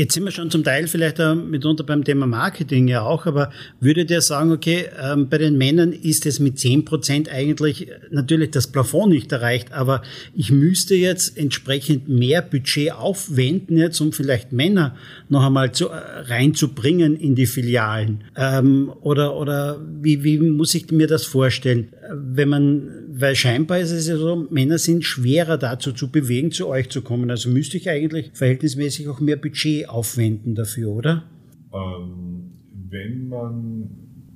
Jetzt 0.00 0.14
sind 0.14 0.24
wir 0.24 0.30
schon 0.30 0.50
zum 0.50 0.64
Teil 0.64 0.86
vielleicht 0.86 1.18
mitunter 1.18 1.84
beim 1.84 2.04
Thema 2.04 2.26
Marketing 2.26 2.88
ja 2.88 3.02
auch, 3.02 3.26
aber 3.26 3.52
würdet 3.80 4.10
ihr 4.10 4.22
sagen, 4.22 4.50
okay, 4.50 4.86
ähm, 4.98 5.28
bei 5.28 5.36
den 5.36 5.58
Männern 5.58 5.92
ist 5.92 6.24
es 6.24 6.40
mit 6.40 6.58
zehn 6.58 6.86
Prozent 6.86 7.28
eigentlich 7.30 7.88
natürlich 8.10 8.50
das 8.50 8.68
Plafond 8.68 9.12
nicht 9.12 9.30
erreicht, 9.30 9.72
aber 9.72 10.00
ich 10.34 10.50
müsste 10.50 10.94
jetzt 10.94 11.36
entsprechend 11.36 12.08
mehr 12.08 12.40
Budget 12.40 12.92
aufwenden, 12.92 13.76
jetzt 13.76 14.00
um 14.00 14.14
vielleicht 14.14 14.52
Männer 14.52 14.96
noch 15.28 15.44
einmal 15.44 15.72
zu, 15.72 15.90
äh, 15.90 15.98
reinzubringen 15.98 17.14
in 17.14 17.34
die 17.34 17.44
Filialen. 17.44 18.24
Ähm, 18.38 18.90
oder 19.02 19.36
oder 19.36 19.84
wie, 20.00 20.24
wie 20.24 20.38
muss 20.38 20.74
ich 20.74 20.90
mir 20.90 21.08
das 21.08 21.26
vorstellen? 21.26 21.92
Wenn 22.12 22.48
man, 22.48 22.88
weil 23.08 23.34
scheinbar 23.34 23.78
ist 23.80 23.90
es 23.90 24.08
ja 24.08 24.16
so, 24.16 24.48
Männer 24.50 24.78
sind 24.78 25.04
schwerer 25.04 25.58
dazu 25.58 25.92
zu 25.92 26.10
bewegen, 26.10 26.50
zu 26.50 26.66
euch 26.68 26.88
zu 26.88 27.02
kommen. 27.02 27.30
Also 27.30 27.50
müsste 27.50 27.76
ich 27.76 27.88
eigentlich 27.88 28.30
verhältnismäßig 28.34 29.08
auch 29.08 29.20
mehr 29.20 29.36
Budget 29.36 29.88
aufwenden 29.88 30.54
dafür, 30.54 30.90
oder? 30.90 31.24
Ähm, 31.72 32.50
wenn 32.88 33.28
man 33.28 33.90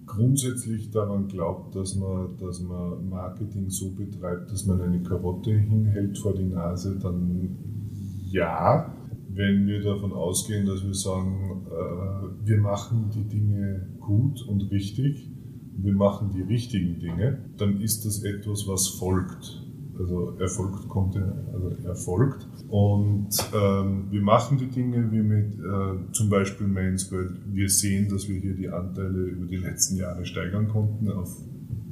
grundsätzlich 0.07 0.91
daran 0.91 1.29
glaubt, 1.29 1.75
dass 1.75 1.97
man, 1.97 2.37
dass 2.39 2.61
man 2.61 3.09
Marketing 3.09 3.69
so 3.69 3.91
betreibt, 3.91 4.51
dass 4.53 4.67
man 4.67 4.81
eine 4.81 5.03
Karotte 5.03 5.53
hinhält 5.53 6.19
vor 6.19 6.35
die 6.35 6.45
Nase, 6.45 6.99
dann 7.03 7.57
ja. 8.31 8.95
Wenn 9.37 9.67
wir 9.67 9.83
davon 9.83 10.13
ausgehen, 10.13 10.65
dass 10.65 10.85
wir 10.85 10.95
sagen, 10.95 11.67
äh, 11.67 12.47
wir 12.47 12.59
machen 12.59 13.11
die 13.13 13.25
Dinge 13.25 13.89
gut 13.99 14.47
und 14.47 14.71
richtig, 14.71 15.29
wir 15.77 15.95
machen 15.95 16.31
die 16.35 16.43
richtigen 16.43 16.99
Dinge, 16.99 17.39
dann 17.57 17.81
ist 17.81 18.05
das 18.05 18.23
etwas, 18.23 18.67
was 18.67 18.89
folgt. 18.89 19.63
Also 19.97 20.37
erfolgt 20.41 20.89
kommt, 20.89 21.17
also 21.17 21.69
erfolgt. 21.87 22.49
Und 22.69 23.29
ähm, 23.55 24.07
wir 24.11 24.23
machen 24.23 24.59
die 24.59 24.67
Dinge 24.67 25.13
wie 25.13 25.23
mit 25.23 25.55
äh, 25.55 26.13
zum 26.13 26.29
Beispiel 26.31 26.67
Mainsworld. 26.67 27.41
Wir 27.53 27.69
sehen, 27.69 28.09
dass 28.09 28.29
wir 28.29 28.41
hier 28.41 28.55
die 28.55 28.69
Anteile 28.69 29.23
über 29.23 29.47
die 29.47 29.57
letzten 29.57 29.97
Jahre 29.97 30.25
steigern 30.25 30.69
konnten 30.69 31.09
auf 31.13 31.37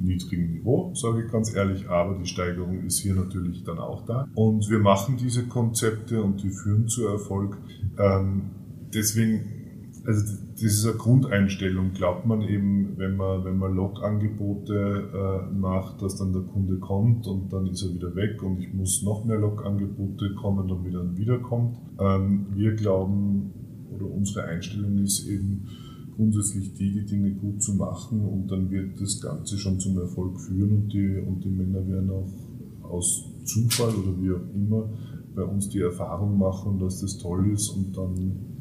niedrigem 0.01 0.51
Niveau, 0.51 0.93
sage 0.95 1.23
ich 1.23 1.31
ganz 1.31 1.55
ehrlich, 1.55 1.87
aber 1.87 2.17
die 2.17 2.25
Steigerung 2.25 2.83
ist 2.83 2.99
hier 2.99 3.15
natürlich 3.15 3.63
dann 3.63 3.79
auch 3.79 4.05
da. 4.05 4.27
Und 4.35 4.69
wir 4.69 4.79
machen 4.79 5.15
diese 5.17 5.47
Konzepte 5.47 6.21
und 6.21 6.43
die 6.43 6.49
führen 6.49 6.87
zu 6.87 7.07
Erfolg. 7.07 7.57
Ähm, 7.97 8.51
deswegen 8.93 9.62
also 10.05 10.21
das 10.53 10.63
ist 10.63 10.85
eine 10.85 10.97
Grundeinstellung. 10.97 11.93
Glaubt 11.93 12.25
man 12.25 12.41
eben, 12.41 12.97
wenn 12.97 13.15
man, 13.15 13.45
wenn 13.45 13.57
man 13.57 13.73
Log-Angebote 13.73 15.09
äh, 15.13 15.53
macht, 15.53 16.01
dass 16.01 16.17
dann 16.17 16.33
der 16.33 16.41
Kunde 16.41 16.77
kommt 16.79 17.25
und 17.27 17.51
dann 17.53 17.67
ist 17.67 17.83
er 17.83 17.93
wieder 17.93 18.15
weg 18.15 18.43
und 18.43 18.59
ich 18.59 18.73
muss 18.73 19.01
noch 19.03 19.23
mehr 19.25 19.39
Log-Angebote 19.39 20.35
kommen, 20.35 20.67
damit 20.67 20.93
er 20.93 21.17
wiederkommt. 21.17 21.77
Ähm, 21.99 22.47
wir 22.53 22.75
glauben, 22.75 23.53
oder 23.95 24.05
unsere 24.09 24.45
Einstellung 24.45 24.97
ist 24.97 25.27
eben 25.27 25.67
grundsätzlich 26.15 26.73
die, 26.73 26.91
die 26.91 27.05
Dinge 27.05 27.31
gut 27.31 27.61
zu 27.61 27.75
machen 27.75 28.21
und 28.21 28.51
dann 28.51 28.69
wird 28.69 28.99
das 28.99 29.21
Ganze 29.21 29.57
schon 29.57 29.79
zum 29.79 29.97
Erfolg 29.97 30.39
führen 30.39 30.71
und 30.71 30.93
die, 30.93 31.17
und 31.25 31.43
die 31.43 31.49
Männer 31.49 31.87
werden 31.87 32.09
auch 32.09 32.89
aus 32.91 33.25
Zufall 33.45 33.89
oder 33.89 34.21
wie 34.21 34.31
auch 34.31 34.53
immer 34.53 34.89
bei 35.35 35.43
uns 35.43 35.69
die 35.69 35.79
Erfahrung 35.79 36.37
machen, 36.37 36.77
dass 36.79 37.01
das 37.01 37.17
toll 37.17 37.51
ist 37.51 37.69
und 37.69 37.97
dann 37.97 38.52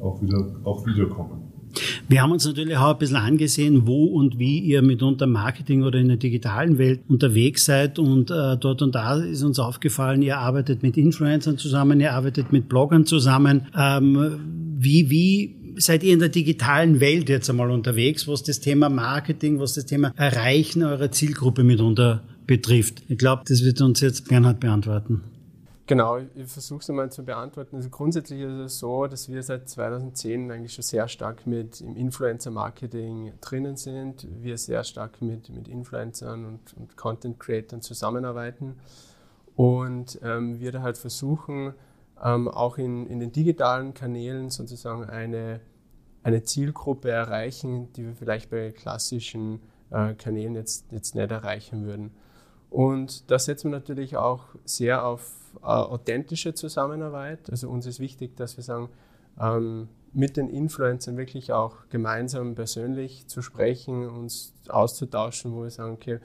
auch 0.00 0.20
wieder 0.22 0.56
auch 0.64 0.86
wiederkommen. 0.86 1.50
Wir 2.08 2.22
haben 2.22 2.32
uns 2.32 2.44
natürlich 2.44 2.76
auch 2.76 2.92
ein 2.92 2.98
bisschen 2.98 3.16
angesehen, 3.16 3.86
wo 3.86 4.06
und 4.06 4.38
wie 4.38 4.58
ihr 4.58 4.82
mitunter 4.82 5.26
Marketing 5.26 5.84
oder 5.84 5.98
in 5.98 6.08
der 6.08 6.16
digitalen 6.16 6.78
Welt 6.78 7.00
unterwegs 7.08 7.64
seid 7.64 7.98
und 7.98 8.30
äh, 8.30 8.56
dort 8.56 8.82
und 8.82 8.94
da 8.94 9.14
ist 9.16 9.42
uns 9.42 9.58
aufgefallen, 9.58 10.22
ihr 10.22 10.38
arbeitet 10.38 10.82
mit 10.82 10.96
Influencern 10.96 11.58
zusammen, 11.58 12.00
ihr 12.00 12.12
arbeitet 12.12 12.52
mit 12.52 12.68
Bloggern 12.68 13.06
zusammen. 13.06 13.66
Ähm, 13.76 14.76
wie, 14.78 15.10
wie 15.10 15.56
seid 15.76 16.02
ihr 16.02 16.12
in 16.12 16.18
der 16.18 16.28
digitalen 16.28 17.00
Welt 17.00 17.28
jetzt 17.28 17.48
einmal 17.48 17.70
unterwegs, 17.70 18.26
was 18.26 18.42
das 18.42 18.60
Thema 18.60 18.88
Marketing, 18.88 19.60
was 19.60 19.74
das 19.74 19.86
Thema 19.86 20.12
Erreichen 20.16 20.82
eurer 20.82 21.12
Zielgruppe 21.12 21.62
mitunter 21.62 22.22
betrifft? 22.46 23.02
Ich 23.08 23.18
glaube, 23.18 23.42
das 23.46 23.64
wird 23.64 23.80
uns 23.80 24.00
jetzt 24.00 24.28
Bernhard 24.28 24.58
beantworten. 24.58 25.22
Genau, 25.90 26.18
ich 26.18 26.46
versuche 26.46 26.78
es 26.78 26.88
einmal 26.88 27.10
zu 27.10 27.24
beantworten. 27.24 27.74
Also 27.74 27.90
grundsätzlich 27.90 28.42
ist 28.42 28.52
es 28.52 28.78
so, 28.78 29.08
dass 29.08 29.28
wir 29.28 29.42
seit 29.42 29.68
2010 29.68 30.48
eigentlich 30.52 30.72
schon 30.72 30.84
sehr 30.84 31.08
stark 31.08 31.48
mit 31.48 31.80
im 31.80 31.96
Influencer-Marketing 31.96 33.32
drinnen 33.40 33.74
sind. 33.74 34.24
Wir 34.40 34.56
sehr 34.56 34.84
stark 34.84 35.20
mit, 35.20 35.48
mit 35.48 35.66
Influencern 35.66 36.44
und, 36.44 36.74
und 36.74 36.96
Content-Creatern 36.96 37.82
zusammenarbeiten 37.82 38.76
und 39.56 40.20
ähm, 40.22 40.60
wir 40.60 40.70
da 40.70 40.82
halt 40.82 40.96
versuchen, 40.96 41.74
ähm, 42.22 42.46
auch 42.46 42.78
in, 42.78 43.08
in 43.08 43.18
den 43.18 43.32
digitalen 43.32 43.92
Kanälen 43.92 44.50
sozusagen 44.50 45.02
eine, 45.02 45.58
eine 46.22 46.44
Zielgruppe 46.44 47.10
erreichen, 47.10 47.92
die 47.94 48.06
wir 48.06 48.14
vielleicht 48.14 48.48
bei 48.48 48.70
klassischen 48.70 49.60
äh, 49.90 50.14
Kanälen 50.14 50.54
jetzt, 50.54 50.92
jetzt 50.92 51.16
nicht 51.16 51.32
erreichen 51.32 51.84
würden. 51.84 52.12
Und 52.68 53.28
da 53.32 53.40
setzen 53.40 53.72
wir 53.72 53.78
natürlich 53.80 54.16
auch 54.16 54.44
sehr 54.64 55.04
auf 55.04 55.39
äh, 55.56 55.66
authentische 55.66 56.54
Zusammenarbeit. 56.54 57.50
Also 57.50 57.68
uns 57.68 57.86
ist 57.86 58.00
wichtig, 58.00 58.36
dass 58.36 58.56
wir 58.56 58.64
sagen, 58.64 58.88
ähm, 59.40 59.88
mit 60.12 60.36
den 60.36 60.48
Influencern 60.48 61.16
wirklich 61.16 61.52
auch 61.52 61.76
gemeinsam 61.88 62.54
persönlich 62.54 63.26
zu 63.28 63.42
sprechen, 63.42 64.08
uns 64.08 64.52
auszutauschen, 64.68 65.52
wo 65.52 65.62
wir 65.62 65.70
sagen, 65.70 65.92
okay, 65.92 66.18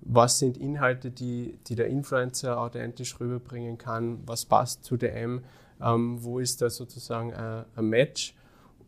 was 0.00 0.38
sind 0.38 0.56
Inhalte, 0.56 1.10
die, 1.10 1.58
die 1.66 1.74
der 1.74 1.88
Influencer 1.88 2.60
authentisch 2.60 3.18
rüberbringen 3.20 3.78
kann, 3.78 4.20
was 4.26 4.44
passt 4.44 4.84
zu 4.84 4.96
DM, 4.96 5.42
ähm, 5.80 6.22
wo 6.22 6.38
ist 6.38 6.62
da 6.62 6.70
sozusagen 6.70 7.32
ein, 7.32 7.64
ein 7.76 7.84
Match 7.86 8.34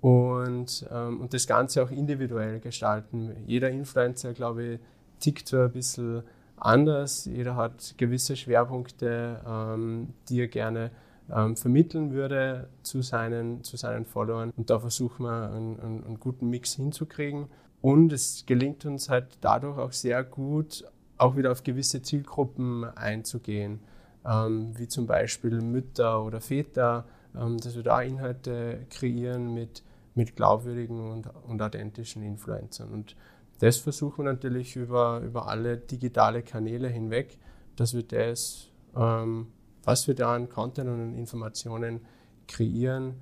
und, 0.01 0.87
ähm, 0.91 1.21
und 1.21 1.35
das 1.35 1.47
Ganze 1.47 1.83
auch 1.83 1.91
individuell 1.91 2.61
gestalten. 2.61 3.33
Jeder 3.47 3.71
Influencer, 3.71 4.33
glaube 4.33 4.65
ich, 4.65 4.81
tickt 5.21 5.49
so 5.49 5.59
ein 5.59 5.73
bisschen 5.73 6.23
anders, 6.61 7.25
jeder 7.25 7.57
hat 7.57 7.95
gewisse 7.97 8.37
Schwerpunkte, 8.37 9.41
ähm, 9.47 10.15
die 10.29 10.41
er 10.41 10.49
gerne 10.49 10.91
ähm, 11.33 11.57
vermitteln 11.57 12.13
würde 12.13 12.69
zu 12.83 13.03
seinen, 13.03 13.63
zu 13.65 13.77
seinen 13.77 14.05
Followern 14.05 14.53
und 14.57 14.71
da 14.71 14.79
versuchen 14.79 15.25
wir 15.25 15.51
einen, 15.51 15.81
einen, 15.81 16.05
einen 16.05 16.21
guten 16.21 16.51
Mix 16.51 16.75
hinzukriegen. 16.75 17.47
Und 17.83 18.13
es 18.13 18.45
gelingt 18.47 18.85
uns 18.85 19.09
halt 19.09 19.39
dadurch 19.41 19.79
auch 19.79 19.93
sehr 19.93 20.23
gut, 20.23 20.85
auch 21.17 21.37
wieder 21.37 21.51
auf 21.51 21.63
gewisse 21.63 22.03
Zielgruppen 22.03 22.85
einzugehen, 22.85 23.81
ähm, 24.27 24.73
wie 24.77 24.89
zum 24.89 25.07
Beispiel 25.07 25.63
Mütter 25.63 26.23
oder 26.23 26.41
Väter, 26.41 27.07
ähm, 27.35 27.57
dass 27.59 27.77
wir 27.77 27.83
da 27.83 28.03
Inhalte 28.03 28.87
kreieren 28.91 29.55
mit, 29.55 29.83
mit 30.15 30.37
glaubwürdigen 30.37 31.11
und, 31.11 31.31
und 31.49 31.63
authentischen 31.63 32.23
Influencern. 32.23 32.91
Und 32.91 33.17
das 33.61 33.77
versuchen 33.77 34.25
wir 34.25 34.33
natürlich 34.33 34.77
über, 34.77 35.21
über 35.21 35.49
alle 35.49 35.77
digitale 35.77 36.43
Kanäle 36.43 36.89
hinweg, 36.89 37.39
dass 37.77 37.95
wir 37.95 38.03
das, 38.03 38.69
ähm, 38.97 39.47
was 39.85 40.09
wir 40.09 40.15
da 40.15 40.35
an 40.35 40.49
Content 40.49 40.89
und 40.89 41.15
Informationen 41.15 42.01
kreieren, 42.49 43.15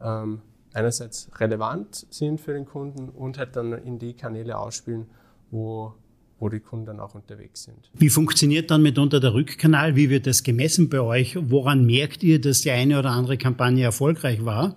ähm, 0.00 0.42
einerseits 0.72 1.28
relevant 1.40 2.06
sind 2.10 2.40
für 2.40 2.52
den 2.52 2.66
Kunden 2.66 3.08
und 3.08 3.38
halt 3.38 3.56
dann 3.56 3.72
in 3.72 3.98
die 3.98 4.14
Kanäle 4.14 4.58
ausspielen, 4.58 5.06
wo 5.50 5.94
wo 6.38 6.48
die 6.48 6.60
Kunden 6.60 6.86
dann 6.86 7.00
auch 7.00 7.14
unterwegs 7.14 7.64
sind. 7.64 7.90
Wie 7.94 8.10
funktioniert 8.10 8.70
dann 8.70 8.82
mitunter 8.82 9.20
der 9.20 9.32
Rückkanal? 9.32 9.96
Wie 9.96 10.10
wird 10.10 10.26
das 10.26 10.42
gemessen 10.42 10.90
bei 10.90 11.00
euch? 11.00 11.36
Woran 11.40 11.86
merkt 11.86 12.22
ihr, 12.22 12.40
dass 12.40 12.60
die 12.60 12.70
eine 12.70 12.98
oder 12.98 13.10
andere 13.10 13.38
Kampagne 13.38 13.84
erfolgreich 13.84 14.44
war? 14.44 14.76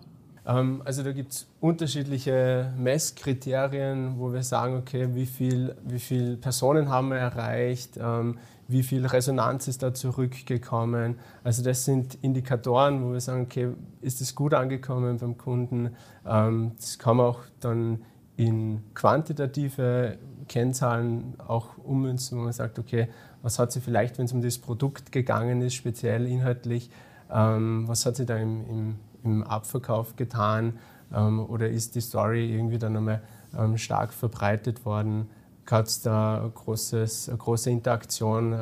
Ähm, 0.50 0.82
also 0.84 1.04
da 1.04 1.12
gibt 1.12 1.32
es 1.32 1.48
unterschiedliche 1.60 2.74
Messkriterien, 2.78 4.18
wo 4.18 4.34
wir 4.34 4.44
sagen, 4.44 4.78
okay, 4.78 5.10
wie 5.14 5.26
viele 5.26 5.76
wie 5.86 6.00
viel 6.00 6.38
Personen 6.38 6.90
haben 6.90 7.10
wir 7.10 7.18
erreicht, 7.18 7.98
ähm, 8.02 8.40
wie 8.68 8.84
viel 8.84 9.06
Resonanz 9.06 9.68
ist 9.68 9.84
da 9.84 9.94
zurückgekommen. 9.94 11.20
Also 11.44 11.64
das 11.64 11.86
sind 11.86 12.18
Indikatoren, 12.22 13.04
wo 13.04 13.14
wir 13.14 13.22
sagen, 13.22 13.44
okay, 13.44 13.70
ist 14.02 14.22
es 14.22 14.36
gut 14.36 14.54
angekommen 14.54 15.18
beim 15.18 15.38
Kunden? 15.38 15.92
Ähm, 16.28 16.72
das 16.78 16.98
kann 16.98 17.18
man 17.18 17.28
auch 17.28 17.42
dann 17.60 18.04
in 18.36 18.82
quantitative 18.94 20.18
Kennzahlen 20.48 21.36
auch 21.46 21.78
ummünzen, 21.78 22.38
wo 22.38 22.44
man 22.44 22.54
sagt, 22.54 22.80
okay, 22.80 23.10
was 23.42 23.60
hat 23.60 23.72
sie 23.72 23.82
vielleicht, 23.82 24.18
wenn 24.18 24.26
es 24.26 24.34
um 24.34 24.42
das 24.42 24.58
Produkt 24.58 25.12
gegangen 25.12 25.62
ist, 25.62 25.76
speziell 25.76 26.26
inhaltlich, 26.26 26.90
was 27.28 28.06
hat 28.06 28.16
sie 28.16 28.26
da 28.26 28.38
im, 28.38 28.66
im, 28.70 28.96
im 29.24 29.44
Abverkauf 29.44 30.16
getan 30.16 30.80
ähm, 31.14 31.40
oder 31.40 31.70
ist 31.70 31.96
die 31.96 32.02
Story 32.02 32.54
irgendwie 32.54 32.78
dann 32.78 32.94
nochmal 32.94 33.22
ähm, 33.58 33.78
stark 33.78 34.14
verbreitet 34.14 34.86
worden? 34.86 35.30
Hat 35.70 35.88
es 35.88 36.02
da 36.02 36.50
großes, 36.56 37.30
große 37.38 37.70
Interaktion, 37.70 38.56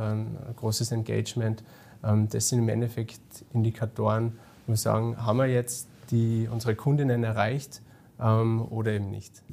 großes 0.57 0.91
Engagement? 0.91 1.63
Ähm, 2.03 2.27
das 2.29 2.49
sind 2.49 2.59
im 2.59 2.69
Endeffekt 2.69 3.45
Indikatoren, 3.53 4.33
wo 4.65 4.73
wir 4.73 4.77
sagen, 4.77 5.15
haben 5.25 5.37
wir 5.37 5.47
jetzt 5.47 5.87
die, 6.11 6.49
unsere 6.51 6.75
Kundinnen 6.75 7.23
erreicht? 7.23 7.81
Ähm, 8.19 8.61
oder 8.69 8.93
eben 8.93 9.11
nicht. 9.11 9.43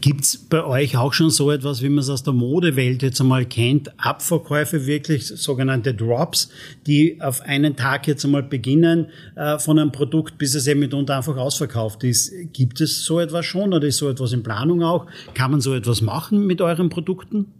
Gibt 0.00 0.22
es 0.22 0.38
bei 0.38 0.64
euch 0.64 0.96
auch 0.96 1.12
schon 1.12 1.30
so 1.30 1.50
etwas, 1.50 1.82
wie 1.82 1.88
man 1.88 1.98
es 1.98 2.08
aus 2.08 2.22
der 2.22 2.32
Modewelt 2.32 3.02
jetzt 3.02 3.20
einmal 3.20 3.44
kennt, 3.44 3.92
Abverkäufe 3.98 4.86
wirklich, 4.86 5.26
sogenannte 5.26 5.94
Drops, 5.94 6.50
die 6.86 7.20
auf 7.20 7.42
einen 7.42 7.76
Tag 7.76 8.06
jetzt 8.06 8.24
einmal 8.24 8.42
beginnen 8.42 9.08
äh, 9.34 9.58
von 9.58 9.78
einem 9.78 9.92
Produkt, 9.92 10.38
bis 10.38 10.54
es 10.54 10.66
eben 10.66 10.80
mitunter 10.80 11.16
einfach 11.16 11.36
ausverkauft 11.36 12.04
ist. 12.04 12.32
Gibt 12.52 12.80
es 12.80 13.04
so 13.04 13.20
etwas 13.20 13.44
schon 13.44 13.72
oder 13.72 13.86
ist 13.86 13.98
so 13.98 14.08
etwas 14.08 14.32
in 14.32 14.42
Planung 14.42 14.82
auch? 14.82 15.06
Kann 15.34 15.50
man 15.50 15.60
so 15.60 15.74
etwas 15.74 16.00
machen 16.00 16.46
mit 16.46 16.60
euren 16.60 16.88
Produkten? 16.88 17.52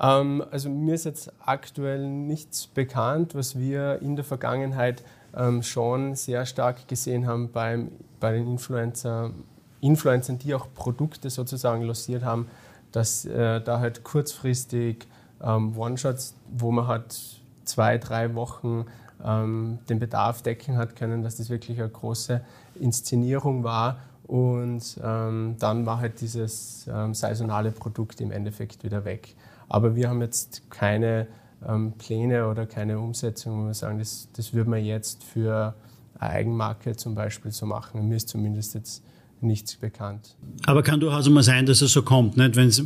Ähm, 0.00 0.42
also 0.50 0.70
mir 0.70 0.94
ist 0.94 1.04
jetzt 1.04 1.32
aktuell 1.40 2.08
nichts 2.08 2.66
bekannt, 2.66 3.34
was 3.34 3.58
wir 3.58 4.00
in 4.00 4.16
der 4.16 4.24
Vergangenheit 4.24 5.02
ähm, 5.36 5.62
schon 5.62 6.14
sehr 6.14 6.46
stark 6.46 6.88
gesehen 6.88 7.26
haben 7.26 7.52
beim, 7.52 7.92
bei 8.20 8.32
den 8.32 8.46
Influencer 8.46 9.32
Influencern, 9.82 10.38
die 10.38 10.54
auch 10.54 10.66
Produkte 10.74 11.28
sozusagen 11.28 11.82
lanciert 11.82 12.24
haben, 12.24 12.48
dass 12.92 13.24
äh, 13.24 13.60
da 13.60 13.80
halt 13.80 14.04
kurzfristig 14.04 15.06
ähm, 15.42 15.76
One-Shots, 15.76 16.34
wo 16.56 16.70
man 16.70 16.86
halt 16.86 17.18
zwei, 17.64 17.98
drei 17.98 18.34
Wochen 18.34 18.86
ähm, 19.24 19.78
den 19.88 19.98
Bedarf 19.98 20.42
decken 20.42 20.76
hat 20.76 20.96
können, 20.96 21.22
dass 21.22 21.36
das 21.36 21.50
wirklich 21.50 21.78
eine 21.78 21.88
große 21.88 22.40
Inszenierung 22.80 23.64
war. 23.64 23.98
Und 24.26 24.98
ähm, 25.02 25.56
dann 25.58 25.84
war 25.84 25.98
halt 25.98 26.20
dieses 26.20 26.86
ähm, 26.90 27.12
saisonale 27.12 27.70
Produkt 27.72 28.20
im 28.20 28.30
Endeffekt 28.30 28.84
wieder 28.84 29.04
weg. 29.04 29.34
Aber 29.68 29.96
wir 29.96 30.08
haben 30.08 30.20
jetzt 30.20 30.70
keine 30.70 31.26
ähm, 31.66 31.92
Pläne 31.98 32.48
oder 32.48 32.66
keine 32.66 32.98
Umsetzung, 32.98 33.62
wo 33.62 33.66
wir 33.66 33.74
sagen, 33.74 33.98
das, 33.98 34.28
das 34.34 34.54
würde 34.54 34.70
man 34.70 34.84
jetzt 34.84 35.24
für 35.24 35.74
eine 36.18 36.30
Eigenmarke 36.30 36.96
zum 36.96 37.14
Beispiel 37.14 37.50
so 37.50 37.66
machen. 37.66 38.08
Mir 38.08 38.16
ist 38.16 38.28
zumindest 38.28 38.74
jetzt 38.74 39.02
nichts 39.42 39.76
bekannt. 39.76 40.36
Aber 40.66 40.82
kann 40.82 41.00
durchaus 41.00 41.28
mal 41.28 41.42
sein, 41.42 41.66
dass 41.66 41.82
es 41.82 41.92
so 41.92 42.02
kommt. 42.02 42.36
Wenn 42.36 42.68
es 42.68 42.80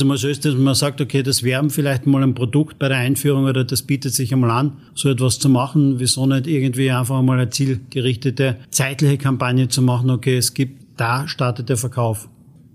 einmal 0.00 0.16
so 0.16 0.28
ist, 0.28 0.44
dass 0.44 0.54
man 0.54 0.74
sagt, 0.74 1.00
okay, 1.00 1.22
das 1.22 1.42
wäre 1.42 1.68
vielleicht 1.70 2.06
mal 2.06 2.22
ein 2.22 2.34
Produkt 2.34 2.78
bei 2.78 2.88
der 2.88 2.98
Einführung 2.98 3.44
oder 3.44 3.64
das 3.64 3.82
bietet 3.82 4.14
sich 4.14 4.32
einmal 4.32 4.50
an, 4.50 4.78
so 4.94 5.08
etwas 5.08 5.38
zu 5.38 5.48
machen. 5.48 5.98
Wieso 5.98 6.26
nicht 6.26 6.46
irgendwie 6.46 6.90
einfach 6.90 7.20
mal 7.22 7.38
eine 7.38 7.50
zielgerichtete 7.50 8.56
zeitliche 8.70 9.18
Kampagne 9.18 9.68
zu 9.68 9.82
machen, 9.82 10.10
okay, 10.10 10.36
es 10.36 10.54
gibt, 10.54 10.98
da 10.98 11.28
startet 11.28 11.68
der 11.68 11.76
Verkauf. 11.76 12.28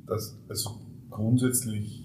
Das, 0.08 0.38
also 0.50 0.80
grundsätzlich 1.10 2.04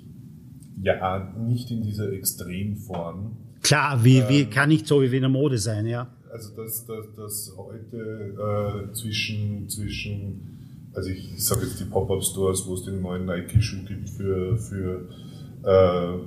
ja, 0.82 1.32
nicht 1.38 1.70
in 1.70 1.82
dieser 1.82 2.12
Extremform. 2.12 3.36
Klar, 3.62 4.04
wie, 4.04 4.18
ähm, 4.18 4.28
wie 4.28 4.44
kann 4.46 4.68
nicht 4.68 4.86
so 4.86 5.02
wie 5.02 5.06
in 5.06 5.22
der 5.22 5.28
Mode 5.28 5.58
sein, 5.58 5.86
ja. 5.86 6.08
Also 6.32 6.54
dass, 6.54 6.84
dass, 6.84 7.12
dass 7.16 7.54
heute 7.56 7.96
äh, 7.96 8.92
zwischen, 8.92 9.68
zwischen 9.68 10.57
also 10.94 11.10
ich, 11.10 11.44
sage 11.44 11.66
jetzt 11.66 11.80
die 11.80 11.84
Pop-Up-Stores, 11.84 12.66
wo 12.66 12.74
es 12.74 12.84
den 12.84 13.02
neuen 13.02 13.26
Nike-Schuh 13.26 13.84
gibt 13.84 14.10
für, 14.10 14.56
für 14.56 15.08
äh, 15.64 16.18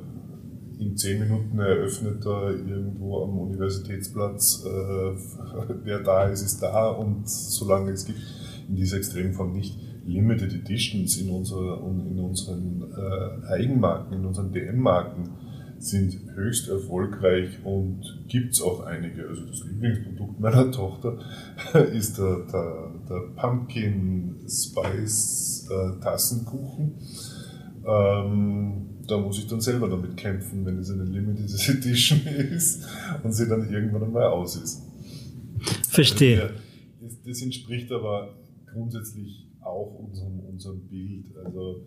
in 0.82 0.97
zehn 0.97 1.20
Minuten 1.20 1.59
eröffnet 1.59 2.26
er 2.26 2.51
irgendwo 2.51 3.24
am 3.24 3.38
Universitätsplatz, 3.38 4.66
äh, 4.66 4.70
wer 5.84 5.99
da 5.99 6.26
ist, 6.26 6.41
ist 6.41 6.62
da 6.62 6.89
und 6.89 7.30
solange 7.30 7.91
es 7.91 8.05
gibt, 8.05 8.20
in 8.68 8.76
dieser 8.76 8.97
Extremform 8.97 9.53
nicht 9.53 9.78
Limited 10.05 10.53
Editions 10.53 11.18
in, 11.18 11.30
unserer, 11.30 11.80
in 11.88 12.20
unseren 12.20 12.84
äh, 12.91 13.47
Eigenmarken, 13.53 14.14
in 14.14 14.26
unseren 14.26 14.51
DM-Marken 14.51 15.30
sind 15.82 16.36
höchst 16.36 16.69
erfolgreich 16.69 17.57
und 17.63 18.01
gibt 18.27 18.53
es 18.53 18.61
auch 18.61 18.82
einige. 18.82 19.27
Also 19.27 19.45
das 19.45 19.63
Lieblingsprodukt 19.65 20.39
meiner 20.39 20.71
Tochter 20.71 21.17
ist 21.93 22.17
der, 22.17 22.45
der, 22.51 22.91
der 23.09 23.21
Pumpkin 23.36 24.36
Spice 24.47 25.67
äh, 25.69 25.99
Tassenkuchen. 26.01 26.93
Ähm, 27.86 28.91
da 29.07 29.17
muss 29.17 29.39
ich 29.39 29.47
dann 29.47 29.59
selber 29.59 29.89
damit 29.89 30.15
kämpfen, 30.15 30.65
wenn 30.65 30.77
es 30.77 30.91
eine 30.91 31.03
Limited 31.03 31.69
Edition 31.69 32.19
ist 32.55 32.86
und 33.23 33.34
sie 33.34 33.47
dann 33.47 33.71
irgendwann 33.71 34.03
einmal 34.03 34.25
aus 34.25 34.55
ist. 34.57 34.84
Verstehe. 35.89 36.43
Also, 36.43 36.53
das, 37.01 37.21
das, 37.25 37.41
entspricht 37.41 37.91
aber 37.91 38.36
grundsätzlich 38.71 39.47
auch 39.61 39.99
unserem, 40.07 40.39
unserem 40.41 40.88
Bild. 40.88 41.25
Also 41.43 41.86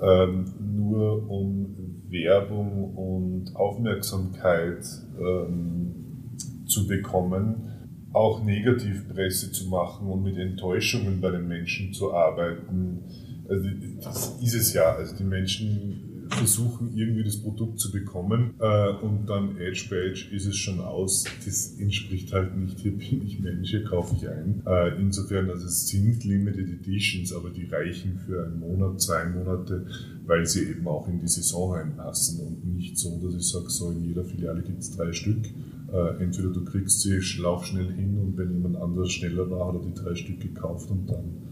ähm, 0.00 0.44
nur 0.76 1.28
um 1.28 2.02
Werbung 2.08 2.94
und 2.94 3.56
Aufmerksamkeit 3.56 4.84
ähm, 5.18 6.32
zu 6.66 6.86
bekommen, 6.86 7.68
auch 8.12 8.44
Negativpresse 8.44 9.52
zu 9.52 9.68
machen 9.68 10.08
und 10.08 10.22
mit 10.22 10.36
Enttäuschungen 10.36 11.20
bei 11.20 11.30
den 11.30 11.48
Menschen 11.48 11.92
zu 11.92 12.12
arbeiten. 12.12 13.04
Also 13.48 13.68
das 14.02 14.38
ist 14.42 14.54
es 14.54 14.74
ja. 14.74 14.94
Also 14.94 15.16
die 15.16 15.24
Menschen 15.24 16.11
versuchen 16.34 16.96
irgendwie 16.96 17.24
das 17.24 17.36
Produkt 17.36 17.78
zu 17.78 17.90
bekommen 17.90 18.54
äh, 18.58 18.90
und 19.02 19.26
dann 19.26 19.56
Edge 19.58 19.86
by 19.88 19.96
Edge 19.96 20.28
ist 20.32 20.46
es 20.46 20.56
schon 20.56 20.80
aus. 20.80 21.24
Das 21.44 21.78
entspricht 21.78 22.32
halt 22.32 22.56
nicht, 22.56 22.80
hier 22.80 22.96
bin 22.96 23.22
ich 23.24 23.40
Mensch, 23.40 23.70
hier 23.70 23.84
kaufe 23.84 24.16
ich 24.16 24.28
ein. 24.28 24.62
Äh, 24.66 25.00
insofern, 25.00 25.50
also 25.50 25.66
es 25.66 25.86
sind 25.88 26.24
Limited 26.24 26.68
Editions, 26.68 27.32
aber 27.32 27.50
die 27.50 27.66
reichen 27.66 28.18
für 28.18 28.44
einen 28.44 28.60
Monat, 28.60 29.00
zwei 29.00 29.24
Monate, 29.26 29.86
weil 30.26 30.46
sie 30.46 30.64
eben 30.70 30.86
auch 30.88 31.08
in 31.08 31.20
die 31.20 31.28
Saison 31.28 31.72
reinpassen 31.72 32.40
und 32.40 32.64
nicht 32.64 32.98
so, 32.98 33.20
dass 33.22 33.34
ich 33.34 33.48
sage, 33.48 33.68
so 33.68 33.90
in 33.90 34.04
jeder 34.04 34.24
Filiale 34.24 34.62
gibt 34.62 34.80
es 34.80 34.96
drei 34.96 35.12
Stück. 35.12 35.46
Äh, 35.92 36.22
entweder 36.22 36.50
du 36.50 36.64
kriegst 36.64 37.00
sie, 37.00 37.20
lauf 37.40 37.66
schnell 37.66 37.92
hin 37.92 38.18
und 38.18 38.36
wenn 38.36 38.52
jemand 38.52 38.76
anderes 38.76 39.12
schneller 39.12 39.50
war, 39.50 39.68
hat 39.68 39.82
er 39.82 39.88
die 39.88 39.94
drei 39.94 40.14
Stück 40.14 40.40
gekauft 40.40 40.90
und 40.90 41.06
dann 41.10 41.42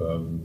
ähm, 0.00 0.40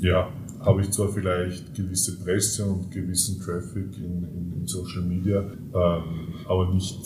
ja, 0.00 0.32
habe 0.60 0.82
ich 0.82 0.90
zwar 0.90 1.08
vielleicht 1.08 1.74
gewisse 1.74 2.18
Presse 2.22 2.64
und 2.66 2.90
gewissen 2.90 3.40
Traffic 3.40 3.96
in, 3.96 4.24
in, 4.24 4.52
in 4.60 4.66
Social 4.66 5.02
Media, 5.02 5.40
ähm, 5.40 6.34
aber 6.46 6.72
nicht, 6.74 6.98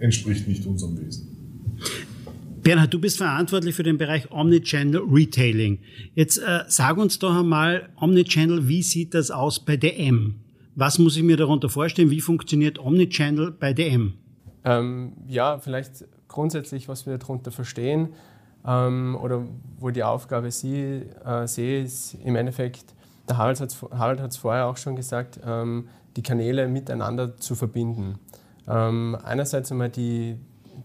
entspricht 0.00 0.46
nicht 0.46 0.66
unserem 0.66 0.98
Wesen. 1.00 1.28
Bernhard, 2.62 2.92
du 2.92 3.00
bist 3.00 3.16
verantwortlich 3.16 3.74
für 3.74 3.82
den 3.82 3.96
Bereich 3.96 4.30
Omnichannel 4.30 5.00
Retailing. 5.10 5.78
Jetzt 6.14 6.38
äh, 6.38 6.64
sag 6.66 6.98
uns 6.98 7.18
doch 7.18 7.34
einmal, 7.34 7.88
Omnichannel, 7.96 8.68
wie 8.68 8.82
sieht 8.82 9.14
das 9.14 9.30
aus 9.30 9.60
bei 9.60 9.76
DM? 9.76 10.34
Was 10.74 10.98
muss 10.98 11.16
ich 11.16 11.22
mir 11.22 11.36
darunter 11.36 11.68
vorstellen? 11.68 12.10
Wie 12.10 12.20
funktioniert 12.20 12.78
Omnichannel 12.78 13.52
bei 13.52 13.72
DM? 13.72 14.14
Ähm, 14.64 15.12
ja, 15.26 15.58
vielleicht 15.58 16.04
grundsätzlich, 16.28 16.88
was 16.88 17.06
wir 17.06 17.16
darunter 17.16 17.50
verstehen 17.50 18.10
oder 18.64 19.44
wo 19.78 19.90
die 19.90 20.02
Aufgabe 20.02 20.50
sie, 20.50 21.02
äh, 21.24 21.46
sehe, 21.46 21.82
ist 21.82 22.14
im 22.24 22.36
Endeffekt, 22.36 22.94
der 23.28 23.38
Harald 23.38 23.60
hat 23.60 24.30
es 24.30 24.36
vorher 24.36 24.66
auch 24.66 24.76
schon 24.76 24.96
gesagt, 24.96 25.40
ähm, 25.44 25.88
die 26.16 26.22
Kanäle 26.22 26.68
miteinander 26.68 27.36
zu 27.36 27.54
verbinden. 27.54 28.18
Ähm, 28.66 29.16
einerseits 29.22 29.70
einmal 29.70 29.90
die, 29.90 30.38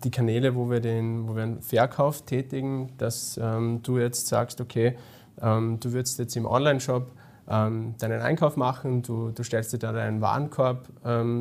die 0.03 0.11
Kanäle, 0.11 0.55
wo 0.55 0.69
wir, 0.69 0.79
den, 0.79 1.27
wo 1.27 1.35
wir 1.35 1.43
einen 1.43 1.61
Verkauf 1.61 2.21
tätigen, 2.21 2.93
dass 2.97 3.39
ähm, 3.41 3.81
du 3.83 3.97
jetzt 3.97 4.27
sagst, 4.27 4.61
okay, 4.61 4.95
ähm, 5.41 5.79
du 5.79 5.91
würdest 5.91 6.19
jetzt 6.19 6.35
im 6.35 6.45
Online-Shop 6.45 7.11
ähm, 7.49 7.95
deinen 7.97 8.21
Einkauf 8.21 8.55
machen, 8.55 9.01
du, 9.01 9.31
du 9.31 9.43
stellst 9.43 9.73
dir 9.73 9.79
da 9.79 9.91
deinen 9.91 10.21
Warenkorb 10.21 10.87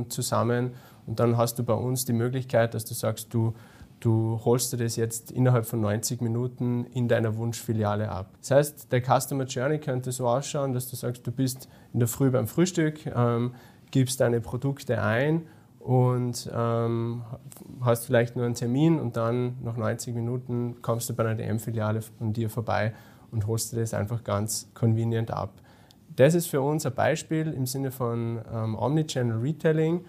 zusammen 0.09 0.73
und 1.07 1.21
dann 1.21 1.37
hast 1.37 1.59
du 1.59 1.65
bei 1.65 1.75
uns 1.75 2.05
die 2.05 2.13
Möglichkeit, 2.13 2.75
dass 2.75 2.85
du 2.85 2.95
sagst, 2.95 3.33
du 3.35 3.55
Du 4.03 4.41
holst 4.45 4.73
dir 4.73 4.79
das 4.79 4.97
jetzt 4.97 5.31
innerhalb 5.31 5.65
von 5.65 5.81
90 5.81 6.23
Minuten 6.23 6.87
in 6.87 7.07
deiner 7.07 7.37
Wunschfiliale 7.37 8.09
ab. 8.09 8.31
Das 8.41 8.51
heißt, 8.51 8.93
der 8.93 9.01
Customer 9.01 9.45
Journey 9.45 9.79
könnte 9.79 10.11
so 10.11 10.27
ausschauen, 10.27 10.73
dass 10.73 10.91
du 10.91 10.97
sagst, 10.97 11.25
du 11.25 11.31
bist 11.31 11.69
in 11.93 12.01
der 12.01 12.09
Früh 12.09 12.29
beim 12.29 12.49
Frühstück, 12.49 13.07
ähm, 13.07 13.55
gibst 13.93 14.21
deine 14.21 14.41
Produkte 14.41 15.01
ein 15.01 15.43
und 15.79 16.51
ähm, 16.53 17.23
hast 17.81 18.07
vielleicht 18.07 18.35
nur 18.35 18.45
einen 18.45 18.57
Termin 18.57 18.99
und 18.99 19.17
dann 19.17 19.55
nach 19.63 19.77
90 19.77 20.17
Minuten 20.17 20.83
kommst 20.83 21.09
du 21.09 21.15
bei 21.15 21.25
einer 21.25 21.37
DM-Filiale 21.37 22.03
von 22.03 22.33
dir 22.33 22.51
vorbei 22.51 22.95
und 23.31 23.47
holst 23.47 23.73
dir 23.73 23.79
das 23.79 23.95
einfach 23.95 24.25
ganz 24.25 24.69
convenient 24.75 25.31
ab. 25.31 25.53
Das 26.17 26.35
ist 26.35 26.49
für 26.49 26.61
uns 26.61 26.85
ein 26.85 26.95
Beispiel 26.95 27.53
im 27.53 27.67
Sinne 27.67 27.93
von 27.93 28.41
ähm, 28.53 28.77
Omnichannel 28.77 29.39
Retailing 29.39 30.05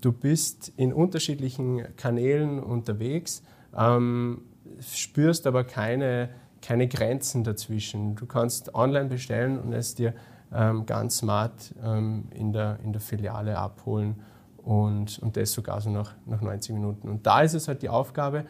du 0.00 0.12
bist 0.12 0.72
in 0.76 0.92
unterschiedlichen 0.92 1.96
Kanälen 1.96 2.60
unterwegs, 2.60 3.42
ähm, 3.76 4.42
spürst 4.80 5.46
aber 5.46 5.64
keine, 5.64 6.30
keine 6.62 6.88
Grenzen 6.88 7.44
dazwischen. 7.44 8.14
Du 8.16 8.26
kannst 8.26 8.74
online 8.74 9.08
bestellen 9.08 9.58
und 9.58 9.72
es 9.72 9.94
dir 9.94 10.14
ähm, 10.54 10.86
ganz 10.86 11.18
smart 11.18 11.74
ähm, 11.82 12.24
in, 12.34 12.52
der, 12.52 12.78
in 12.84 12.92
der 12.92 13.00
Filiale 13.00 13.58
abholen 13.58 14.16
und, 14.58 15.18
und 15.18 15.36
das 15.36 15.52
sogar 15.52 15.80
so 15.80 15.90
nach, 15.90 16.14
nach 16.26 16.40
90 16.40 16.74
Minuten. 16.74 17.08
Und 17.08 17.26
da 17.26 17.42
ist 17.42 17.54
es 17.54 17.68
halt 17.68 17.82
die 17.82 17.88
Aufgabe, 17.88 18.44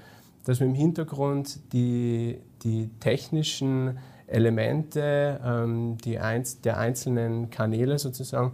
dass 0.45 0.61
wir 0.61 0.67
im 0.67 0.75
Hintergrund 0.75 1.73
die, 1.73 2.41
die 2.63 2.91
technischen 3.01 3.99
Elemente 4.27 5.41
ähm, 5.45 5.99
die 6.05 6.19
einz 6.19 6.61
der 6.61 6.79
einzelnen 6.79 7.51
Kanäle 7.51 7.99
sozusagen 7.99 8.53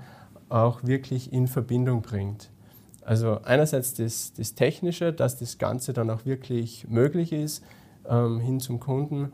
auch 0.48 0.84
wirklich 0.84 1.32
in 1.32 1.46
Verbindung 1.46 2.02
bringt. 2.02 2.50
Also 3.04 3.40
einerseits 3.42 3.94
das, 3.94 4.32
das 4.32 4.54
Technische, 4.54 5.12
dass 5.12 5.38
das 5.38 5.58
Ganze 5.58 5.92
dann 5.92 6.10
auch 6.10 6.24
wirklich 6.24 6.86
möglich 6.88 7.32
ist 7.32 7.64
ähm, 8.08 8.40
hin 8.40 8.60
zum 8.60 8.80
Kunden 8.80 9.32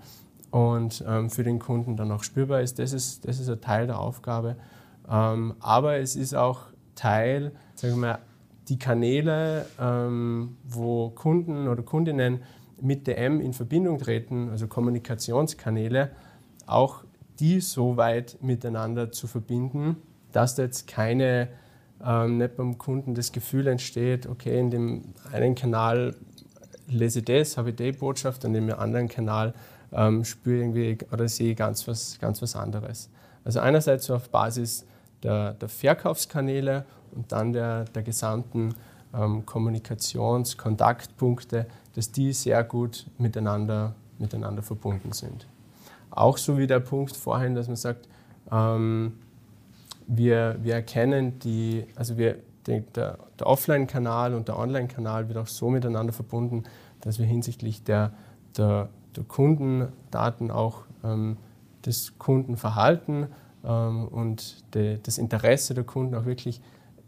und 0.50 1.04
ähm, 1.06 1.30
für 1.30 1.44
den 1.44 1.58
Kunden 1.58 1.96
dann 1.96 2.10
auch 2.10 2.22
spürbar 2.22 2.62
ist. 2.62 2.78
Das 2.78 2.92
ist, 2.92 3.26
das 3.26 3.38
ist 3.38 3.48
ein 3.48 3.60
Teil 3.60 3.86
der 3.86 3.98
Aufgabe. 3.98 4.56
Ähm, 5.10 5.54
aber 5.60 5.98
es 5.98 6.16
ist 6.16 6.34
auch 6.34 6.66
Teil, 6.94 7.52
sagen 7.74 7.94
wir 7.94 8.00
mal, 8.00 8.18
die 8.68 8.78
Kanäle, 8.78 9.66
ähm, 9.80 10.56
wo 10.64 11.10
Kunden 11.10 11.68
oder 11.68 11.82
Kundinnen 11.82 12.42
mit 12.80 13.06
DM 13.06 13.40
in 13.40 13.52
Verbindung 13.52 13.98
treten, 13.98 14.50
also 14.50 14.66
Kommunikationskanäle, 14.66 16.10
auch 16.66 17.04
die 17.40 17.60
so 17.60 17.96
weit 17.96 18.38
miteinander 18.42 19.10
zu 19.10 19.26
verbinden, 19.26 19.96
dass 20.32 20.54
da 20.54 20.64
jetzt 20.64 20.86
keine 20.86 21.48
ähm, 22.04 22.38
nicht 22.38 22.56
beim 22.56 22.78
Kunden 22.78 23.14
das 23.14 23.32
Gefühl 23.32 23.66
entsteht, 23.66 24.26
okay, 24.26 24.58
in 24.58 24.70
dem 24.70 25.02
einen 25.32 25.54
Kanal 25.54 26.14
lese 26.88 27.20
ich 27.20 27.24
das, 27.24 27.56
habe 27.56 27.70
ich 27.70 27.76
die 27.76 27.92
Botschaft 27.92 28.44
und 28.44 28.54
in 28.54 28.66
dem 28.66 28.78
anderen 28.78 29.08
Kanal 29.08 29.54
ähm, 29.92 30.24
spüre 30.24 30.60
irgendwie 30.60 30.98
oder 31.12 31.28
sehe 31.28 31.54
ganz 31.54 31.86
was, 31.88 32.18
ganz 32.20 32.40
was 32.42 32.56
anderes. 32.56 33.10
Also 33.44 33.60
einerseits 33.60 34.06
so 34.06 34.14
auf 34.14 34.28
Basis 34.30 34.86
der, 35.22 35.54
der 35.54 35.68
Verkaufskanäle 35.68 36.84
und 37.12 37.32
dann 37.32 37.52
der, 37.52 37.84
der 37.84 38.02
gesamten 38.02 38.74
ähm, 39.14 39.44
Kommunikations-, 39.46 40.56
Kontaktpunkte, 40.56 41.66
dass 41.94 42.12
die 42.12 42.32
sehr 42.32 42.62
gut 42.64 43.06
miteinander, 43.18 43.94
miteinander 44.18 44.62
verbunden 44.62 45.12
sind. 45.12 45.46
Auch 46.10 46.38
so 46.38 46.58
wie 46.58 46.66
der 46.66 46.80
Punkt 46.80 47.16
vorhin, 47.16 47.54
dass 47.54 47.66
man 47.66 47.76
sagt, 47.76 48.08
ähm, 48.50 49.14
wir, 50.08 50.56
wir 50.62 50.74
erkennen 50.74 51.38
die, 51.38 51.84
also 51.94 52.18
wir, 52.18 52.38
der, 52.66 52.80
der 53.38 53.46
Offline-Kanal 53.46 54.34
und 54.34 54.48
der 54.48 54.58
Online-Kanal 54.58 55.28
wird 55.28 55.38
auch 55.38 55.46
so 55.46 55.70
miteinander 55.70 56.12
verbunden, 56.12 56.64
dass 57.00 57.18
wir 57.18 57.26
hinsichtlich 57.26 57.84
der, 57.84 58.12
der, 58.56 58.88
der 59.16 59.24
Kundendaten 59.24 60.50
auch 60.50 60.82
ähm, 61.04 61.36
das 61.82 62.18
Kundenverhalten 62.18 63.28
ähm, 63.64 64.08
und 64.08 64.74
de, 64.74 64.98
das 65.02 65.18
Interesse 65.18 65.74
der 65.74 65.84
Kunden 65.84 66.14
auch 66.14 66.24
wirklich 66.24 66.60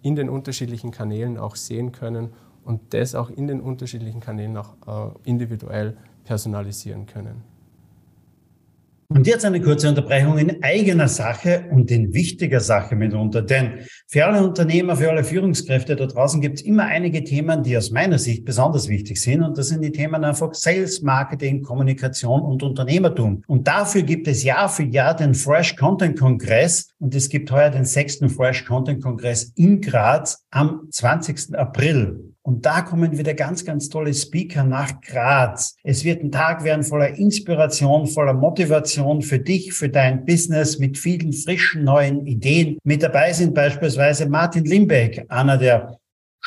in 0.03 0.15
den 0.15 0.29
unterschiedlichen 0.29 0.91
Kanälen 0.93 1.39
auch 1.39 1.57
sehen 1.57 1.93
können 1.93 2.31
und 2.65 2.95
das 2.95 3.15
auch 3.15 3.31
in 3.31 3.49
den 3.49 3.61
unterschiedlichen 3.61 4.21
Kanälen 4.21 4.57
auch 4.57 4.75
äh, 4.87 5.29
individuell 5.29 5.97
personalisieren 6.25 7.07
können. 7.07 7.43
Und 9.21 9.27
jetzt 9.27 9.45
eine 9.45 9.61
kurze 9.61 9.87
Unterbrechung 9.87 10.39
in 10.39 10.63
eigener 10.63 11.07
Sache 11.07 11.67
und 11.71 11.91
in 11.91 12.15
wichtiger 12.15 12.61
Sache 12.61 12.97
mitunter. 12.97 13.43
Denn 13.43 13.81
für 14.07 14.25
alle 14.25 14.43
Unternehmer, 14.43 14.97
für 14.97 15.11
alle 15.11 15.25
Führungskräfte 15.25 15.95
da 15.95 16.07
draußen 16.07 16.41
gibt 16.41 16.61
es 16.61 16.65
immer 16.65 16.85
einige 16.85 17.23
Themen, 17.23 17.63
die 17.63 17.77
aus 17.77 17.91
meiner 17.91 18.19
Sicht 18.19 18.47
besonders 18.47 18.89
wichtig 18.89 19.21
sind. 19.21 19.43
Und 19.43 19.59
das 19.59 19.69
sind 19.69 19.83
die 19.83 19.93
Themen 19.93 20.25
einfach 20.25 20.55
Sales, 20.55 21.03
Marketing, 21.03 21.61
Kommunikation 21.61 22.41
und 22.41 22.63
Unternehmertum. 22.63 23.43
Und 23.47 23.69
dafür 23.69 24.05
gibt 24.05 24.27
es 24.27 24.43
Jahr 24.43 24.71
für 24.71 24.85
Jahr 24.85 25.15
den 25.15 25.35
Fresh 25.35 25.77
Content 25.77 26.19
Kongress. 26.19 26.89
Und 26.99 27.15
es 27.15 27.29
gibt 27.29 27.51
heuer 27.51 27.69
den 27.69 27.85
sechsten 27.85 28.31
Fresh 28.31 28.65
Content 28.65 29.03
Kongress 29.03 29.53
in 29.55 29.83
Graz 29.83 30.47
am 30.51 30.89
20. 30.91 31.59
April. 31.59 32.30
Und 32.51 32.67
da 32.67 32.81
kommen 32.81 33.17
wieder 33.17 33.33
ganz, 33.35 33.65
ganz 33.65 33.89
tolle 33.89 34.13
Speaker 34.13 34.65
nach 34.65 35.01
Graz. 35.03 35.77
Es 35.85 36.03
wird 36.03 36.25
ein 36.25 36.33
Tag 36.33 36.65
werden 36.65 36.83
voller 36.83 37.17
Inspiration, 37.17 38.09
voller 38.09 38.35
Motivation 38.35 39.23
für 39.23 39.39
dich, 39.39 39.73
für 39.73 39.89
dein 39.89 40.25
Business 40.25 40.81
mit 40.81 40.99
vielen 40.99 41.33
frischen 41.33 41.85
neuen 41.85 42.27
Ideen. 42.27 42.79
Mit 42.83 43.05
dabei 43.05 43.33
sind 43.33 43.55
beispielsweise 43.55 44.29
Martin 44.29 44.65
Limbeck, 44.65 45.27
einer 45.29 45.59
der 45.59 46.00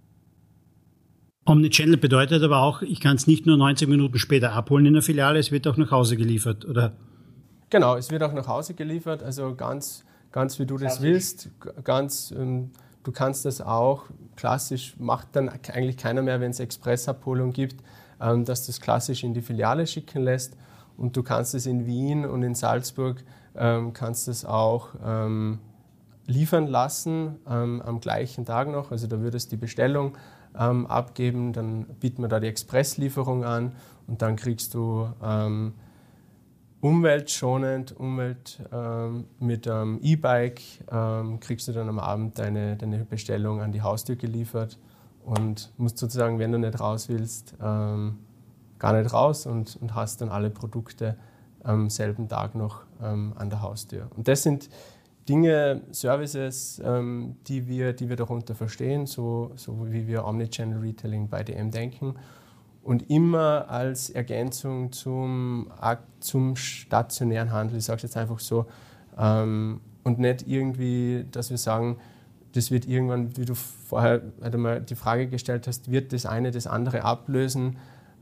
Omnichannel 1.50 1.96
bedeutet 1.96 2.42
aber 2.42 2.62
auch, 2.62 2.82
ich 2.82 3.00
kann 3.00 3.16
es 3.16 3.26
nicht 3.26 3.44
nur 3.44 3.56
90 3.56 3.88
Minuten 3.88 4.18
später 4.18 4.52
abholen 4.52 4.86
in 4.86 4.94
der 4.94 5.02
Filiale, 5.02 5.38
es 5.38 5.50
wird 5.50 5.66
auch 5.66 5.76
nach 5.76 5.90
Hause 5.90 6.16
geliefert, 6.16 6.64
oder? 6.64 6.92
Genau, 7.70 7.96
es 7.96 8.10
wird 8.10 8.22
auch 8.22 8.32
nach 8.32 8.46
Hause 8.46 8.74
geliefert, 8.74 9.22
also 9.22 9.54
ganz, 9.54 10.04
ganz 10.32 10.58
wie 10.58 10.66
du 10.66 10.74
das 10.74 10.98
klassisch. 10.98 11.02
willst, 11.02 11.50
ganz, 11.84 12.32
ähm, 12.36 12.70
du 13.02 13.12
kannst 13.12 13.44
das 13.44 13.60
auch, 13.60 14.04
klassisch 14.36 14.94
macht 14.98 15.28
dann 15.32 15.48
eigentlich 15.48 15.96
keiner 15.96 16.22
mehr, 16.22 16.40
wenn 16.40 16.50
es 16.50 16.60
Expressabholung 16.60 17.52
gibt, 17.52 17.76
ähm, 18.20 18.44
dass 18.44 18.66
du 18.66 18.70
es 18.70 18.80
klassisch 18.80 19.24
in 19.24 19.34
die 19.34 19.42
Filiale 19.42 19.86
schicken 19.86 20.22
lässt 20.22 20.56
und 20.96 21.16
du 21.16 21.22
kannst 21.22 21.54
es 21.54 21.66
in 21.66 21.86
Wien 21.86 22.24
und 22.24 22.42
in 22.42 22.54
Salzburg, 22.54 23.22
ähm, 23.56 23.92
kannst 23.92 24.28
es 24.28 24.44
auch 24.44 24.90
ähm, 25.04 25.58
liefern 26.26 26.66
lassen 26.68 27.36
ähm, 27.48 27.82
am 27.84 28.00
gleichen 28.00 28.44
Tag 28.44 28.68
noch, 28.68 28.90
also 28.90 29.06
da 29.06 29.20
würdest 29.20 29.52
die 29.52 29.56
Bestellung 29.56 30.16
ähm, 30.58 30.86
abgeben, 30.86 31.52
dann 31.52 31.84
bieten 32.00 32.22
wir 32.22 32.28
da 32.28 32.40
die 32.40 32.48
Expresslieferung 32.48 33.44
an 33.44 33.72
und 34.06 34.22
dann 34.22 34.36
kriegst 34.36 34.74
du 34.74 35.08
ähm, 35.22 35.74
umweltschonend, 36.80 37.98
Umwelt 37.98 38.60
ähm, 38.72 39.26
mit 39.38 39.68
einem 39.68 39.98
E-Bike, 40.02 40.62
ähm, 40.90 41.38
kriegst 41.40 41.68
du 41.68 41.72
dann 41.72 41.88
am 41.88 41.98
Abend 41.98 42.38
deine, 42.38 42.76
deine 42.76 43.04
Bestellung 43.04 43.60
an 43.60 43.72
die 43.72 43.82
Haustür 43.82 44.16
geliefert 44.16 44.78
und 45.24 45.72
musst 45.76 45.98
sozusagen, 45.98 46.38
wenn 46.38 46.52
du 46.52 46.58
nicht 46.58 46.80
raus 46.80 47.08
willst, 47.08 47.54
ähm, 47.62 48.18
gar 48.78 48.94
nicht 48.94 49.12
raus 49.12 49.46
und, 49.46 49.76
und 49.80 49.94
hast 49.94 50.22
dann 50.22 50.30
alle 50.30 50.50
Produkte 50.50 51.16
am 51.62 51.90
selben 51.90 52.28
Tag 52.28 52.54
noch 52.54 52.82
ähm, 53.02 53.34
an 53.36 53.50
der 53.50 53.60
Haustür. 53.60 54.08
Und 54.16 54.26
das 54.26 54.42
sind 54.42 54.70
Dinge, 55.28 55.82
Services, 55.92 56.80
ähm, 56.84 57.36
die, 57.46 57.68
wir, 57.68 57.92
die 57.92 58.08
wir 58.08 58.16
darunter 58.16 58.54
verstehen, 58.54 59.06
so, 59.06 59.52
so 59.56 59.86
wie 59.90 60.06
wir 60.06 60.24
Omnichannel 60.24 60.78
Retailing 60.78 61.28
bei 61.28 61.42
DM 61.42 61.70
denken. 61.70 62.14
Und 62.82 63.10
immer 63.10 63.66
als 63.68 64.10
Ergänzung 64.10 64.90
zum, 64.90 65.70
zum 66.20 66.56
stationären 66.56 67.52
Handel, 67.52 67.78
ich 67.78 67.84
sage 67.84 67.98
es 67.98 68.02
jetzt 68.04 68.16
einfach 68.16 68.38
so, 68.40 68.66
ähm, 69.18 69.80
und 70.02 70.18
nicht 70.18 70.48
irgendwie, 70.48 71.26
dass 71.30 71.50
wir 71.50 71.58
sagen, 71.58 71.98
das 72.52 72.70
wird 72.70 72.86
irgendwann, 72.86 73.36
wie 73.36 73.44
du 73.44 73.54
vorher 73.54 74.22
einmal 74.40 74.80
die 74.80 74.94
Frage 74.94 75.28
gestellt 75.28 75.66
hast, 75.66 75.90
wird 75.90 76.12
das 76.12 76.26
eine 76.26 76.50
das 76.50 76.66
andere 76.66 77.04
ablösen, 77.04 77.76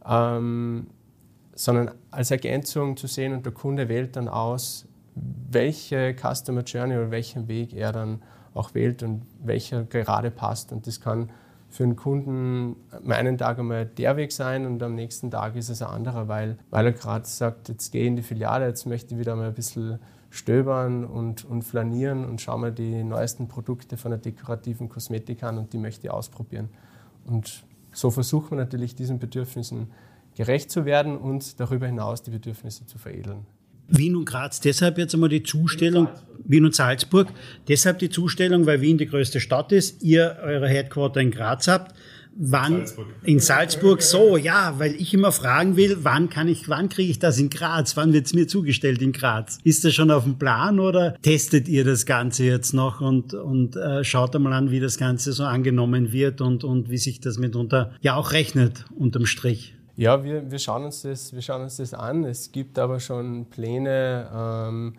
ähm, 0.07 0.89
sondern 1.55 1.93
als 2.11 2.31
Ergänzung 2.31 2.97
zu 2.97 3.07
sehen 3.07 3.33
und 3.33 3.47
der 3.47 3.53
Kunde 3.53 3.89
wählt 3.89 4.17
dann 4.17 4.29
aus, 4.29 4.87
welche 5.51 6.14
Customer 6.14 6.62
Journey 6.62 6.97
oder 6.97 7.11
welchen 7.11 7.49
Weg 7.49 7.73
er 7.73 7.93
dann 7.93 8.23
auch 8.55 8.75
wählt 8.75 9.03
und 9.03 9.23
welcher 9.43 9.85
gerade 9.85 10.31
passt. 10.31 10.73
Und 10.73 10.87
das 10.87 11.01
kann 11.01 11.31
für 11.69 11.85
einen 11.85 11.97
Kunden 11.97 12.77
einen 13.07 13.37
Tag 13.37 13.59
einmal 13.59 13.87
der 13.87 14.16
Weg 14.16 14.33
sein 14.33 14.66
und 14.66 14.83
am 14.83 14.95
nächsten 14.95 15.31
Tag 15.31 15.55
ist 15.55 15.69
es 15.69 15.83
ein 15.83 15.89
anderer, 15.89 16.29
weil, 16.29 16.59
weil 16.71 16.87
er 16.87 16.93
gerade 16.93 17.27
sagt, 17.27 17.69
jetzt 17.69 17.93
gehe 17.93 18.03
ich 18.03 18.09
in 18.09 18.16
die 18.16 18.23
Filiale, 18.23 18.66
jetzt 18.66 18.87
möchte 18.87 19.14
ich 19.14 19.21
wieder 19.21 19.37
mal 19.37 19.49
ein 19.49 19.55
bisschen 19.55 19.99
stöbern 20.31 21.05
und, 21.05 21.45
und 21.45 21.62
flanieren 21.62 22.25
und 22.25 22.41
schaue 22.41 22.61
mir 22.61 22.73
die 22.73 23.03
neuesten 23.03 23.49
Produkte 23.49 23.97
von 23.97 24.11
der 24.11 24.19
dekorativen 24.19 24.89
Kosmetik 24.89 25.43
an 25.43 25.59
und 25.59 25.73
die 25.73 25.79
möchte 25.79 26.07
ich 26.07 26.11
ausprobieren. 26.11 26.69
Und 27.27 27.64
so 27.93 28.11
versucht 28.11 28.51
man 28.51 28.59
natürlich 28.59 28.95
diesen 28.95 29.19
Bedürfnissen 29.19 29.91
gerecht 30.35 30.71
zu 30.71 30.85
werden 30.85 31.16
und 31.16 31.61
darüber 31.61 31.87
hinaus 31.87 32.23
die 32.23 32.31
Bedürfnisse 32.31 32.87
zu 32.87 32.99
veredeln. 32.99 33.47
Wien 33.89 34.16
und 34.16 34.26
Graz, 34.26 34.61
deshalb 34.61 34.99
jetzt 34.99 35.14
einmal 35.14 35.30
die 35.30 35.43
Zustellung, 35.43 36.09
Wien 36.45 36.64
und 36.64 36.74
Salzburg, 36.74 37.28
deshalb 37.68 37.99
die 37.99 38.11
Zustellung, 38.11 38.66
weil 38.66 38.80
Wien 38.80 38.99
die 38.99 39.07
größte 39.07 39.41
Stadt 39.41 39.72
ist, 39.72 40.03
ihr 40.03 40.36
eure 40.43 40.68
Headquarter 40.68 41.20
in 41.20 41.30
Graz 41.30 41.68
habt. 41.68 41.95
Wann 42.41 42.86
Salzburg. 42.86 43.07
in 43.24 43.41
Salzburg 43.41 44.01
so, 44.01 44.36
ja, 44.36 44.78
weil 44.78 44.95
ich 44.95 45.12
immer 45.12 45.32
fragen 45.32 45.76
will, 45.76 45.99
wann 46.03 46.30
kann 46.30 46.47
ich, 46.47 46.68
wann 46.68 46.89
kriege 46.89 47.11
ich 47.11 47.18
das 47.18 47.39
in 47.39 47.51
Graz? 47.51 47.97
Wann 47.97 48.12
wird's 48.12 48.32
mir 48.32 48.47
zugestellt 48.47 49.03
in 49.03 49.11
Graz? 49.11 49.59
Ist 49.64 49.84
das 49.84 49.93
schon 49.95 50.12
auf 50.12 50.22
dem 50.22 50.39
Plan 50.39 50.78
oder 50.78 51.16
testet 51.22 51.66
ihr 51.66 51.84
das 51.84 52.07
Ganze 52.07 52.45
jetzt 52.45 52.74
noch 52.74 53.01
und, 53.01 53.34
und 53.34 53.74
äh, 53.74 54.05
schaut 54.05 54.36
einmal 54.36 54.53
an, 54.53 54.70
wie 54.70 54.78
das 54.78 54.99
Ganze 54.99 55.32
so 55.32 55.45
angenommen 55.45 56.12
wird 56.12 56.41
und, 56.41 56.62
und 56.62 56.91
wie 56.91 56.99
sich 56.99 57.18
das 57.18 57.39
mitunter 57.39 57.93
ja 58.03 58.14
auch 58.14 58.30
rechnet 58.30 58.84
unterm 58.97 59.26
Strich? 59.26 59.74
Ja, 59.99 60.23
wir, 60.23 60.49
wir, 60.49 60.61
schauen 60.61 60.85
uns 60.85 61.03
das, 61.03 61.33
wir 61.33 61.43
schauen 61.43 61.63
uns 61.63 61.79
das 61.79 61.93
an. 61.93 62.23
Es 62.23 62.53
gibt 62.53 62.79
aber 62.79 63.01
schon 63.01 63.47
Pläne, 63.47 64.31
ähm, 64.33 64.95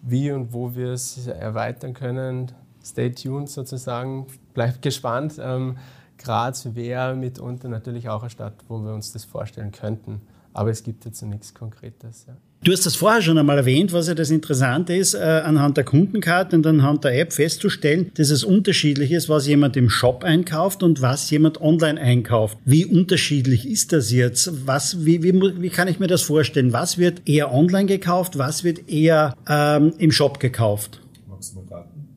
wie 0.00 0.30
und 0.30 0.52
wo 0.52 0.76
wir 0.76 0.92
es 0.92 1.26
erweitern 1.26 1.92
können. 1.92 2.52
Stay 2.80 3.10
tuned 3.10 3.48
sozusagen, 3.48 4.28
bleibt 4.52 4.80
gespannt. 4.80 5.40
Ähm, 5.42 5.76
Graz 6.18 6.72
wäre 6.72 7.16
mitunter 7.16 7.68
natürlich 7.68 8.08
auch 8.08 8.20
eine 8.20 8.30
Stadt, 8.30 8.54
wo 8.68 8.78
wir 8.78 8.94
uns 8.94 9.12
das 9.12 9.24
vorstellen 9.24 9.72
könnten. 9.72 10.20
Aber 10.52 10.70
es 10.70 10.84
gibt 10.84 11.04
jetzt 11.04 11.20
nichts 11.22 11.52
Konkretes. 11.52 12.26
Ja. 12.28 12.36
Du 12.64 12.72
hast 12.72 12.86
das 12.86 12.96
vorher 12.96 13.20
schon 13.20 13.36
einmal 13.36 13.58
erwähnt, 13.58 13.92
was 13.92 14.08
ja 14.08 14.14
das 14.14 14.30
Interessante 14.30 14.96
ist, 14.96 15.12
äh, 15.12 15.18
anhand 15.18 15.76
der 15.76 15.84
Kundenkarte 15.84 16.56
und 16.56 16.66
anhand 16.66 17.04
der 17.04 17.20
App 17.20 17.34
festzustellen, 17.34 18.10
dass 18.14 18.30
es 18.30 18.42
unterschiedlich 18.42 19.12
ist, 19.12 19.28
was 19.28 19.46
jemand 19.46 19.76
im 19.76 19.90
Shop 19.90 20.24
einkauft 20.24 20.82
und 20.82 21.02
was 21.02 21.28
jemand 21.28 21.60
online 21.60 22.00
einkauft. 22.00 22.56
Wie 22.64 22.86
unterschiedlich 22.86 23.68
ist 23.68 23.92
das 23.92 24.10
jetzt? 24.10 24.66
Was, 24.66 25.04
wie, 25.04 25.22
wie, 25.22 25.34
wie 25.60 25.68
kann 25.68 25.88
ich 25.88 26.00
mir 26.00 26.06
das 26.06 26.22
vorstellen? 26.22 26.72
Was 26.72 26.96
wird 26.96 27.28
eher 27.28 27.52
online 27.52 27.84
gekauft? 27.84 28.38
Was 28.38 28.64
wird 28.64 28.88
eher 28.88 29.36
ähm, 29.46 29.92
im 29.98 30.10
Shop 30.10 30.40
gekauft? 30.40 31.02
Magst 31.28 31.54
du 31.54 31.60
mal 31.60 31.66
raten? 31.68 32.08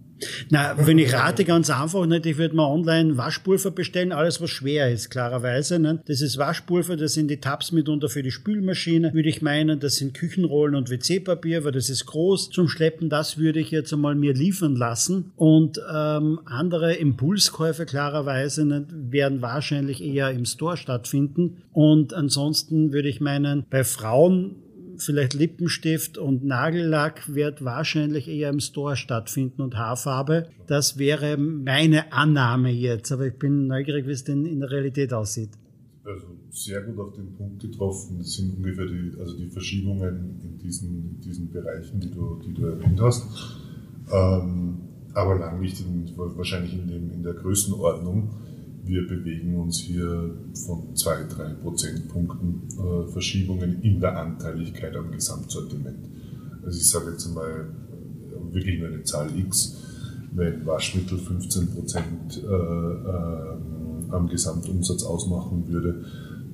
Na, 0.49 0.75
wenn 0.77 0.97
ich 0.97 1.13
rate, 1.13 1.45
ganz 1.45 1.69
einfach, 1.69 2.05
nicht, 2.05 2.25
ich 2.25 2.37
würde 2.37 2.55
mal 2.55 2.65
online 2.65 3.17
Waschpulver 3.17 3.71
bestellen, 3.71 4.11
alles 4.11 4.41
was 4.41 4.49
schwer 4.49 4.91
ist, 4.91 5.09
klarerweise. 5.09 5.79
Nicht? 5.79 5.99
Das 6.07 6.21
ist 6.21 6.37
Waschpulver, 6.37 6.97
das 6.97 7.13
sind 7.13 7.29
die 7.29 7.39
Tabs 7.39 7.71
mitunter 7.71 8.09
für 8.09 8.23
die 8.23 8.31
Spülmaschine, 8.31 9.13
würde 9.13 9.29
ich 9.29 9.41
meinen, 9.41 9.79
das 9.79 9.97
sind 9.97 10.13
Küchenrollen 10.13 10.75
und 10.75 10.89
WC-Papier, 10.89 11.63
weil 11.63 11.71
das 11.71 11.89
ist 11.89 12.05
groß 12.05 12.49
zum 12.49 12.67
Schleppen, 12.67 13.09
das 13.09 13.37
würde 13.37 13.59
ich 13.59 13.71
jetzt 13.71 13.93
einmal 13.93 14.15
mir 14.15 14.33
liefern 14.33 14.75
lassen. 14.75 15.31
Und 15.35 15.79
ähm, 15.93 16.39
andere 16.45 16.93
Impulskäufe, 16.93 17.85
klarerweise, 17.85 18.65
nicht, 18.65 18.85
werden 19.11 19.41
wahrscheinlich 19.41 20.03
eher 20.03 20.31
im 20.31 20.45
Store 20.45 20.77
stattfinden. 20.77 21.63
Und 21.73 22.13
ansonsten 22.13 22.91
würde 22.91 23.09
ich 23.09 23.21
meinen, 23.21 23.65
bei 23.69 23.83
Frauen 23.83 24.55
vielleicht 25.03 25.33
Lippenstift 25.33 26.17
und 26.17 26.43
Nagellack 26.43 27.33
wird 27.33 27.63
wahrscheinlich 27.63 28.27
eher 28.27 28.49
im 28.49 28.59
Store 28.59 28.95
stattfinden 28.95 29.61
und 29.61 29.77
Haarfarbe. 29.77 30.49
Das 30.67 30.97
wäre 30.97 31.37
meine 31.37 32.11
Annahme 32.13 32.71
jetzt, 32.71 33.11
aber 33.11 33.27
ich 33.27 33.35
bin 33.35 33.67
neugierig, 33.67 34.07
wie 34.07 34.11
es 34.11 34.23
denn 34.23 34.45
in 34.45 34.59
der 34.59 34.71
Realität 34.71 35.13
aussieht. 35.13 35.51
Also 36.03 36.27
sehr 36.49 36.81
gut 36.81 36.99
auf 36.99 37.13
den 37.15 37.33
Punkt 37.33 37.61
getroffen. 37.61 38.19
Das 38.19 38.33
sind 38.33 38.55
ungefähr 38.55 38.85
die, 38.85 39.13
also 39.19 39.37
die 39.37 39.47
Verschiebungen 39.47 40.39
in 40.41 40.57
diesen, 40.57 41.15
in 41.15 41.21
diesen 41.21 41.51
Bereichen, 41.51 41.99
die 41.99 42.11
du, 42.11 42.41
die 42.45 42.53
du 42.53 42.65
erwähnt 42.65 42.99
hast. 43.01 43.27
Ähm, 44.11 44.77
aber 45.13 45.37
lang 45.37 45.59
nicht 45.59 45.79
in, 45.81 46.11
wahrscheinlich 46.15 46.73
in, 46.73 46.87
dem, 46.87 47.11
in 47.11 47.23
der 47.23 47.33
Größenordnung 47.33 48.29
wir 48.87 49.07
bewegen 49.07 49.55
uns 49.55 49.79
hier 49.79 50.31
von 50.65 50.95
zwei, 50.95 51.23
drei 51.23 51.53
Prozentpunkten 51.53 52.63
äh, 52.77 53.11
Verschiebungen 53.11 53.81
in 53.81 53.99
der 53.99 54.17
Anteiligkeit 54.17 54.95
am 54.95 55.11
Gesamtsortiment. 55.11 55.99
Also 56.63 56.77
ich 56.77 56.89
sage 56.89 57.11
jetzt 57.11 57.27
mal 57.33 57.67
äh, 57.69 58.53
wirklich 58.53 58.79
nur 58.79 58.89
eine 58.89 59.03
Zahl 59.03 59.29
X, 59.37 59.77
wenn 60.31 60.65
Waschmittel 60.65 61.17
15 61.17 61.67
Prozent 61.67 62.43
äh, 62.43 62.47
äh, 62.47 63.57
am 64.09 64.27
Gesamtumsatz 64.29 65.03
ausmachen 65.03 65.67
würde, 65.67 66.05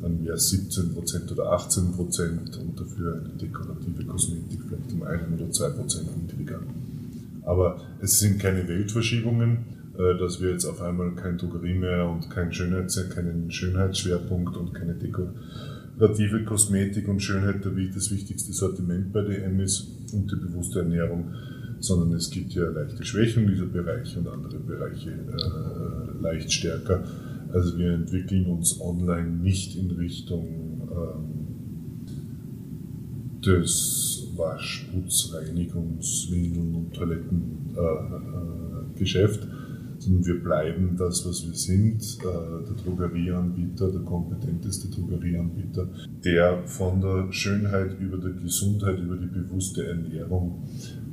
dann 0.01 0.23
wäre 0.23 0.35
es 0.35 0.49
17 0.49 0.93
Prozent 0.93 1.31
oder 1.31 1.51
18 1.53 1.91
Prozent 1.91 2.57
und 2.57 2.79
dafür 2.79 3.21
eine 3.23 3.33
dekorative 3.35 4.05
Kosmetik 4.05 4.59
vielleicht 4.67 4.91
um 4.93 5.03
einen 5.03 5.33
oder 5.35 5.49
zwei 5.51 5.69
Prozent 5.69 6.09
niedriger. 6.17 6.59
Aber 7.43 7.79
es 8.01 8.19
sind 8.19 8.39
keine 8.39 8.67
Weltverschiebungen 8.67 9.82
dass 9.95 10.41
wir 10.41 10.51
jetzt 10.51 10.65
auf 10.65 10.81
einmal 10.81 11.13
keine 11.13 11.37
Drogerie 11.37 11.75
mehr 11.75 12.09
und 12.09 12.27
kein 12.29 12.51
Schönheits 12.51 12.97
keinen 13.09 13.51
Schönheitsschwerpunkt 13.51 14.57
und 14.57 14.73
keine 14.73 14.95
dekorative 14.95 16.43
Kosmetik 16.45 17.07
und 17.07 17.21
Schönheit 17.21 17.63
das 17.63 18.11
wichtigste 18.11 18.53
Sortiment 18.53 19.13
bei 19.13 19.21
DM 19.21 19.59
ist 19.59 20.13
und 20.13 20.31
die 20.31 20.35
bewusste 20.35 20.79
Ernährung, 20.79 21.31
sondern 21.79 22.13
es 22.13 22.31
gibt 22.31 22.53
ja 22.53 22.69
leichte 22.69 23.03
Schwächung 23.03 23.45
dieser 23.47 23.65
Bereiche 23.65 24.19
und 24.19 24.29
andere 24.29 24.57
Bereiche 24.57 25.11
äh, 25.11 26.21
leicht 26.21 26.51
stärker. 26.51 27.03
Also 27.51 27.77
wir 27.77 27.91
entwickeln 27.91 28.47
uns 28.47 28.81
online 28.81 29.29
nicht 29.29 29.77
in 29.77 29.91
Richtung 29.91 30.89
ähm, 30.91 31.43
des 33.45 34.27
Wasch-, 34.35 34.87
Putz-, 34.91 35.31
Reinigungs-, 35.33 36.31
Windeln- 36.31 36.75
und 36.75 36.95
Toilettengeschäft, 36.95 39.43
äh, 39.43 39.47
äh, 39.47 39.49
sondern 40.03 40.25
wir 40.25 40.43
bleiben 40.43 40.95
das, 40.97 41.25
was 41.25 41.45
wir 41.45 41.53
sind, 41.53 42.01
äh, 42.19 42.65
der 42.67 42.75
Drogerieanbieter, 42.83 43.91
der 43.91 44.01
kompetenteste 44.01 44.89
Drogerieanbieter, 44.89 45.87
der 46.23 46.63
von 46.67 47.01
der 47.01 47.31
Schönheit 47.31 47.99
über 47.99 48.17
die 48.17 48.41
Gesundheit, 48.41 48.99
über 48.99 49.17
die 49.17 49.27
bewusste 49.27 49.85
Ernährung, 49.87 50.63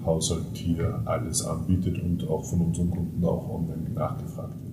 Haushalt, 0.05 0.55
Tier 0.55 1.03
alles 1.05 1.45
anbietet 1.45 2.01
und 2.03 2.27
auch 2.29 2.45
von 2.45 2.61
unseren 2.63 2.91
Kunden 2.91 3.25
auch 3.25 3.49
online 3.51 3.91
nachgefragt 3.95 4.55
wird. 4.65 4.70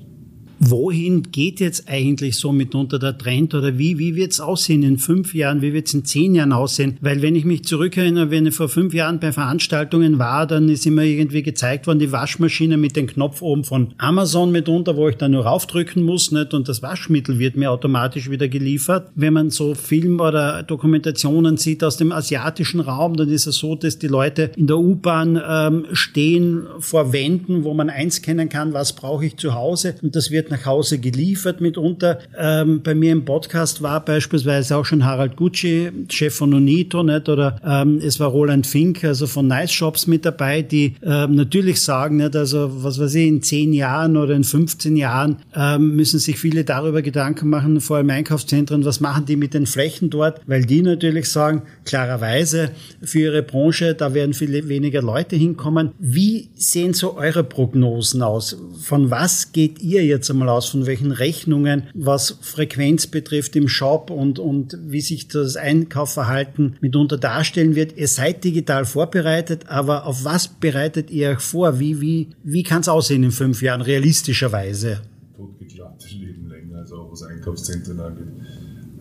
Wohin 0.60 1.24
geht 1.32 1.60
jetzt 1.60 1.88
eigentlich 1.88 2.38
so 2.38 2.52
mitunter 2.52 2.98
der 2.98 3.18
Trend 3.18 3.54
oder 3.54 3.78
wie, 3.78 4.00
wie 4.00 4.16
wird 4.16 4.32
es 4.32 4.40
aussehen 4.40 4.82
in 4.84 4.98
fünf 4.98 5.36
Jahren, 5.36 5.62
wie 5.62 5.74
wird 5.74 5.88
es 5.88 5.94
in 5.94 6.04
zehn 6.04 6.34
Jahren 6.34 6.52
aussehen? 6.52 6.98
Weil 7.02 7.22
wenn 7.22 7.36
ich 7.36 7.46
mich 7.46 7.64
zurückerinnere, 7.64 8.32
wenn 8.32 8.48
ich 8.48 8.56
vor 8.56 8.68
fünf 8.68 8.94
Jahren 8.94 9.20
bei 9.20 9.32
Veranstaltungen 9.32 10.18
war, 10.18 10.48
dann 10.48 10.70
ist 10.70 10.86
immer 10.88 11.04
irgendwie 11.04 11.44
gezeigt 11.44 11.86
worden, 11.86 12.00
die 12.00 12.12
Waschmaschine 12.12 12.78
mit 12.78 12.96
dem 12.96 13.08
Knopf 13.08 13.42
oben 13.42 13.64
von 13.64 13.94
Amazon 13.98 14.52
mitunter, 14.52 14.96
wo 14.98 15.08
ich 15.10 15.18
dann 15.18 15.32
nur 15.32 15.46
raufdrücken 15.46 16.04
muss 16.04 16.32
nicht? 16.32 16.54
und 16.54 16.68
das 16.68 16.82
Waschmittel 16.82 17.40
wird 17.40 17.56
mir 17.56 17.72
automatisch 17.72 18.30
wieder 18.30 18.48
geliefert. 18.48 19.10
Wenn 19.16 19.34
man 19.34 19.50
so 19.52 19.76
Film 19.76 20.20
oder 20.20 20.64
Dokumentationen 20.64 21.58
sieht 21.58 21.84
aus 21.84 21.98
dem 21.98 22.12
asiatischen 22.12 22.80
Raum, 22.80 23.16
dann 23.16 23.30
ist 23.30 23.46
es 23.48 23.58
so, 23.58 23.76
dass 23.76 24.00
die 24.00 24.08
Leute 24.08 24.52
in 24.56 24.68
der 24.68 24.78
U-Bahn 24.78 25.40
ähm, 25.48 25.86
stehen 25.94 26.64
vor 26.80 27.14
Wänden, 27.14 27.64
wo 27.64 27.74
man 27.74 27.90
einscannen 27.90 28.50
kann, 28.50 28.74
was 28.74 28.94
brauche 28.94 29.26
ich 29.26 29.38
zu 29.38 29.54
Hause 29.54 29.96
und 30.02 30.16
das 30.16 30.32
wird 30.32 30.47
nach 30.50 30.66
Hause 30.66 31.00
geliefert 31.00 31.62
mitunter. 31.62 32.20
Ähm, 32.38 32.82
bei 32.84 32.96
mir 32.96 33.12
im 33.12 33.26
Podcast 33.26 33.82
war 33.82 34.04
beispielsweise 34.04 34.76
auch 34.78 34.86
schon 34.86 35.06
Harald 35.06 35.36
Gucci, 35.36 35.90
Chef 36.10 36.36
von 36.36 36.54
Unito, 36.54 37.04
nicht? 37.04 37.30
oder 37.30 37.60
ähm, 37.66 38.00
es 38.04 38.20
war 38.20 38.30
Roland 38.30 38.68
Fink, 38.68 39.04
also 39.04 39.28
von 39.28 39.48
Nice 39.48 39.72
Shops 39.72 40.08
mit 40.08 40.26
dabei, 40.26 40.62
die 40.62 40.96
ähm, 41.04 41.36
natürlich 41.36 41.82
sagen, 41.82 42.18
nicht? 42.18 42.36
also 42.36 42.84
was 42.84 43.00
weiß 43.00 43.16
ich, 43.16 43.28
in 43.28 43.42
zehn 43.42 43.74
Jahren 43.74 44.18
oder 44.18 44.36
in 44.36 44.44
15 44.44 44.96
Jahren 44.96 45.38
ähm, 45.56 45.96
müssen 45.96 46.20
sich 46.20 46.38
viele 46.38 46.64
darüber 46.64 47.02
Gedanken 47.02 47.50
machen, 47.50 47.82
vor 47.82 47.98
allem 47.98 48.10
Einkaufszentren, 48.10 48.86
was 48.86 49.00
machen 49.00 49.26
die 49.26 49.36
mit 49.36 49.54
den 49.54 49.66
Flächen 49.66 50.10
dort, 50.10 50.42
weil 50.48 50.66
die 50.66 50.82
natürlich 50.82 51.30
sagen, 51.32 51.64
klarerweise 51.86 52.72
für 53.02 53.20
ihre 53.20 53.44
Branche, 53.44 53.94
da 53.94 54.14
werden 54.14 54.34
viele 54.34 54.68
weniger 54.70 55.02
Leute 55.02 55.36
hinkommen. 55.36 55.92
Wie 56.00 56.50
sehen 56.56 56.94
so 56.94 57.16
eure 57.16 57.44
Prognosen 57.44 58.22
aus? 58.22 58.58
Von 58.82 59.12
was 59.12 59.52
geht 59.52 59.82
ihr 59.82 60.06
jetzt 60.06 60.30
einmal 60.38 60.50
aus, 60.50 60.70
von 60.70 60.86
welchen 60.86 61.12
Rechnungen, 61.12 61.84
was 61.94 62.38
Frequenz 62.42 63.08
betrifft 63.08 63.56
im 63.56 63.68
Shop 63.68 64.12
und, 64.12 64.40
und 64.40 64.78
wie 64.86 65.02
sich 65.02 65.28
das 65.28 65.56
Einkaufverhalten 65.56 66.78
mitunter 66.80 67.18
darstellen 67.18 67.76
wird. 67.76 67.98
Ihr 67.98 68.08
seid 68.08 68.44
digital 68.44 68.86
vorbereitet, 68.86 69.68
aber 69.68 70.06
auf 70.06 70.24
was 70.24 70.48
bereitet 70.48 71.10
ihr 71.10 71.32
euch 71.32 71.40
vor? 71.40 71.80
Wie, 71.80 72.00
wie, 72.02 72.30
wie 72.44 72.64
kann 72.64 72.82
es 72.82 72.88
aussehen 72.88 73.24
in 73.24 73.32
fünf 73.32 73.62
Jahren, 73.62 73.82
realistischerweise? 73.82 75.02
Totgeklagte 75.36 76.08
Leben 76.16 76.48
länger, 76.48 76.78
also 76.80 76.98
auch 76.98 77.12
was 77.12 77.24
Einkaufszentren 77.24 78.00
angeht, 78.00 78.28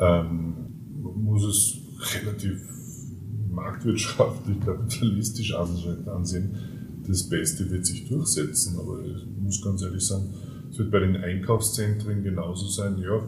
ähm, 0.01 0.55
muss 1.17 1.45
es 1.45 1.79
relativ 2.15 2.61
marktwirtschaftlich, 3.51 4.61
kapitalistisch 4.61 5.55
ansehen. 5.55 6.57
Das 7.07 7.29
Beste 7.29 7.71
wird 7.71 7.87
sich 7.87 8.09
durchsetzen, 8.09 8.79
aber 8.79 9.01
ich 9.05 9.25
muss 9.41 9.63
ganz 9.63 9.83
ehrlich 9.83 10.03
sagen, 10.03 10.35
es 10.77 10.81
wird 10.81 10.91
bei 10.91 11.01
den 11.01 11.17
Einkaufszentren 11.17 12.23
genauso 12.23 12.67
sein, 12.69 12.99
ja, 12.99 13.19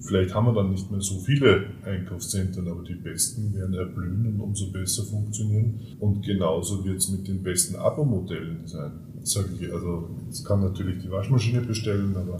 vielleicht 0.00 0.34
haben 0.34 0.46
wir 0.46 0.54
dann 0.54 0.70
nicht 0.70 0.90
mehr 0.90 1.00
so 1.00 1.20
viele 1.20 1.66
Einkaufszentren, 1.84 2.66
aber 2.68 2.82
die 2.82 2.96
besten 2.96 3.54
werden 3.54 3.74
erblühen 3.74 4.26
und 4.26 4.40
umso 4.40 4.72
besser 4.72 5.04
funktionieren. 5.04 5.80
Und 6.00 6.26
genauso 6.26 6.84
wird 6.84 6.96
es 6.96 7.08
mit 7.10 7.28
den 7.28 7.44
besten 7.44 7.76
Abo-Modellen 7.76 8.66
sein. 8.66 8.92
Sage 9.22 9.50
ich, 9.60 9.72
also 9.72 10.10
jetzt 10.26 10.44
kann 10.44 10.60
natürlich 10.60 11.02
die 11.04 11.10
Waschmaschine 11.10 11.60
bestellen, 11.60 12.16
aber 12.16 12.36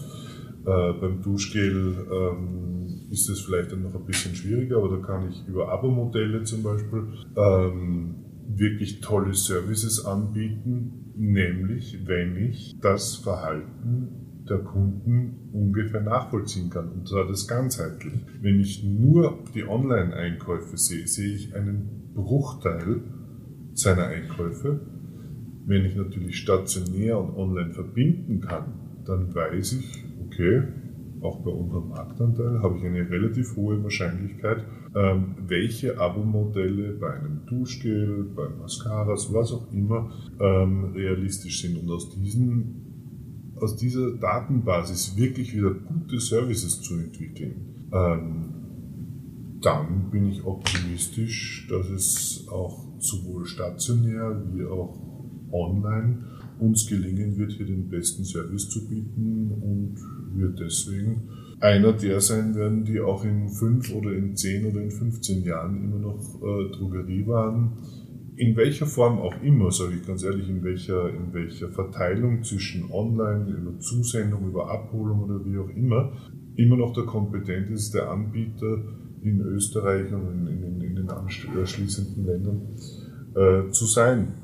äh, 0.66 1.01
beim 1.01 1.22
Duschgel 1.22 1.95
ähm, 2.12 3.07
ist 3.11 3.28
es 3.30 3.42
vielleicht 3.42 3.70
dann 3.70 3.84
noch 3.84 3.95
ein 3.95 4.05
bisschen 4.05 4.34
schwieriger, 4.34 4.78
aber 4.78 4.88
da 4.88 5.07
kann 5.07 5.30
ich 5.30 5.47
über 5.47 5.70
Abo-Modelle 5.70 6.42
zum 6.42 6.64
Beispiel 6.64 7.05
ähm, 7.36 8.16
wirklich 8.49 9.01
tolle 9.01 9.34
Services 9.34 10.05
anbieten, 10.05 11.03
nämlich 11.17 12.07
wenn 12.07 12.37
ich 12.37 12.79
das 12.81 13.17
Verhalten 13.17 14.25
der 14.49 14.59
Kunden 14.59 15.51
ungefähr 15.53 16.03
nachvollziehen 16.03 16.71
kann. 16.71 16.91
Und 16.91 17.09
zwar 17.09 17.27
das 17.27 17.49
ganzheitlich. 17.49 18.27
Wenn 18.41 18.61
ich 18.61 18.85
nur 18.85 19.45
die 19.55 19.67
Online-Einkäufe 19.67 20.77
sehe, 20.77 21.07
sehe 21.07 21.35
ich 21.35 21.55
einen 21.55 22.12
Bruchteil 22.15 23.03
seiner 23.73 24.07
Einkäufe. 24.07 24.81
Wenn 25.67 25.87
ich 25.87 25.97
natürlich 25.97 26.39
stationär 26.39 27.19
und 27.19 27.35
online 27.37 27.73
verbinden 27.73 28.41
kann, 28.41 29.03
dann 29.07 29.35
weiß 29.35 29.73
ich, 29.73 30.05
okay, 30.27 30.62
auch 31.23 31.43
bei 31.43 31.51
unserem 31.51 31.89
Marktanteil 31.89 32.61
habe 32.62 32.77
ich 32.79 32.85
eine 32.85 33.09
relativ 33.09 33.57
hohe 33.57 33.83
Wahrscheinlichkeit, 33.83 34.65
ähm, 34.95 35.34
welche 35.47 35.99
Abo-Modelle 35.99 36.92
bei 36.95 37.14
einem 37.14 37.47
Duschgel, 37.47 38.24
bei 38.34 38.49
Mascaras, 38.49 39.32
was 39.32 39.53
auch 39.53 39.72
immer, 39.72 40.12
ähm, 40.40 40.92
realistisch 40.95 41.62
sind. 41.62 41.78
Und 41.78 41.90
aus, 41.90 42.11
diesen, 42.11 43.53
aus 43.57 43.76
dieser 43.76 44.12
Datenbasis 44.12 45.16
wirklich 45.16 45.55
wieder 45.55 45.74
gute 45.74 46.20
Services 46.20 46.80
zu 46.80 46.95
entwickeln, 46.95 47.88
ähm, 47.92 48.51
dann 49.61 50.11
bin 50.11 50.26
ich 50.26 50.45
optimistisch, 50.45 51.66
dass 51.70 51.88
es 51.88 52.47
auch 52.51 52.84
sowohl 52.99 53.47
stationär 53.47 54.42
wie 54.53 54.64
auch 54.64 54.99
online 55.51 56.24
uns 56.59 56.86
gelingen 56.86 57.36
wird, 57.36 57.53
hier 57.53 57.66
den 57.66 57.88
besten 57.88 58.24
Service 58.24 58.68
zu 58.68 58.86
bieten 58.88 59.51
und 59.51 59.97
wir 60.36 60.49
deswegen 60.49 61.28
einer 61.61 61.92
der 61.92 62.20
sein 62.20 62.55
werden, 62.55 62.84
die 62.84 63.00
auch 63.00 63.24
in 63.24 63.48
fünf 63.48 63.92
oder 63.94 64.12
in 64.12 64.36
zehn 64.36 64.66
oder 64.66 64.80
in 64.80 64.90
15 64.90 65.42
Jahren 65.44 65.82
immer 65.82 65.98
noch 65.98 66.18
äh, 66.42 66.70
Drogeriewaren 66.76 67.72
in 68.36 68.57
welcher 68.57 68.86
Form 68.86 69.18
auch 69.18 69.34
immer, 69.42 69.70
sage 69.70 69.94
ich 69.94 70.07
ganz 70.07 70.24
ehrlich, 70.24 70.48
in 70.48 70.62
welcher, 70.64 71.09
in 71.11 71.32
welcher 71.32 71.68
Verteilung 71.68 72.42
zwischen 72.42 72.90
Online, 72.90 73.48
über 73.50 73.78
Zusendung, 73.78 74.48
über 74.48 74.70
Abholung 74.70 75.22
oder 75.22 75.44
wie 75.44 75.59
auch 75.59 75.68
immer, 75.68 76.12
immer 76.57 76.76
noch 76.76 76.92
der 76.92 77.05
kompetenteste 77.05 78.09
Anbieter 78.09 78.82
in 79.22 79.40
Österreich 79.40 80.12
und 80.12 80.48
in, 80.48 80.62
in, 80.62 80.80
in 80.80 80.96
den 80.96 81.11
anschließenden 81.11 82.26
Ländern 82.26 82.62
äh, 83.34 83.70
zu 83.70 83.86
sein. 83.86 84.34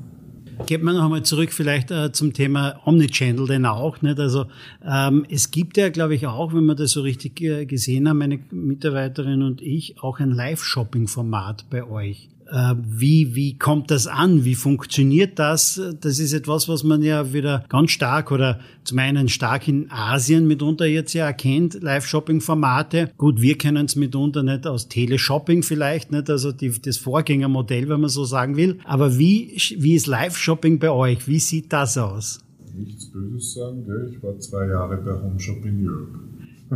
Geht 0.66 0.82
man 0.82 0.94
noch 0.94 1.04
einmal 1.04 1.22
zurück 1.22 1.52
vielleicht 1.52 1.90
äh, 1.90 2.12
zum 2.12 2.32
Thema 2.32 2.80
Omnichannel 2.84 3.46
denn 3.46 3.66
auch. 3.66 4.02
Nicht? 4.02 4.20
Also 4.20 4.46
ähm, 4.86 5.26
es 5.28 5.50
gibt 5.50 5.76
ja, 5.76 5.88
glaube 5.88 6.14
ich, 6.14 6.26
auch, 6.26 6.54
wenn 6.54 6.66
wir 6.66 6.74
das 6.74 6.92
so 6.92 7.00
richtig 7.02 7.40
äh, 7.40 7.66
gesehen 7.66 8.08
haben, 8.08 8.18
meine 8.18 8.38
Mitarbeiterin 8.50 9.42
und 9.42 9.60
ich, 9.62 10.00
auch 10.02 10.20
ein 10.20 10.30
Live-Shopping-Format 10.30 11.66
bei 11.70 11.84
euch. 11.84 12.28
Äh, 12.50 12.74
wie, 12.82 13.34
wie 13.34 13.56
kommt 13.56 13.90
das 13.90 14.06
an? 14.06 14.44
Wie 14.44 14.56
funktioniert 14.56 15.38
das? 15.38 15.80
Das 16.00 16.18
ist 16.18 16.32
etwas, 16.32 16.68
was 16.68 16.82
man 16.82 17.02
ja 17.02 17.32
wieder 17.32 17.64
ganz 17.68 17.92
stark 17.92 18.32
oder 18.32 18.60
zum 18.82 18.98
einen 18.98 19.28
stark 19.28 19.68
in 19.68 19.90
Asien 19.90 20.48
mitunter 20.48 20.86
jetzt 20.86 21.12
ja 21.12 21.26
erkennt, 21.26 21.80
Live-Shopping-Formate. 21.80 23.12
Gut, 23.16 23.40
wir 23.40 23.56
kennen 23.56 23.86
es 23.86 23.94
mitunter 23.94 24.42
nicht 24.42 24.66
aus 24.66 24.88
Teleshopping 24.88 25.62
vielleicht, 25.62 26.10
nicht? 26.10 26.28
Also 26.28 26.50
die, 26.50 26.72
das 26.80 26.96
Vorgängermodell, 26.96 27.88
wenn 27.88 28.00
man 28.00 28.10
so 28.10 28.24
sagen 28.24 28.56
will. 28.56 28.78
Aber 28.84 29.16
wie, 29.18 29.56
wie 29.78 29.94
ist 29.94 30.08
Live-Shopping 30.08 30.80
bei 30.80 30.90
euch? 30.90 31.28
Wie 31.28 31.38
sieht 31.38 31.72
das 31.72 31.96
aus? 31.98 32.40
Nichts 32.74 33.10
Böses 33.10 33.54
sagen, 33.54 33.84
gell? 33.84 34.10
ich 34.12 34.22
war 34.22 34.38
zwei 34.38 34.66
Jahre 34.66 34.96
bei 34.96 35.12
Home 35.12 35.38
Shopping 35.38 35.86
Europe. 35.86 36.18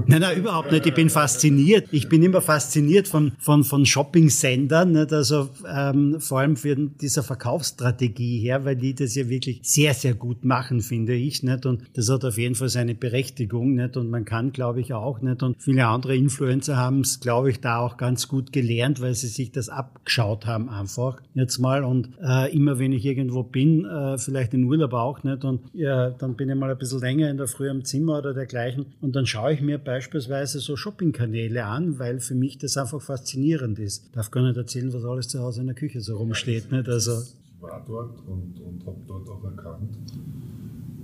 Nein, 0.06 0.20
nein, 0.20 0.38
überhaupt 0.38 0.72
nicht. 0.72 0.86
Ich 0.86 0.94
bin 0.94 1.08
fasziniert. 1.08 1.88
Ich 1.92 2.08
bin 2.08 2.22
immer 2.22 2.40
fasziniert 2.40 3.06
von, 3.06 3.32
von, 3.38 3.62
von 3.62 3.86
Shopping-Sendern, 3.86 4.90
nicht? 4.90 5.12
also 5.12 5.50
ähm, 5.68 6.20
vor 6.20 6.40
allem 6.40 6.56
für 6.56 6.74
dieser 6.74 7.22
Verkaufsstrategie 7.22 8.40
her, 8.40 8.64
weil 8.64 8.74
die 8.74 8.94
das 8.94 9.14
ja 9.14 9.28
wirklich 9.28 9.60
sehr, 9.62 9.94
sehr 9.94 10.14
gut 10.14 10.44
machen, 10.44 10.80
finde 10.80 11.14
ich. 11.14 11.44
Nicht? 11.44 11.64
Und 11.64 11.82
das 11.94 12.10
hat 12.10 12.24
auf 12.24 12.38
jeden 12.38 12.56
Fall 12.56 12.68
seine 12.68 12.96
Berechtigung. 12.96 13.74
Nicht? 13.74 13.96
Und 13.96 14.10
man 14.10 14.24
kann, 14.24 14.52
glaube 14.52 14.80
ich, 14.80 14.92
auch 14.92 15.20
nicht. 15.20 15.42
Und 15.44 15.62
viele 15.62 15.86
andere 15.86 16.16
Influencer 16.16 16.76
haben 16.76 17.00
es, 17.00 17.20
glaube 17.20 17.50
ich, 17.50 17.60
da 17.60 17.78
auch 17.78 17.96
ganz 17.96 18.26
gut 18.26 18.52
gelernt, 18.52 19.00
weil 19.00 19.14
sie 19.14 19.28
sich 19.28 19.52
das 19.52 19.68
abgeschaut 19.68 20.46
haben 20.46 20.68
einfach 20.68 21.20
jetzt 21.34 21.58
mal. 21.58 21.84
Und 21.84 22.10
äh, 22.20 22.52
immer 22.52 22.80
wenn 22.80 22.92
ich 22.92 23.04
irgendwo 23.04 23.44
bin, 23.44 23.84
äh, 23.84 24.18
vielleicht 24.18 24.54
in 24.54 24.64
Urlaub 24.64 24.92
auch 24.92 25.22
nicht, 25.22 25.44
und 25.44 25.60
ja, 25.72 26.10
dann 26.10 26.34
bin 26.34 26.48
ich 26.48 26.56
mal 26.56 26.70
ein 26.70 26.78
bisschen 26.78 27.00
länger 27.00 27.30
in 27.30 27.36
der 27.36 27.46
Früh 27.46 27.70
am 27.70 27.84
Zimmer 27.84 28.18
oder 28.18 28.34
dergleichen 28.34 28.86
und 29.00 29.14
dann 29.14 29.26
schaue 29.26 29.52
ich 29.52 29.60
mir 29.60 29.78
beispielsweise 29.84 30.60
so 30.60 30.76
Shoppingkanäle 30.76 31.64
an, 31.64 31.98
weil 31.98 32.20
für 32.20 32.34
mich 32.34 32.58
das 32.58 32.76
einfach 32.76 33.00
faszinierend 33.00 33.78
ist. 33.78 34.06
Ich 34.06 34.12
darf 34.12 34.30
gar 34.30 34.42
nicht 34.42 34.56
erzählen, 34.56 34.92
was 34.92 35.04
alles 35.04 35.28
zu 35.28 35.40
Hause 35.40 35.60
in 35.60 35.66
der 35.66 35.76
Küche 35.76 36.00
so 36.00 36.16
rumsteht. 36.16 36.72
Nicht? 36.72 36.88
Also, 36.88 37.22
ich 37.22 37.62
war 37.62 37.84
dort 37.86 38.20
und, 38.26 38.60
und 38.60 38.86
habe 38.86 38.98
dort 39.06 39.28
auch 39.28 39.44
erkannt, 39.44 39.96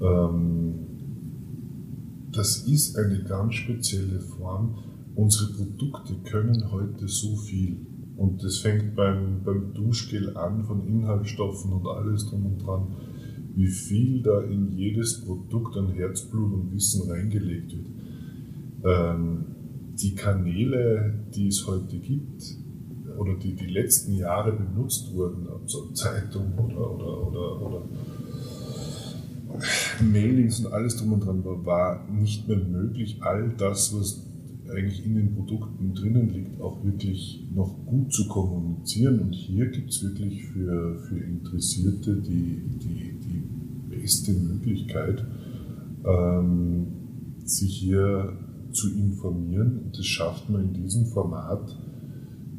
ähm, 0.00 0.74
das 2.32 2.66
ist 2.66 2.96
eine 2.96 3.22
ganz 3.24 3.54
spezielle 3.54 4.20
Form. 4.20 4.78
Unsere 5.14 5.52
Produkte 5.52 6.14
können 6.30 6.70
heute 6.70 7.08
so 7.08 7.36
viel. 7.36 7.76
Und 8.16 8.42
das 8.42 8.58
fängt 8.58 8.94
beim, 8.94 9.42
beim 9.44 9.74
Duschgel 9.74 10.36
an, 10.36 10.64
von 10.64 10.86
Inhaltsstoffen 10.86 11.72
und 11.72 11.86
alles 11.86 12.26
drum 12.26 12.46
und 12.46 12.58
dran, 12.58 12.86
wie 13.56 13.66
viel 13.66 14.22
da 14.22 14.42
in 14.42 14.72
jedes 14.72 15.24
Produkt 15.24 15.76
an 15.76 15.88
Herzblut 15.88 16.52
und 16.52 16.72
Wissen 16.72 17.10
reingelegt 17.10 17.72
wird 17.72 17.99
ähm, 18.84 19.44
die 20.00 20.14
Kanäle, 20.14 21.24
die 21.34 21.48
es 21.48 21.66
heute 21.66 21.98
gibt, 21.98 22.42
oder 23.18 23.34
die 23.34 23.54
die 23.54 23.66
letzten 23.66 24.14
Jahre 24.14 24.52
benutzt 24.52 25.12
wurden, 25.14 25.46
also 25.48 25.90
Zeitung 25.92 26.54
oder, 26.58 26.94
oder, 26.94 27.26
oder, 27.26 27.66
oder 27.66 27.82
Mailings 30.02 30.60
und 30.60 30.72
alles 30.72 30.96
drum 30.96 31.12
und 31.14 31.26
dran, 31.26 31.44
war, 31.44 31.64
war 31.66 32.08
nicht 32.10 32.48
mehr 32.48 32.58
möglich, 32.58 33.18
all 33.20 33.52
das, 33.58 33.94
was 33.94 34.26
eigentlich 34.70 35.04
in 35.04 35.16
den 35.16 35.34
Produkten 35.34 35.94
drinnen 35.94 36.30
liegt, 36.30 36.60
auch 36.60 36.82
wirklich 36.84 37.46
noch 37.54 37.84
gut 37.84 38.12
zu 38.12 38.28
kommunizieren. 38.28 39.20
Und 39.20 39.34
hier 39.34 39.66
gibt 39.66 39.90
es 39.90 40.02
wirklich 40.02 40.46
für, 40.46 40.96
für 41.08 41.18
Interessierte 41.18 42.16
die, 42.16 42.62
die, 42.78 43.16
die 43.18 43.42
beste 43.88 44.32
Möglichkeit, 44.32 45.24
ähm, 46.04 46.86
sich 47.44 47.76
hier 47.78 48.38
zu 48.72 48.94
informieren. 48.96 49.78
Und 49.84 49.98
das 49.98 50.06
schafft 50.06 50.48
man 50.50 50.62
in 50.62 50.72
diesem 50.72 51.06
Format 51.06 51.76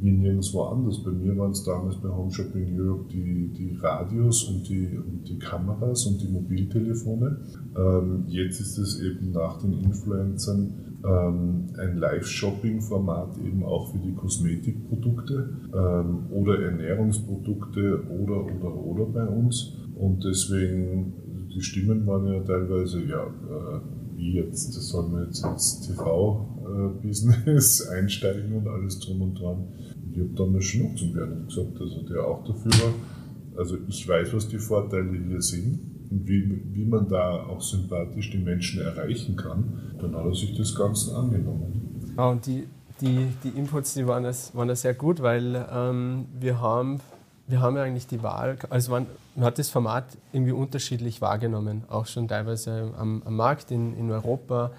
wie 0.01 0.11
nirgendwo 0.11 0.63
anders. 0.63 1.03
Bei 1.03 1.11
mir 1.11 1.37
waren 1.37 1.51
es 1.51 1.63
damals 1.63 1.95
bei 1.97 2.09
Home 2.09 2.31
Shopping 2.31 2.77
Europe 2.77 3.05
die, 3.11 3.49
die 3.53 3.77
Radios 3.79 4.43
und 4.45 4.67
die, 4.67 4.97
und 4.97 5.29
die 5.29 5.37
Kameras 5.37 6.07
und 6.07 6.21
die 6.21 6.27
Mobiltelefone. 6.27 7.37
Ähm, 7.77 8.23
jetzt 8.27 8.59
ist 8.59 8.77
es 8.79 8.99
eben 8.99 9.31
nach 9.31 9.59
den 9.59 9.73
Influencern 9.73 10.73
ähm, 11.05 11.67
ein 11.77 11.97
Live-Shopping-Format 11.97 13.37
eben 13.45 13.63
auch 13.63 13.91
für 13.91 13.99
die 13.99 14.13
Kosmetikprodukte 14.13 15.49
ähm, 15.73 16.31
oder 16.31 16.59
Ernährungsprodukte 16.61 18.03
oder 18.09 18.43
oder 18.45 18.75
oder 18.75 19.05
bei 19.05 19.27
uns. 19.27 19.73
Und 19.95 20.23
deswegen, 20.23 21.13
die 21.53 21.61
Stimmen 21.61 22.07
waren 22.07 22.25
ja 22.27 22.39
teilweise, 22.41 23.03
ja, 23.03 23.23
äh, 23.23 24.00
wie 24.21 24.35
jetzt, 24.35 24.71
sollen 24.73 25.13
wir 25.13 25.25
jetzt 25.25 25.43
ins 25.43 25.81
TV-Business 25.81 27.87
einsteigen 27.89 28.53
und 28.53 28.67
alles 28.67 28.99
drum 28.99 29.23
und 29.23 29.33
dran. 29.33 29.67
Ich 30.11 30.19
habe 30.19 30.29
damals 30.35 30.65
schon 30.65 30.83
noch 30.83 30.95
zum 30.95 31.13
Bernhard 31.13 31.47
gesagt, 31.47 31.81
also 31.81 32.03
der 32.03 32.23
auch 32.23 32.45
dafür 32.45 32.71
war. 32.71 32.93
Also 33.57 33.77
ich 33.87 34.07
weiß, 34.07 34.31
was 34.33 34.47
die 34.47 34.59
Vorteile 34.59 35.17
hier 35.27 35.41
sind 35.41 35.79
und 36.11 36.27
wie, 36.27 36.61
wie 36.71 36.85
man 36.85 37.09
da 37.09 37.47
auch 37.47 37.61
sympathisch 37.61 38.29
die 38.29 38.37
Menschen 38.37 38.81
erreichen 38.81 39.35
kann. 39.35 39.95
Dann 39.99 40.15
hat 40.15 40.25
er 40.25 40.35
sich 40.35 40.55
das 40.55 40.75
Ganze 40.75 41.15
angenommen. 41.15 42.13
Ja, 42.15 42.29
und 42.29 42.45
die, 42.45 42.67
die, 43.01 43.27
die 43.43 43.57
Inputs, 43.57 43.95
die 43.95 44.05
waren 44.05 44.23
das, 44.23 44.55
waren 44.55 44.73
sehr 44.75 44.93
gut, 44.93 45.23
weil 45.23 45.65
ähm, 45.73 46.25
wir 46.39 46.61
haben 46.61 46.99
wir 47.51 47.59
haben 47.59 47.75
ja 47.75 47.83
eigentlich 47.83 48.07
die 48.07 48.23
Wahl, 48.23 48.57
also 48.69 48.91
man, 48.91 49.05
man, 49.35 49.45
hat 49.45 49.59
das 49.59 49.69
Format 49.69 50.05
irgendwie 50.31 50.51
unterschiedlich 50.51 51.21
wahrgenommen, 51.21 51.83
auch 51.89 52.05
schon 52.05 52.27
teilweise 52.27 52.91
am, 52.97 53.21
am 53.25 53.35
Markt 53.35 53.71
in, 53.71 53.95
in 53.97 54.11
Europa. 54.11 54.71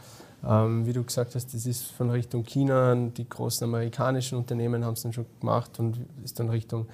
Ähm, 0.45 0.87
wie 0.87 0.93
du 0.93 1.05
gesagt 1.05 1.35
hast, 1.35 1.55
das 1.55 1.67
ist 1.67 1.93
von 1.93 2.11
Richtung 2.11 2.43
China, 2.43 2.95
die 2.95 3.29
großen 3.29 3.65
amerikanischen 3.65 4.39
Unternehmen 4.39 4.85
haben 4.85 4.95
es 4.95 5.03
dann 5.03 5.13
schon 5.13 5.27
gemacht 5.41 5.79
und 5.79 5.99
ist 6.25 6.41
dann 6.41 6.49
Richtung 6.49 6.87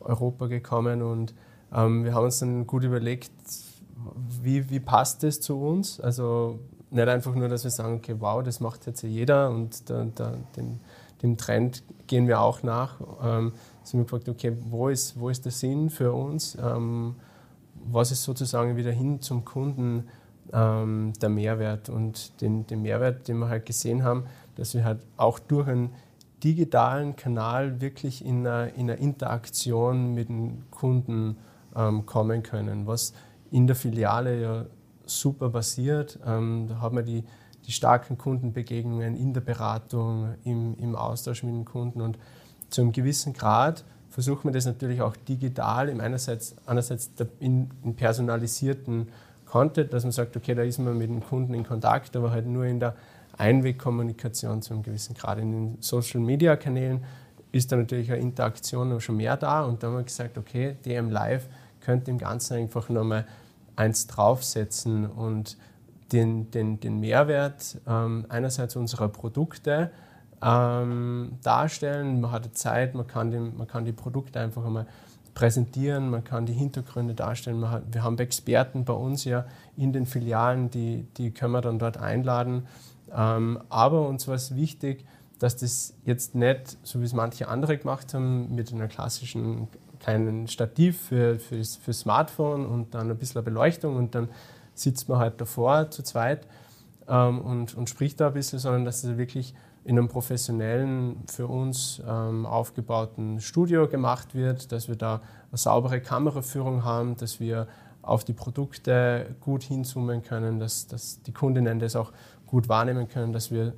Europa 0.00 0.46
gekommen. 0.46 1.02
Und 1.02 1.32
ähm, 1.72 2.04
wir 2.04 2.14
haben 2.14 2.24
uns 2.24 2.40
dann 2.40 2.66
gut 2.66 2.82
überlegt, 2.82 3.30
wie, 4.42 4.68
wie 4.70 4.80
passt 4.80 5.22
das 5.22 5.40
zu 5.40 5.60
uns? 5.60 6.00
Also 6.00 6.58
nicht 6.90 7.08
einfach 7.08 7.34
nur, 7.34 7.48
dass 7.48 7.64
wir 7.64 7.70
sagen, 7.70 7.94
okay, 7.94 8.16
wow, 8.18 8.42
das 8.42 8.60
macht 8.60 8.86
jetzt 8.86 9.02
ja 9.02 9.08
jeder 9.08 9.50
und 9.50 9.88
da, 9.88 10.06
da, 10.14 10.34
dem, 10.56 10.80
dem 11.22 11.36
Trend 11.36 11.82
gehen 12.06 12.26
wir 12.26 12.40
auch 12.40 12.62
nach. 12.62 13.00
Ähm, 13.22 13.52
sind 13.86 14.00
wir 14.00 14.04
gefragt, 14.04 14.28
okay, 14.28 14.56
wo 14.68 14.88
ist, 14.88 15.18
wo 15.18 15.28
ist 15.28 15.44
der 15.44 15.52
Sinn 15.52 15.90
für 15.90 16.12
uns? 16.12 16.56
Ähm, 16.60 17.14
was 17.88 18.10
ist 18.10 18.24
sozusagen 18.24 18.76
wieder 18.76 18.90
hin 18.90 19.20
zum 19.20 19.44
Kunden 19.44 20.08
ähm, 20.52 21.12
der 21.20 21.28
Mehrwert? 21.28 21.88
Und 21.88 22.40
den, 22.40 22.66
den 22.66 22.82
Mehrwert, 22.82 23.28
den 23.28 23.38
wir 23.38 23.48
halt 23.48 23.64
gesehen 23.64 24.02
haben, 24.02 24.24
dass 24.56 24.74
wir 24.74 24.84
halt 24.84 25.00
auch 25.16 25.38
durch 25.38 25.68
einen 25.68 25.90
digitalen 26.42 27.14
Kanal 27.14 27.80
wirklich 27.80 28.24
in 28.24 28.46
einer, 28.46 28.74
in 28.74 28.90
einer 28.90 28.98
Interaktion 28.98 30.14
mit 30.14 30.28
dem 30.28 30.68
Kunden 30.70 31.36
ähm, 31.74 32.06
kommen 32.06 32.42
können, 32.42 32.86
was 32.86 33.14
in 33.50 33.66
der 33.66 33.76
Filiale 33.76 34.40
ja 34.40 34.64
super 35.04 35.48
basiert. 35.48 36.18
Ähm, 36.26 36.66
da 36.68 36.80
haben 36.80 36.96
wir 36.96 37.04
die, 37.04 37.24
die 37.66 37.72
starken 37.72 38.18
Kundenbegegnungen 38.18 39.14
in 39.14 39.32
der 39.32 39.40
Beratung, 39.40 40.34
im, 40.44 40.76
im 40.78 40.96
Austausch 40.96 41.44
mit 41.44 41.54
den 41.54 41.64
Kunden 41.64 42.00
und 42.00 42.18
zu 42.70 42.82
einem 42.82 42.92
gewissen 42.92 43.32
Grad 43.32 43.84
versucht 44.10 44.44
man 44.44 44.54
das 44.54 44.64
natürlich 44.64 45.02
auch 45.02 45.14
digital, 45.16 45.88
im 45.88 46.00
einerseits, 46.00 46.56
einerseits 46.66 47.10
in, 47.38 47.70
in 47.84 47.94
personalisierten 47.94 49.08
Content, 49.44 49.92
dass 49.92 50.04
man 50.04 50.12
sagt, 50.12 50.36
okay, 50.36 50.54
da 50.54 50.62
ist 50.62 50.78
man 50.78 50.96
mit 50.96 51.08
dem 51.08 51.22
Kunden 51.22 51.54
in 51.54 51.64
Kontakt, 51.64 52.16
aber 52.16 52.30
halt 52.30 52.46
nur 52.46 52.64
in 52.64 52.80
der 52.80 52.94
Einwegkommunikation 53.38 54.62
zu 54.62 54.74
einem 54.74 54.82
gewissen 54.82 55.14
Grad. 55.14 55.38
In 55.38 55.52
den 55.52 55.76
Social-Media-Kanälen 55.80 57.04
ist 57.52 57.70
da 57.70 57.76
natürlich 57.76 58.10
eine 58.10 58.20
Interaktion 58.20 59.00
schon 59.00 59.16
mehr 59.16 59.36
da 59.36 59.64
und 59.64 59.82
da 59.82 59.88
haben 59.88 59.96
wir 59.96 60.02
gesagt, 60.02 60.38
okay, 60.38 60.76
DM 60.84 61.10
Live 61.10 61.46
könnte 61.80 62.06
dem 62.06 62.18
Ganzen 62.18 62.54
einfach 62.54 62.88
nochmal 62.88 63.26
eins 63.76 64.06
draufsetzen 64.06 65.06
und 65.06 65.56
den, 66.12 66.50
den, 66.50 66.80
den 66.80 67.00
Mehrwert 67.00 67.78
ähm, 67.86 68.26
einerseits 68.28 68.76
unserer 68.76 69.08
Produkte, 69.08 69.90
ähm, 70.42 71.38
darstellen. 71.42 72.20
Man 72.20 72.30
hat 72.30 72.56
Zeit, 72.56 72.94
man 72.94 73.06
kann, 73.06 73.30
den, 73.30 73.56
man 73.56 73.66
kann 73.66 73.84
die 73.84 73.92
Produkte 73.92 74.40
einfach 74.40 74.64
einmal 74.64 74.86
präsentieren, 75.34 76.10
man 76.10 76.24
kann 76.24 76.46
die 76.46 76.54
Hintergründe 76.54 77.14
darstellen. 77.14 77.70
Hat, 77.70 77.82
wir 77.92 78.02
haben 78.02 78.18
Experten 78.18 78.84
bei 78.84 78.94
uns 78.94 79.24
ja 79.24 79.44
in 79.76 79.92
den 79.92 80.06
Filialen, 80.06 80.70
die, 80.70 81.06
die 81.16 81.30
können 81.30 81.52
wir 81.52 81.60
dann 81.60 81.78
dort 81.78 81.98
einladen. 81.98 82.66
Ähm, 83.14 83.60
aber 83.68 84.08
uns 84.08 84.26
war 84.28 84.34
es 84.34 84.56
wichtig, 84.56 85.04
dass 85.38 85.56
das 85.56 85.94
jetzt 86.04 86.34
nicht, 86.34 86.78
so 86.82 87.00
wie 87.00 87.04
es 87.04 87.12
manche 87.12 87.48
andere 87.48 87.76
gemacht 87.76 88.14
haben, 88.14 88.54
mit 88.54 88.72
einer 88.72 88.88
klassischen 88.88 89.68
kleinen 90.00 90.48
Stativ 90.48 91.00
für, 91.00 91.38
für, 91.38 91.62
für 91.62 91.92
Smartphone 91.92 92.66
und 92.66 92.94
dann 92.94 93.10
ein 93.10 93.18
bisschen 93.18 93.44
Beleuchtung 93.44 93.96
und 93.96 94.14
dann 94.14 94.28
sitzt 94.74 95.08
man 95.08 95.18
halt 95.18 95.40
davor 95.40 95.90
zu 95.90 96.02
zweit 96.02 96.46
ähm, 97.08 97.40
und, 97.40 97.74
und 97.74 97.88
spricht 97.88 98.20
da 98.20 98.28
ein 98.28 98.34
bisschen, 98.34 98.58
sondern 98.58 98.84
dass 98.84 99.04
es 99.04 99.16
wirklich 99.16 99.54
in 99.86 99.98
einem 99.98 100.08
professionellen, 100.08 101.22
für 101.28 101.46
uns 101.46 102.02
ähm, 102.06 102.44
aufgebauten 102.44 103.40
Studio 103.40 103.86
gemacht 103.86 104.34
wird, 104.34 104.72
dass 104.72 104.88
wir 104.88 104.96
da 104.96 105.22
eine 105.50 105.58
saubere 105.58 106.00
Kameraführung 106.00 106.84
haben, 106.84 107.16
dass 107.16 107.38
wir 107.38 107.68
auf 108.02 108.24
die 108.24 108.32
Produkte 108.32 109.36
gut 109.40 109.62
hinzoomen 109.62 110.22
können, 110.22 110.58
dass, 110.58 110.88
dass 110.88 111.22
die 111.22 111.32
Kundinnen 111.32 111.78
das 111.78 111.94
auch 111.94 112.12
gut 112.46 112.68
wahrnehmen 112.68 113.08
können, 113.08 113.32
dass 113.32 113.52
wir 113.52 113.74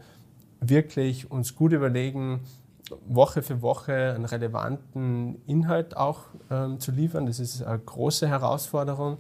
wirklich 0.61 1.31
uns 1.31 1.55
gut 1.55 1.73
überlegen, 1.73 2.41
Woche 3.07 3.43
für 3.43 3.61
Woche 3.61 4.15
einen 4.15 4.25
relevanten 4.25 5.43
Inhalt 5.47 5.95
auch 5.95 6.25
ähm, 6.51 6.81
zu 6.81 6.91
liefern. 6.91 7.27
Das 7.27 7.39
ist 7.39 7.63
eine 7.63 7.79
große 7.79 8.27
Herausforderung 8.27 9.19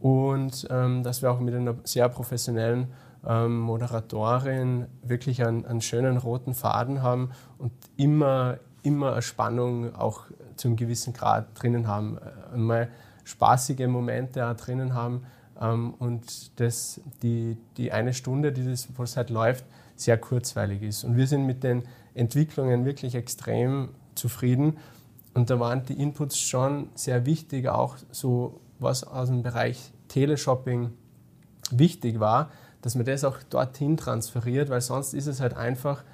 und 0.00 0.66
ähm, 0.70 1.02
dass 1.02 1.20
wir 1.20 1.30
auch 1.30 1.40
mit 1.40 1.54
einer 1.54 1.74
sehr 1.84 2.08
professionellen 2.08 2.88
ähm, 3.26 3.60
Moderatorin 3.60 4.86
wirklich 5.02 5.44
einen, 5.44 5.64
einen, 5.64 5.80
schönen 5.80 6.16
roten 6.16 6.54
Faden 6.54 7.02
haben 7.02 7.30
und 7.58 7.72
immer, 7.96 8.58
immer 8.82 9.12
eine 9.12 9.22
Spannung 9.22 9.94
auch 9.94 10.26
zu 10.56 10.68
einem 10.68 10.76
gewissen 10.76 11.12
Grad 11.12 11.48
drinnen 11.60 11.86
haben. 11.86 12.18
Äh, 12.18 12.54
einmal 12.54 12.88
spaßige 13.24 13.86
Momente 13.86 14.46
auch 14.46 14.54
drinnen 14.54 14.94
haben 14.94 15.24
ähm, 15.60 15.94
und 15.94 16.60
das, 16.60 17.00
die, 17.22 17.56
die 17.76 17.92
eine 17.92 18.12
Stunde, 18.12 18.52
die 18.52 18.64
das, 18.64 18.88
es 19.02 19.16
halt 19.16 19.30
läuft, 19.30 19.64
sehr 19.96 20.18
kurzweilig 20.18 20.82
ist. 20.82 21.04
Und 21.04 21.16
wir 21.16 21.26
sind 21.26 21.46
mit 21.46 21.62
den 21.62 21.84
Entwicklungen 22.14 22.84
wirklich 22.84 23.14
extrem 23.14 23.90
zufrieden. 24.14 24.78
Und 25.34 25.50
da 25.50 25.58
waren 25.58 25.84
die 25.84 26.00
Inputs 26.00 26.38
schon 26.38 26.88
sehr 26.94 27.26
wichtig, 27.26 27.68
auch 27.68 27.96
so 28.10 28.60
was 28.78 29.04
aus 29.04 29.28
dem 29.28 29.42
Bereich 29.42 29.92
Teleshopping 30.08 30.92
wichtig 31.70 32.20
war, 32.20 32.50
dass 32.84 32.94
man 32.94 33.06
das 33.06 33.24
auch 33.24 33.38
dorthin 33.48 33.96
transferiert, 33.96 34.68
weil 34.68 34.82
sonst 34.82 35.14
ist 35.14 35.26
es 35.26 35.40
halt 35.40 35.56
einfach 35.56 36.04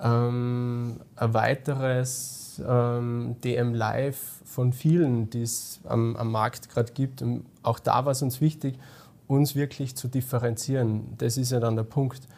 ähm, 0.00 1.00
ein 1.16 1.34
weiteres 1.34 2.62
ähm, 2.64 3.34
DM 3.42 3.74
Live 3.74 4.16
von 4.44 4.72
vielen, 4.72 5.28
die 5.30 5.42
es 5.42 5.80
am, 5.82 6.14
am 6.14 6.30
Markt 6.30 6.68
gerade 6.68 6.92
gibt. 6.92 7.20
Und 7.20 7.44
auch 7.64 7.80
da 7.80 8.04
war 8.04 8.12
es 8.12 8.22
uns 8.22 8.40
wichtig, 8.40 8.78
uns 9.26 9.56
wirklich 9.56 9.96
zu 9.96 10.06
differenzieren. 10.06 11.16
Das 11.18 11.36
ist 11.36 11.50
ja 11.50 11.58
dann 11.58 11.74
der 11.74 11.82
Punkt. 11.82 12.28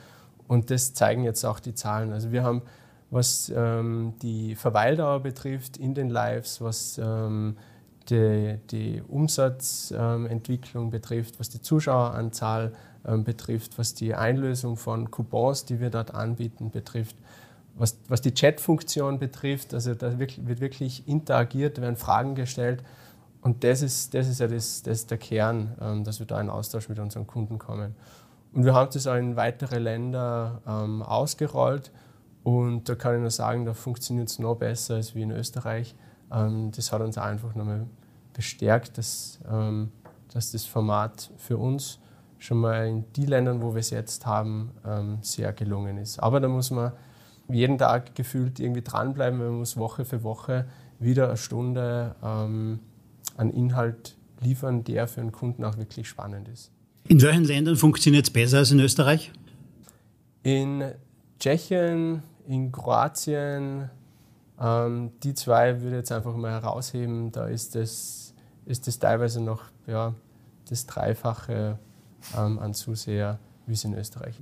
Und 0.48 0.70
das 0.70 0.94
zeigen 0.94 1.22
jetzt 1.24 1.44
auch 1.44 1.60
die 1.60 1.74
Zahlen. 1.74 2.14
Also 2.14 2.32
wir 2.32 2.44
haben, 2.44 2.62
was 3.10 3.52
ähm, 3.54 4.14
die 4.22 4.54
Verweildauer 4.54 5.20
betrifft 5.20 5.76
in 5.76 5.94
den 5.94 6.08
Lives, 6.08 6.62
was 6.62 6.96
ähm, 6.96 7.58
die, 8.08 8.58
die 8.70 9.02
Umsatzentwicklung 9.06 10.90
betrifft, 10.90 11.38
was 11.38 11.50
die 11.50 11.60
Zuschaueranzahl 11.60 12.68
ähm, 12.68 12.76
betrifft, 13.24 13.78
was 13.78 13.94
die 13.94 14.14
Einlösung 14.14 14.76
von 14.76 15.10
Coupons, 15.10 15.64
die 15.64 15.80
wir 15.80 15.90
dort 15.90 16.14
anbieten, 16.14 16.70
betrifft, 16.70 17.16
was, 17.76 17.98
was 18.08 18.20
die 18.20 18.34
Chat-Funktion 18.34 19.18
betrifft. 19.18 19.74
Also 19.74 19.94
da 19.94 20.18
wird 20.18 20.60
wirklich 20.60 21.06
interagiert, 21.06 21.80
werden 21.80 21.96
Fragen 21.96 22.34
gestellt. 22.34 22.82
Und 23.42 23.62
das 23.62 23.82
ist, 23.82 24.14
das 24.14 24.28
ist 24.28 24.40
ja 24.40 24.48
das, 24.48 24.82
das 24.82 24.98
ist 24.98 25.10
der 25.10 25.18
Kern, 25.18 25.76
ähm, 25.80 26.04
dass 26.04 26.18
wir 26.18 26.26
da 26.26 26.40
in 26.40 26.50
Austausch 26.50 26.88
mit 26.88 26.98
unseren 26.98 27.26
Kunden 27.26 27.58
kommen. 27.58 27.94
Und 28.52 28.64
wir 28.64 28.74
haben 28.74 28.90
das 28.92 29.06
auch 29.06 29.14
in 29.14 29.36
weitere 29.36 29.78
Länder 29.78 30.62
ähm, 30.66 31.02
ausgerollt. 31.02 31.92
Und 32.42 32.88
da 32.88 32.94
kann 32.94 33.14
ich 33.16 33.20
nur 33.20 33.30
sagen, 33.30 33.66
da 33.66 33.74
funktioniert 33.74 34.28
es 34.28 34.38
noch 34.38 34.56
besser 34.56 34.94
als 34.94 35.14
wie 35.14 35.22
in 35.22 35.30
Österreich. 35.30 35.94
Ähm, 36.32 36.72
das 36.74 36.90
hat 36.90 37.02
uns 37.02 37.18
einfach 37.18 37.54
nochmal 37.54 37.86
bestärkt, 38.32 38.98
dass, 38.98 39.38
ähm, 39.50 39.92
dass 40.32 40.52
das 40.52 40.64
Format 40.64 41.30
für 41.36 41.58
uns 41.58 41.98
schon 42.38 42.58
mal 42.58 42.86
in 42.86 43.04
die 43.14 43.26
Ländern, 43.26 43.62
wo 43.62 43.74
wir 43.74 43.80
es 43.80 43.90
jetzt 43.90 44.26
haben, 44.26 44.70
ähm, 44.86 45.18
sehr 45.22 45.52
gelungen 45.52 45.98
ist. 45.98 46.18
Aber 46.18 46.40
da 46.40 46.48
muss 46.48 46.70
man 46.70 46.92
jeden 47.48 47.78
Tag 47.78 48.14
gefühlt 48.14 48.60
irgendwie 48.60 48.82
dranbleiben, 48.82 49.38
man 49.38 49.58
muss 49.58 49.76
Woche 49.76 50.04
für 50.04 50.22
Woche 50.22 50.66
wieder 50.98 51.28
eine 51.28 51.36
Stunde 51.36 52.14
ähm, 52.22 52.80
an 53.36 53.50
Inhalt 53.50 54.16
liefern, 54.40 54.84
der 54.84 55.06
für 55.08 55.20
einen 55.20 55.32
Kunden 55.32 55.64
auch 55.64 55.76
wirklich 55.76 56.08
spannend 56.08 56.48
ist. 56.48 56.70
In 57.08 57.22
welchen 57.22 57.44
Ländern 57.44 57.76
funktioniert 57.76 58.26
es 58.26 58.32
besser 58.32 58.58
als 58.58 58.70
in 58.70 58.80
Österreich? 58.80 59.32
In 60.42 60.84
Tschechien, 61.38 62.22
in 62.46 62.72
Kroatien, 62.72 63.90
ähm, 64.60 65.12
die 65.22 65.34
zwei 65.34 65.80
würde 65.80 65.96
ich 65.96 66.00
jetzt 66.00 66.12
einfach 66.12 66.34
mal 66.34 66.50
herausheben. 66.50 67.30
Da 67.30 67.46
ist 67.46 67.74
das, 67.74 68.34
ist 68.64 68.86
das 68.86 68.98
teilweise 68.98 69.40
noch 69.40 69.62
ja, 69.86 70.14
das 70.68 70.86
Dreifache 70.86 71.78
ähm, 72.36 72.58
an 72.58 72.74
Zuseher, 72.74 73.38
wie 73.66 73.72
es 73.72 73.84
in 73.84 73.94
Österreich 73.94 74.40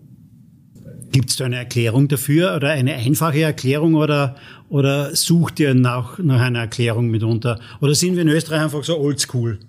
Gibt 1.10 1.30
es 1.30 1.36
da 1.36 1.46
eine 1.46 1.56
Erklärung 1.56 2.08
dafür 2.08 2.54
oder 2.56 2.70
eine 2.70 2.94
einfache 2.94 3.42
Erklärung 3.42 3.94
oder, 3.94 4.36
oder 4.68 5.14
sucht 5.14 5.60
ihr 5.60 5.74
nach, 5.74 6.18
nach 6.18 6.40
einer 6.40 6.60
Erklärung 6.60 7.08
mitunter? 7.08 7.58
Oder 7.80 7.94
sind 7.94 8.16
wir 8.16 8.22
in 8.22 8.28
Österreich 8.28 8.62
einfach 8.62 8.84
so 8.84 8.98
oldschool? 8.98 9.60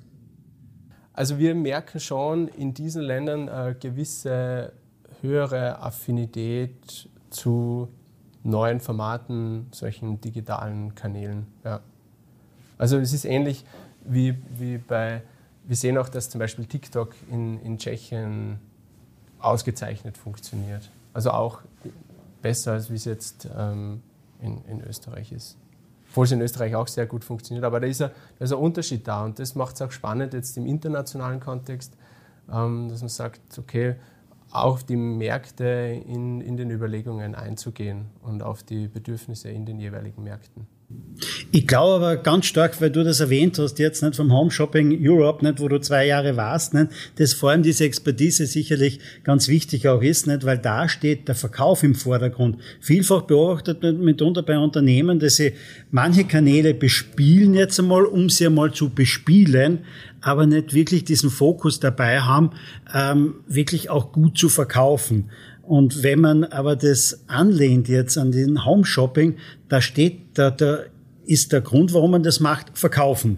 Also 1.14 1.38
wir 1.38 1.56
merken 1.56 2.00
schon 2.00 2.48
in 2.50 2.74
diesen 2.74 3.02
Ländern 3.04 3.48
eine 3.48 3.76
gewisse 3.76 4.74
höhere 5.22 5.82
Affinität 5.82 7.08
zu 7.30 7.88
neuen 8.44 8.80
Formaten, 8.80 9.68
solchen 9.72 10.20
digitalen 10.20 10.94
Kanälen. 10.96 11.48
Ja. 11.64 11.80
Also 12.78 12.98
es 12.98 13.14
ist 13.14 13.26
ähnlich 13.26 13.64
wie, 14.04 14.36
wie 14.58 14.78
bei, 14.78 15.22
wir 15.68 15.76
sehen 15.76 15.98
auch, 15.98 16.10
dass 16.10 16.30
zum 16.30 16.40
Beispiel 16.40 16.66
TikTok 16.66 17.14
in, 17.32 17.60
in 17.62 17.78
Tschechien 17.78 18.60
ausgezeichnet 19.40 20.18
funktioniert. 20.18 20.90
Also 21.14 21.32
auch 21.32 21.62
besser, 22.42 22.74
als 22.74 22.90
wie 22.90 22.96
es 22.96 23.06
jetzt 23.06 23.48
ähm, 23.58 24.02
in, 24.42 24.64
in 24.66 24.82
Österreich 24.82 25.32
ist. 25.32 25.58
Obwohl 26.10 26.26
es 26.26 26.32
in 26.32 26.42
Österreich 26.42 26.76
auch 26.76 26.88
sehr 26.88 27.06
gut 27.06 27.24
funktioniert. 27.24 27.66
Aber 27.66 27.80
da 27.80 27.88
ist, 27.88 28.02
ein, 28.02 28.12
da 28.38 28.46
ist 28.46 28.52
ein 28.52 28.60
Unterschied 28.60 29.08
da 29.08 29.26
und 29.26 29.40
das 29.40 29.56
macht 29.56 29.76
es 29.76 29.82
auch 29.82 29.92
spannend 29.92 30.34
jetzt 30.34 30.56
im 30.58 30.66
internationalen 30.66 31.40
Kontext, 31.40 31.94
ähm, 32.52 32.90
dass 32.90 33.02
man 33.02 33.10
sagt, 33.10 33.58
okay, 33.58 33.96
auf 34.52 34.84
die 34.84 34.96
Märkte 34.96 36.02
in, 36.08 36.40
in 36.40 36.56
den 36.56 36.70
Überlegungen 36.70 37.36
einzugehen 37.36 38.06
und 38.22 38.44
auf 38.44 38.64
die 38.64 38.88
Bedürfnisse 38.88 39.50
in 39.50 39.66
den 39.66 39.80
jeweiligen 39.80 40.24
Märkten. 40.24 40.68
Ich 41.52 41.68
glaube 41.68 41.96
aber 41.96 42.18
ganz 42.18 42.46
stark, 42.46 42.82
weil 42.82 42.90
du 42.90 43.04
das 43.04 43.22
erwähnt 43.22 43.58
hast, 43.58 43.80
jetzt 43.80 44.04
nicht 44.04 44.18
vom 44.18 44.34
Home 44.34 44.52
Shopping 44.52 45.00
Europe, 45.02 45.44
nicht, 45.44 45.60
wo 45.60 45.68
du 45.68 45.80
zwei 45.80 46.06
Jahre 46.06 46.36
warst, 46.36 46.74
nicht, 46.74 46.90
dass 47.16 47.34
vor 47.34 47.52
allem 47.52 47.64
diese 47.64 47.86
Expertise 47.86 48.46
sicherlich 48.46 49.00
ganz 49.24 49.48
wichtig 49.48 49.88
auch 49.88 50.02
ist, 50.02 50.28
nicht, 50.28 50.46
weil 50.46 50.58
da 50.58 50.90
steht 50.90 51.28
der 51.28 51.36
Verkauf 51.36 51.84
im 51.84 51.96
Vordergrund. 51.96 52.58
Vielfach 52.82 53.22
beobachtet 53.22 53.82
man 53.82 54.00
mitunter 54.02 54.44
bei 54.44 54.58
Unternehmen, 54.58 55.20
dass 55.20 55.38
sie 55.38 55.54
manche 55.92 56.26
Kanäle 56.26 56.74
bespielen 56.74 57.54
jetzt 57.54 57.80
einmal, 57.80 58.06
um 58.06 58.30
sie 58.30 58.48
einmal 58.48 58.74
zu 58.74 58.90
bespielen, 58.90 59.80
aber 60.22 60.46
nicht 60.46 60.74
wirklich 60.74 61.06
diesen 61.06 61.30
Fokus 61.30 61.80
dabei 61.80 62.20
haben, 62.20 62.52
ähm, 62.94 63.36
wirklich 63.48 63.90
auch 63.90 64.12
gut 64.12 64.38
zu 64.38 64.50
verkaufen. 64.50 65.30
Und 65.68 66.04
wenn 66.04 66.22
man 66.22 66.44
aber 66.44 66.76
das 66.76 67.28
anlehnt 67.28 67.88
jetzt 67.88 68.18
an 68.18 68.32
den 68.32 68.66
Home 68.66 68.86
Shopping, 68.86 69.36
da 69.68 69.82
steht, 69.82 70.20
da, 70.36 70.52
da 70.52 70.84
ist 71.26 71.52
der 71.52 71.62
Grund, 71.62 71.94
warum 71.94 72.12
man 72.12 72.24
das 72.24 72.40
macht, 72.40 72.78
verkaufen 72.78 73.38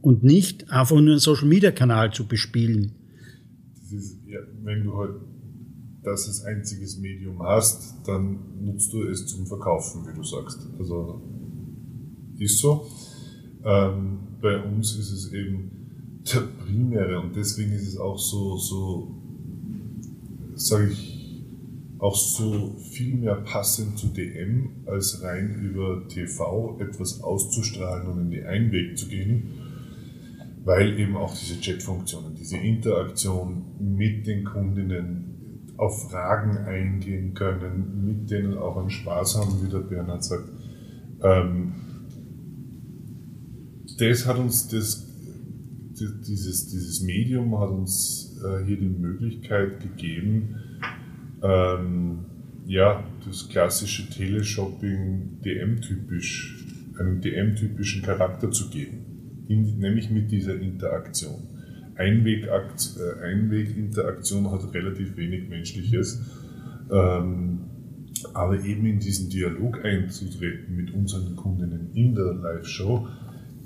und 0.00 0.24
nicht 0.24 0.70
einfach 0.70 0.96
nur 0.96 1.10
einen 1.10 1.18
Social 1.18 1.48
Media 1.48 1.70
Kanal 1.70 2.12
zu 2.12 2.26
bespielen. 2.26 2.92
Das 3.74 3.92
ist, 3.92 4.18
ja, 4.26 4.40
wenn 4.62 4.84
du 4.84 4.96
halt 4.96 5.16
das 6.02 6.28
als 6.28 6.44
einziges 6.44 6.98
Medium 6.98 7.42
hast, 7.42 7.96
dann 8.06 8.38
nutzt 8.60 8.92
du 8.92 9.02
es 9.02 9.26
zum 9.26 9.46
Verkaufen, 9.46 10.06
wie 10.06 10.14
du 10.14 10.22
sagst. 10.22 10.60
Also 10.78 11.20
ist 12.38 12.58
so. 12.58 12.86
Ähm, 13.64 14.18
bei 14.40 14.62
uns 14.62 14.96
ist 14.96 15.10
es 15.10 15.32
eben 15.32 15.70
der 16.32 16.40
primäre 16.40 17.20
und 17.20 17.34
deswegen 17.34 17.72
ist 17.72 17.88
es 17.88 17.96
auch 17.98 18.18
so, 18.18 18.56
so 18.56 19.14
sage 20.54 20.90
ich, 20.90 21.15
auch 21.98 22.14
so 22.14 22.76
viel 22.90 23.16
mehr 23.16 23.36
passend 23.36 23.98
zu 23.98 24.08
DM, 24.08 24.70
als 24.86 25.22
rein 25.22 25.54
über 25.62 26.06
TV 26.08 26.78
etwas 26.80 27.22
auszustrahlen 27.22 28.08
und 28.08 28.20
in 28.20 28.30
die 28.30 28.44
Einweg 28.44 28.98
zu 28.98 29.08
gehen, 29.08 29.50
weil 30.64 30.98
eben 30.98 31.16
auch 31.16 31.34
diese 31.34 31.60
Chat-Funktionen, 31.60 32.34
diese 32.34 32.58
Interaktion 32.58 33.64
mit 33.80 34.26
den 34.26 34.44
Kundinnen 34.44 35.72
auf 35.78 36.10
Fragen 36.10 36.58
eingehen 36.58 37.34
können, 37.34 38.04
mit 38.04 38.30
denen 38.30 38.58
auch 38.58 38.76
einen 38.76 38.90
Spaß 38.90 39.36
haben, 39.38 39.62
wie 39.62 39.70
der 39.70 39.78
Bernhard 39.78 40.24
sagt. 40.24 40.48
Ähm, 41.22 41.74
das 43.98 44.26
hat 44.26 44.38
uns 44.38 44.68
das, 44.68 45.06
dieses, 46.26 46.68
dieses 46.68 47.00
Medium 47.02 47.58
hat 47.58 47.70
uns 47.70 48.38
äh, 48.44 48.64
hier 48.64 48.76
die 48.76 48.88
Möglichkeit 48.88 49.80
gegeben, 49.80 50.56
ähm, 51.46 52.24
ja, 52.66 53.04
das 53.24 53.48
klassische 53.48 54.08
Teleshopping 54.10 55.40
DM-typisch, 55.44 56.64
einen 56.98 57.20
DM-typischen 57.20 58.02
Charakter 58.02 58.50
zu 58.50 58.68
geben. 58.70 59.44
in, 59.48 59.78
nämlich 59.78 60.10
mit 60.10 60.30
dieser 60.30 60.58
Interaktion. 60.58 61.48
Äh, 61.96 62.02
Einweginteraktion 63.22 64.50
hat 64.50 64.74
relativ 64.74 65.16
wenig 65.16 65.48
Menschliches. 65.48 66.20
Ähm, 66.90 67.60
aber 68.32 68.62
eben 68.64 68.86
in 68.86 68.98
diesen 68.98 69.28
Dialog 69.30 69.84
einzutreten 69.84 70.74
mit 70.74 70.92
unseren 70.92 71.36
Kundinnen 71.36 71.90
in 71.94 72.14
der 72.14 72.34
Live-Show, 72.34 73.06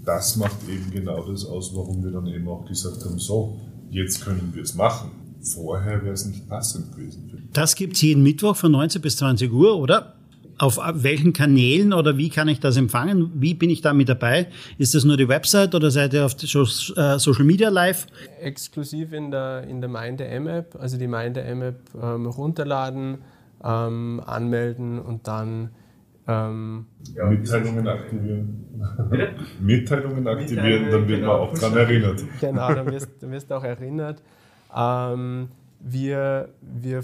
das 0.05 0.37
macht 0.37 0.69
eben 0.69 0.91
genau 0.91 1.31
das 1.31 1.45
aus, 1.45 1.75
warum 1.75 2.03
wir 2.03 2.11
dann 2.11 2.27
eben 2.27 2.49
auch 2.49 2.67
gesagt 2.67 3.05
haben, 3.05 3.19
so, 3.19 3.61
jetzt 3.91 4.25
können 4.25 4.51
wir 4.55 4.63
es 4.63 4.75
machen. 4.75 5.11
Vorher 5.41 6.03
wäre 6.03 6.15
es 6.15 6.27
nicht 6.27 6.49
passend 6.49 6.93
gewesen. 6.95 7.31
Das 7.53 7.75
gibt 7.75 7.95
es 7.95 8.03
jeden 8.03 8.23
Mittwoch 8.23 8.57
von 8.57 8.73
19 8.73 9.03
bis 9.03 9.17
20 9.17 9.53
Uhr, 9.53 9.77
oder? 9.77 10.15
Auf 10.59 10.79
welchen 10.93 11.33
Kanälen 11.33 11.95
oder 11.95 12.19
wie 12.19 12.29
kann 12.29 12.47
ich 12.49 12.61
das 12.61 12.77
empfangen? 12.77 13.33
Wie 13.35 13.55
bin 13.55 13.71
ich 13.71 13.81
da 13.81 13.95
mit 13.95 14.11
dabei? 14.11 14.47
Ist 14.77 14.95
das 14.95 15.05
nur 15.05 15.17
die 15.17 15.27
Website 15.27 15.75
oder 15.75 15.91
seid 15.91 16.13
ihr 16.13 16.27
auf 16.27 16.35
äh, 16.35 17.19
Social 17.19 17.45
Media 17.45 17.71
live? 17.71 18.07
Exklusiv 18.41 19.15
in 19.15 19.31
der, 19.31 19.65
in 19.65 19.81
der 19.81 19.89
Mind 19.89 20.21
M-App, 20.21 20.77
also 20.79 20.99
die 20.99 21.07
Mind 21.07 21.39
M-App 21.39 21.81
ähm, 22.01 22.27
runterladen, 22.27 23.19
ähm, 23.65 24.23
anmelden 24.27 24.99
und 24.99 25.27
dann 25.27 25.71
ähm, 26.29 26.87
ja, 27.15 27.27
Mitteilungen 27.27 27.89
aktivieren. 27.89 28.65
Mitteilungen 29.61 30.29
aktivieren, 30.29 30.91
dann 30.91 31.09
wird 31.09 31.21
genau, 31.21 31.39
man 31.39 31.49
auch 31.49 31.59
daran 31.59 31.79
erinnert. 31.79 32.25
Genau, 32.41 32.75
dann 32.75 32.93
wirst, 32.93 33.09
dann 33.21 33.31
wirst 33.33 33.51
du 33.51 33.55
auch 33.55 33.65
erinnert. 33.65 34.23
Ähm, 34.77 35.49
wir, 35.81 36.51
wir, 36.61 37.03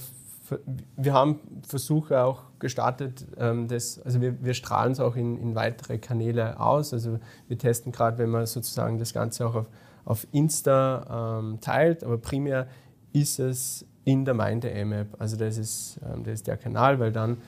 wir 0.97 1.13
haben 1.13 1.41
Versuche 1.67 2.23
auch 2.23 2.43
gestartet, 2.59 3.27
ähm, 3.39 3.69
das, 3.69 4.01
also 4.03 4.21
wir, 4.21 4.43
wir 4.45 4.55
strahlen 4.55 4.93
es 4.93 5.01
auch 5.01 5.17
in, 5.17 5.39
in 5.39 5.55
weitere 5.55 5.99
Kanäle 5.99 6.59
aus. 6.61 6.93
Also 6.93 7.19
wir 7.49 7.59
testen 7.59 7.93
gerade, 7.93 8.19
wenn 8.19 8.31
man 8.31 8.47
sozusagen 8.47 8.99
das 8.99 9.13
Ganze 9.13 9.47
auch 9.47 9.55
auf, 9.55 9.67
auf 10.05 10.27
Insta 10.33 11.41
ähm, 11.41 11.61
teilt, 11.61 12.05
aber 12.05 12.19
primär 12.19 12.67
ist 13.13 13.39
es 13.39 13.85
in 14.05 14.25
der 14.25 14.35
Mind 14.35 14.65
M-App. 14.65 15.09
Also 15.19 15.37
das 15.37 15.59
ist, 15.59 15.99
ähm, 16.05 16.23
das 16.25 16.35
ist 16.35 16.47
der 16.47 16.57
Kanal, 16.57 16.99
weil 17.01 17.13
dann 17.13 17.39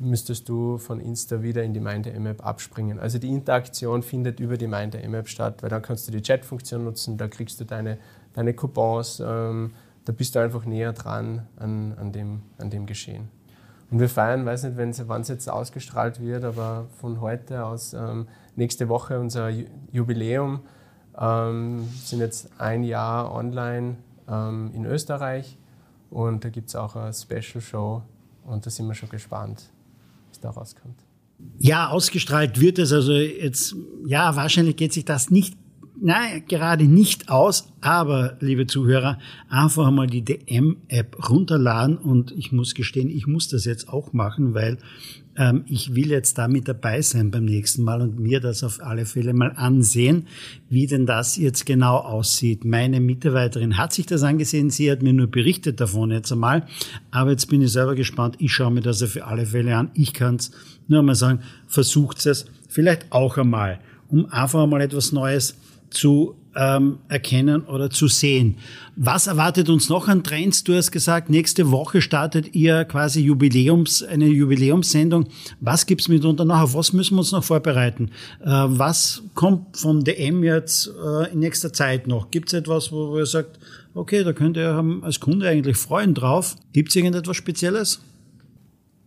müsstest 0.00 0.48
du 0.48 0.78
von 0.78 0.98
Insta 0.98 1.42
wieder 1.42 1.62
in 1.62 1.74
die 1.74 1.80
Mind 1.80 2.06
M-App 2.06 2.44
abspringen. 2.44 2.98
Also 2.98 3.18
die 3.18 3.28
Interaktion 3.28 4.02
findet 4.02 4.40
über 4.40 4.56
die 4.56 4.66
Mind 4.66 4.94
M-App 4.94 5.28
statt, 5.28 5.62
weil 5.62 5.70
dann 5.70 5.82
kannst 5.82 6.08
du 6.08 6.12
die 6.12 6.22
Chat-Funktion 6.22 6.84
nutzen, 6.84 7.18
da 7.18 7.28
kriegst 7.28 7.60
du 7.60 7.64
deine, 7.64 7.98
deine 8.32 8.54
Coupons, 8.54 9.22
ähm, 9.24 9.72
da 10.10 10.16
bist 10.16 10.34
du 10.34 10.40
einfach 10.40 10.64
näher 10.64 10.92
dran 10.92 11.46
an, 11.54 11.94
an, 11.96 12.10
dem, 12.10 12.42
an 12.58 12.68
dem 12.68 12.84
Geschehen. 12.86 13.28
Und 13.92 14.00
wir 14.00 14.08
feiern, 14.08 14.44
weiß 14.44 14.64
nicht, 14.64 14.76
wann 15.06 15.20
es 15.20 15.28
jetzt 15.28 15.48
ausgestrahlt 15.48 16.20
wird, 16.20 16.42
aber 16.42 16.88
von 17.00 17.20
heute 17.20 17.64
aus 17.64 17.92
ähm, 17.92 18.26
nächste 18.56 18.88
Woche 18.88 19.20
unser 19.20 19.50
Jubiläum. 19.92 20.62
Ähm, 21.16 21.88
sind 22.02 22.18
jetzt 22.18 22.50
ein 22.58 22.82
Jahr 22.82 23.32
online 23.32 23.98
ähm, 24.28 24.72
in 24.74 24.84
Österreich 24.84 25.56
und 26.10 26.44
da 26.44 26.48
gibt 26.48 26.70
es 26.70 26.74
auch 26.74 26.96
eine 26.96 27.12
Special 27.12 27.60
Show 27.60 28.02
und 28.44 28.66
da 28.66 28.70
sind 28.70 28.88
wir 28.88 28.94
schon 28.94 29.10
gespannt, 29.10 29.70
was 30.28 30.40
da 30.40 30.50
rauskommt. 30.50 31.04
Ja, 31.60 31.90
ausgestrahlt 31.90 32.60
wird 32.60 32.80
es 32.80 32.92
also 32.92 33.12
jetzt, 33.12 33.76
ja, 34.06 34.34
wahrscheinlich 34.34 34.74
geht 34.74 34.92
sich 34.92 35.04
das 35.04 35.30
nicht 35.30 35.56
Nein, 36.02 36.44
gerade 36.48 36.84
nicht 36.84 37.28
aus, 37.28 37.72
aber 37.80 38.36
liebe 38.40 38.66
Zuhörer, 38.66 39.18
einfach 39.48 39.90
mal 39.90 40.06
die 40.06 40.24
DM-App 40.24 41.28
runterladen 41.28 41.98
und 41.98 42.32
ich 42.32 42.52
muss 42.52 42.74
gestehen, 42.74 43.10
ich 43.10 43.26
muss 43.26 43.48
das 43.48 43.64
jetzt 43.64 43.88
auch 43.88 44.12
machen, 44.12 44.54
weil 44.54 44.78
ähm, 45.36 45.64
ich 45.66 45.94
will 45.94 46.10
jetzt 46.10 46.38
da 46.38 46.48
mit 46.48 46.68
dabei 46.68 47.02
sein 47.02 47.30
beim 47.30 47.44
nächsten 47.44 47.82
Mal 47.82 48.00
und 48.00 48.18
mir 48.18 48.40
das 48.40 48.64
auf 48.64 48.80
alle 48.80 49.06
Fälle 49.06 49.32
mal 49.32 49.52
ansehen, 49.56 50.26
wie 50.68 50.86
denn 50.86 51.06
das 51.06 51.36
jetzt 51.36 51.66
genau 51.66 51.96
aussieht. 51.96 52.64
Meine 52.64 53.00
Mitarbeiterin 53.00 53.76
hat 53.76 53.92
sich 53.92 54.06
das 54.06 54.22
angesehen, 54.22 54.70
sie 54.70 54.90
hat 54.90 55.02
mir 55.02 55.12
nur 55.12 55.26
berichtet 55.26 55.80
davon 55.80 56.10
jetzt 56.10 56.32
einmal, 56.32 56.66
aber 57.10 57.30
jetzt 57.32 57.46
bin 57.46 57.62
ich 57.62 57.72
selber 57.72 57.94
gespannt, 57.94 58.36
ich 58.38 58.52
schaue 58.52 58.70
mir 58.70 58.82
das 58.82 59.02
auf 59.02 59.18
alle 59.26 59.46
Fälle 59.46 59.76
an. 59.76 59.90
Ich 59.94 60.14
kann 60.14 60.36
es 60.36 60.50
nur 60.88 61.00
einmal 61.00 61.14
sagen, 61.14 61.40
versucht 61.66 62.24
es 62.26 62.46
vielleicht 62.68 63.10
auch 63.10 63.38
einmal, 63.38 63.80
um 64.08 64.26
einfach 64.26 64.66
mal 64.66 64.80
etwas 64.80 65.12
Neues 65.12 65.56
zu 65.90 66.36
ähm, 66.56 66.98
erkennen 67.08 67.62
oder 67.62 67.90
zu 67.90 68.08
sehen. 68.08 68.56
Was 68.96 69.26
erwartet 69.26 69.68
uns 69.68 69.88
noch 69.88 70.08
an 70.08 70.24
Trends? 70.24 70.64
Du 70.64 70.74
hast 70.74 70.90
gesagt, 70.90 71.30
nächste 71.30 71.70
Woche 71.70 72.02
startet 72.02 72.54
ihr 72.54 72.84
quasi 72.84 73.20
Jubiläums, 73.20 74.02
eine 74.02 74.26
Jubiläumssendung. 74.26 75.26
Was 75.60 75.86
gibt's 75.86 76.08
mitunter 76.08 76.44
noch? 76.44 76.60
Auf 76.60 76.74
was 76.74 76.92
müssen 76.92 77.14
wir 77.14 77.20
uns 77.20 77.32
noch 77.32 77.44
vorbereiten? 77.44 78.10
Äh, 78.40 78.48
was 78.48 79.22
kommt 79.34 79.76
von 79.76 80.02
DM 80.02 80.42
jetzt 80.42 80.88
äh, 80.88 81.32
in 81.32 81.40
nächster 81.40 81.72
Zeit 81.72 82.06
noch? 82.06 82.30
Gibt's 82.30 82.52
etwas, 82.52 82.90
wo 82.90 83.16
ihr 83.16 83.26
sagt, 83.26 83.58
okay, 83.94 84.24
da 84.24 84.32
könnt 84.32 84.56
ihr 84.56 84.84
als 85.02 85.20
Kunde 85.20 85.48
eigentlich 85.48 85.76
freuen 85.76 86.14
drauf? 86.14 86.56
Gibt's 86.72 86.96
irgendetwas 86.96 87.36
Spezielles? 87.36 88.00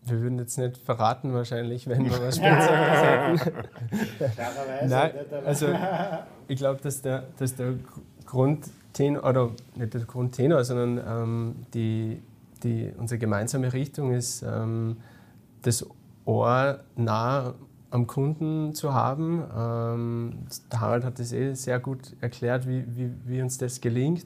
Wir 0.06 0.22
würden 0.22 0.38
jetzt 0.40 0.58
nicht 0.58 0.78
verraten 0.78 1.34
wahrscheinlich, 1.34 1.88
wenn 1.88 2.06
wir 2.06 2.20
was 2.22 2.36
Spezielles 2.38 3.46
hätten. 3.46 4.90
Nein, 4.90 5.12
also 5.46 5.68
ich 6.48 6.58
glaube, 6.58 6.82
dass 6.82 7.02
der, 7.02 7.24
dass 7.38 7.56
der 7.56 7.76
Grundtenor, 8.26 9.24
oder 9.24 9.52
nicht 9.76 9.94
der 9.94 10.02
Grundtenor, 10.02 10.64
sondern 10.64 11.02
ähm, 11.08 11.56
die, 11.74 12.22
die, 12.64 12.92
unsere 12.98 13.20
gemeinsame 13.20 13.72
Richtung 13.72 14.12
ist, 14.14 14.44
ähm, 14.44 14.98
das 15.62 15.86
Ohr 16.26 16.80
nah 16.96 17.54
am 17.92 18.08
Kunden 18.08 18.74
zu 18.74 18.94
haben. 18.94 19.44
Ähm, 19.56 20.48
der 20.72 20.82
Harald 20.82 21.04
hat 21.06 21.20
das 21.20 21.32
eh 21.32 21.54
sehr 21.54 21.80
gut 21.80 22.16
erklärt, 22.22 22.68
wie, 22.68 22.84
wie, 22.88 23.12
wie 23.26 23.42
uns 23.42 23.58
das 23.58 23.82
gelingt 23.82 24.26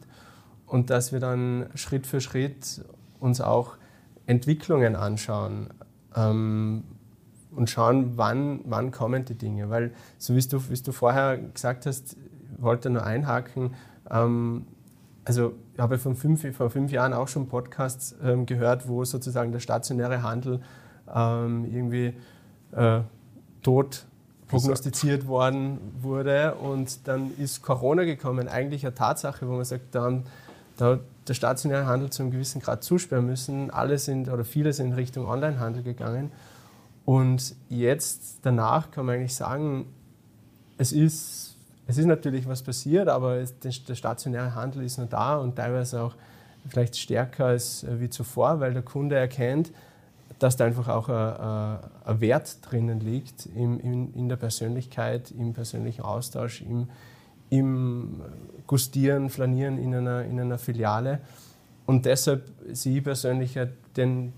und 0.68 0.90
dass 0.90 1.12
wir 1.12 1.20
dann 1.20 1.68
Schritt 1.76 2.08
für 2.08 2.22
Schritt 2.22 2.86
uns 3.20 3.42
auch 3.42 3.78
Entwicklungen 4.28 4.96
anschauen 4.96 5.70
ähm, 6.16 6.84
und 7.56 7.70
schauen, 7.70 8.18
wann, 8.18 8.60
wann 8.66 8.92
kommen 8.92 9.26
die 9.26 9.36
Dinge. 9.36 9.70
Weil, 9.72 9.92
so 10.20 10.36
wie 10.36 10.42
du, 10.42 10.70
wie 10.70 10.80
du 10.80 10.92
vorher 10.92 11.38
gesagt 11.38 11.88
hast, 11.88 12.16
wollte 12.60 12.90
nur 12.92 13.04
einhaken, 13.04 13.74
ähm, 14.12 14.68
also 15.26 15.56
ich 15.74 15.80
habe 15.80 15.98
von 15.98 16.16
fünf, 16.16 16.56
vor 16.56 16.70
fünf 16.70 16.90
Jahren 16.92 17.12
auch 17.12 17.28
schon 17.28 17.50
Podcasts 17.50 18.16
ähm, 18.24 18.46
gehört, 18.46 18.88
wo 18.88 19.04
sozusagen 19.04 19.52
der 19.52 19.60
stationäre 19.60 20.24
Handel 20.24 20.62
ähm, 21.14 21.66
irgendwie 21.66 22.14
äh, 22.72 23.02
tot 23.62 24.06
prognostiziert 24.48 25.28
worden 25.28 25.80
wurde 26.02 26.56
und 26.56 27.08
dann 27.10 27.32
ist 27.38 27.62
Corona 27.62 28.06
gekommen, 28.06 28.48
eigentlich 28.48 28.86
eine 28.86 28.96
Tatsache, 28.96 29.48
wo 29.50 29.56
man 29.56 29.66
sagt, 29.66 29.94
dann 29.94 30.24
da 30.78 31.00
der 31.28 31.34
stationäre 31.34 31.86
Handel 31.86 32.10
zu 32.10 32.24
einem 32.24 32.32
gewissen 32.32 32.62
Grad 32.62 32.84
zusperren 32.84 33.26
müssen. 33.26 33.70
Alle 33.72 33.98
sind 33.98 34.30
oder 34.30 34.46
viele 34.46 34.74
sind 34.74 34.88
in 34.88 34.94
Richtung 34.94 35.28
Onlinehandel 35.28 35.84
gegangen. 35.84 36.32
Und 37.06 37.56
jetzt 37.70 38.40
danach 38.42 38.92
kann 38.92 39.06
man 39.06 39.16
eigentlich 39.16 39.36
sagen, 39.36 39.86
es 40.78 40.92
ist, 40.92 41.56
es 41.88 41.98
ist 41.98 42.06
natürlich 42.06 42.48
was 42.48 42.62
passiert, 42.62 43.08
aber 43.08 43.38
es, 43.38 43.58
der 43.60 43.72
stationäre 43.72 44.56
Handel 44.56 44.84
ist 44.84 44.98
noch 44.98 45.08
da 45.10 45.38
und 45.38 45.56
teilweise 45.56 46.02
auch 46.02 46.16
vielleicht 46.68 46.98
stärker 46.98 47.46
als 47.46 47.84
äh, 47.84 48.00
wie 48.00 48.10
zuvor, 48.10 48.60
weil 48.60 48.74
der 48.74 48.82
Kunde 48.82 49.16
erkennt, 49.16 49.72
dass 50.40 50.58
da 50.58 50.66
einfach 50.66 50.88
auch 50.88 51.10
ein, 51.10 51.80
ein 52.06 52.22
Wert 52.22 52.58
drinnen 52.70 53.00
liegt 53.00 53.48
im, 53.56 53.80
in, 53.80 54.14
in 54.14 54.30
der 54.30 54.36
Persönlichkeit, 54.36 55.32
im 55.32 55.54
persönlichen 55.54 56.02
Austausch, 56.02 56.62
im, 56.62 56.90
im 57.50 58.22
Gustieren, 58.68 59.30
Flanieren 59.30 59.78
in 59.78 59.96
einer, 59.96 60.24
in 60.24 60.40
einer 60.40 60.58
Filiale. 60.58 61.20
Und 61.86 62.06
deshalb 62.06 62.52
sehe 62.72 62.98
ich 62.98 63.04
persönlich 63.04 63.58
den 63.96 64.34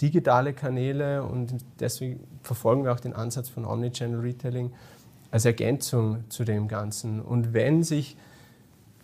digitale 0.00 0.52
Kanäle 0.52 1.22
und 1.22 1.54
deswegen 1.80 2.20
verfolgen 2.42 2.84
wir 2.84 2.92
auch 2.92 3.00
den 3.00 3.14
Ansatz 3.14 3.48
von 3.48 3.64
Omnichannel 3.64 4.20
Retailing 4.20 4.72
als 5.30 5.44
Ergänzung 5.44 6.24
zu 6.28 6.44
dem 6.44 6.68
Ganzen. 6.68 7.20
Und 7.20 7.52
wenn 7.52 7.82
sich 7.82 8.16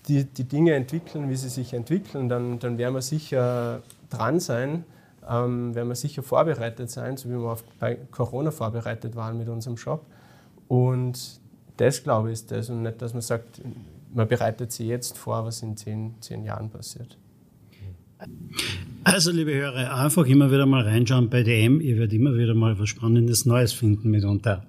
die, 0.09 0.25
die 0.25 0.45
Dinge 0.45 0.75
entwickeln, 0.75 1.31
wie 1.31 1.37
sie 1.37 1.49
sich 1.49 1.73
entwickeln, 1.73 2.29
dann, 2.29 2.59
dann 2.59 2.79
werden 2.79 2.95
wir 2.95 3.03
sicher 3.03 3.83
dran 4.11 4.41
sein, 4.41 4.85
ähm, 5.29 5.75
werden 5.75 5.89
wir 5.89 5.95
sicher 5.95 6.23
vorbereitet 6.23 6.91
sein, 6.91 7.17
so 7.17 7.29
wie 7.29 7.35
wir 7.35 7.51
auf, 7.51 7.65
bei 7.79 7.97
Corona 8.11 8.51
vorbereitet 8.51 9.17
waren 9.17 9.39
mit 9.39 9.49
unserem 9.49 9.77
Shop. 9.77 10.05
Und 10.69 11.41
das, 11.77 12.03
glaube 12.03 12.29
ich, 12.29 12.35
ist 12.35 12.51
das 12.51 12.71
und 12.71 12.83
nicht, 12.83 13.01
dass 13.03 13.13
man 13.13 13.23
sagt, 13.23 13.61
man 14.15 14.29
bereitet 14.29 14.73
sich 14.73 14.87
jetzt 14.87 15.19
vor, 15.19 15.45
was 15.45 15.63
in 15.63 15.77
zehn, 15.77 16.15
zehn 16.21 16.45
Jahren 16.45 16.71
passiert. 16.71 17.19
Also, 19.03 19.33
liebe 19.33 19.55
Hörer, 19.55 19.95
einfach 19.97 20.25
immer 20.27 20.51
wieder 20.51 20.67
mal 20.67 20.83
reinschauen 20.83 21.29
bei 21.29 21.43
DM. 21.43 21.81
Ihr 21.81 21.97
werdet 21.97 22.15
immer 22.15 22.37
wieder 22.37 22.55
mal 22.55 22.79
was 22.79 22.89
Spannendes 22.89 23.45
Neues 23.45 23.73
finden 23.73 24.11
mitunter. 24.11 24.65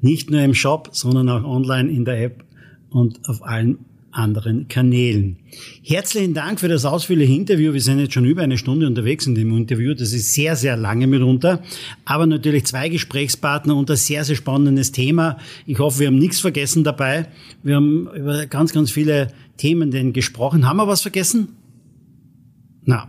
Nicht 0.00 0.30
nur 0.30 0.40
im 0.42 0.54
Shop, 0.54 0.90
sondern 0.92 1.28
auch 1.28 1.44
online 1.44 1.90
in 1.90 2.04
der 2.04 2.22
App 2.22 2.44
und 2.90 3.28
auf 3.28 3.42
allen 3.42 3.84
anderen 4.14 4.68
Kanälen. 4.68 5.36
Herzlichen 5.82 6.34
Dank 6.34 6.60
für 6.60 6.68
das 6.68 6.84
ausführliche 6.84 7.32
Interview. 7.32 7.72
Wir 7.72 7.80
sind 7.80 7.98
jetzt 7.98 8.14
schon 8.14 8.24
über 8.24 8.42
eine 8.42 8.58
Stunde 8.58 8.86
unterwegs 8.86 9.26
in 9.26 9.34
dem 9.34 9.56
Interview. 9.56 9.94
Das 9.94 10.12
ist 10.12 10.32
sehr, 10.34 10.56
sehr 10.56 10.76
lange 10.76 11.06
mitunter. 11.06 11.62
Aber 12.04 12.26
natürlich 12.26 12.66
zwei 12.66 12.88
Gesprächspartner 12.88 13.76
und 13.76 13.90
ein 13.90 13.96
sehr, 13.96 14.24
sehr 14.24 14.36
spannendes 14.36 14.92
Thema. 14.92 15.38
Ich 15.66 15.78
hoffe, 15.78 16.00
wir 16.00 16.06
haben 16.08 16.18
nichts 16.18 16.40
vergessen 16.40 16.84
dabei. 16.84 17.26
Wir 17.62 17.76
haben 17.76 18.08
über 18.14 18.46
ganz, 18.46 18.72
ganz 18.72 18.90
viele 18.90 19.28
Themen 19.56 19.90
denn 19.90 20.12
gesprochen. 20.12 20.66
Haben 20.66 20.78
wir 20.78 20.88
was 20.88 21.02
vergessen? 21.02 21.48
Na. 22.84 23.08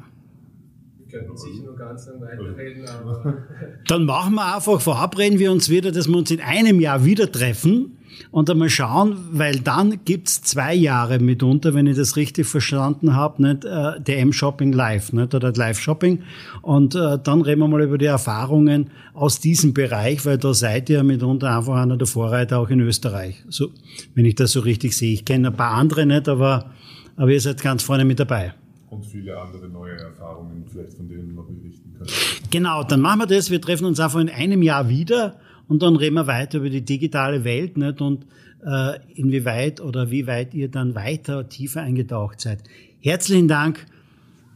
Wir 0.98 1.20
könnten 1.20 1.38
sicher 1.38 1.64
noch 1.66 1.78
ganz 1.78 2.08
lang 2.08 2.22
weiterreden, 2.22 2.86
aber. 2.88 3.44
Dann 3.88 4.06
machen 4.06 4.36
wir 4.36 4.56
einfach, 4.56 4.82
verabreden 4.82 5.40
wir 5.40 5.52
uns 5.52 5.70
wieder, 5.70 5.92
dass 5.92 6.08
wir 6.08 6.18
uns 6.18 6.32
in 6.32 6.42
einem 6.42 6.80
Jahr 6.80 7.06
wieder 7.06 7.32
treffen 7.32 7.95
und 8.32 8.50
einmal 8.50 8.70
schauen, 8.70 9.18
weil 9.32 9.60
dann 9.60 10.00
gibt's 10.06 10.42
zwei 10.42 10.74
Jahre 10.74 11.20
mitunter, 11.20 11.74
wenn 11.74 11.88
ich 11.88 11.98
das 11.98 12.16
richtig 12.16 12.48
verstanden 12.48 13.16
habe, 13.16 13.42
nicht 13.42 13.66
äh, 13.66 14.00
DM-Shopping 14.02 14.74
live, 14.74 15.14
nicht, 15.14 15.34
oder 15.34 15.52
Live-Shopping. 15.52 16.24
Und 16.62 16.96
äh, 16.96 17.18
dann 17.24 17.42
reden 17.42 17.62
wir 17.62 17.68
mal 17.68 17.82
über 17.82 17.98
die 17.98 18.06
Erfahrungen 18.06 18.90
aus 19.14 19.40
diesem 19.40 19.74
Bereich, 19.74 20.26
weil 20.26 20.38
da 20.38 20.54
seid 20.54 20.90
ihr 20.90 21.04
mitunter 21.04 21.56
einfach 21.56 21.76
einer 21.76 21.98
der 21.98 22.08
Vorreiter 22.08 22.60
auch 22.60 22.70
in 22.70 22.82
Österreich. 22.82 23.44
So, 23.50 23.70
wenn 24.14 24.26
ich 24.26 24.36
das 24.36 24.52
so 24.52 24.60
richtig 24.62 24.96
sehe. 24.96 25.14
Ich 25.14 25.26
kenne 25.26 25.50
ein 25.50 25.56
paar 25.56 25.72
andere 25.72 26.06
nicht, 26.06 26.28
aber, 26.28 26.72
aber 27.16 27.32
ihr 27.32 27.42
seid 27.42 27.62
ganz 27.62 27.84
vorne 27.84 28.06
mit 28.06 28.20
dabei. 28.20 28.54
Und 28.90 29.06
viele 29.06 29.38
andere 29.38 29.68
neue 29.68 29.98
Erfahrungen, 29.98 30.64
vielleicht 30.72 30.94
von 30.94 31.08
denen 31.08 31.36
wir 31.36 31.44
berichten 31.44 31.94
können. 31.98 32.10
Genau, 32.52 32.84
dann 32.84 33.02
machen 33.02 33.20
wir 33.22 33.28
das. 33.28 33.50
Wir 33.50 33.60
treffen 33.60 33.86
uns 33.86 34.00
einfach 34.00 34.20
in 34.20 34.30
einem 34.30 34.62
Jahr 34.62 34.88
wieder 34.88 35.36
und 35.68 35.82
dann 35.82 35.96
reden 35.96 36.16
wir 36.16 36.28
weiter 36.28 36.60
über 36.60 36.70
die 36.70 36.84
digitale 36.84 37.44
Welt 37.44 37.78
nicht? 37.78 38.02
und 38.02 38.26
äh, 38.66 39.00
inwieweit 39.14 39.82
oder 39.82 40.12
wie 40.12 40.28
weit 40.28 40.54
ihr 40.54 40.70
dann 40.70 40.96
weiter 40.96 41.48
tiefer 41.50 41.82
eingetaucht 41.82 42.42
seid. 42.42 42.64
Herzlichen 43.00 43.48
Dank. 43.48 43.86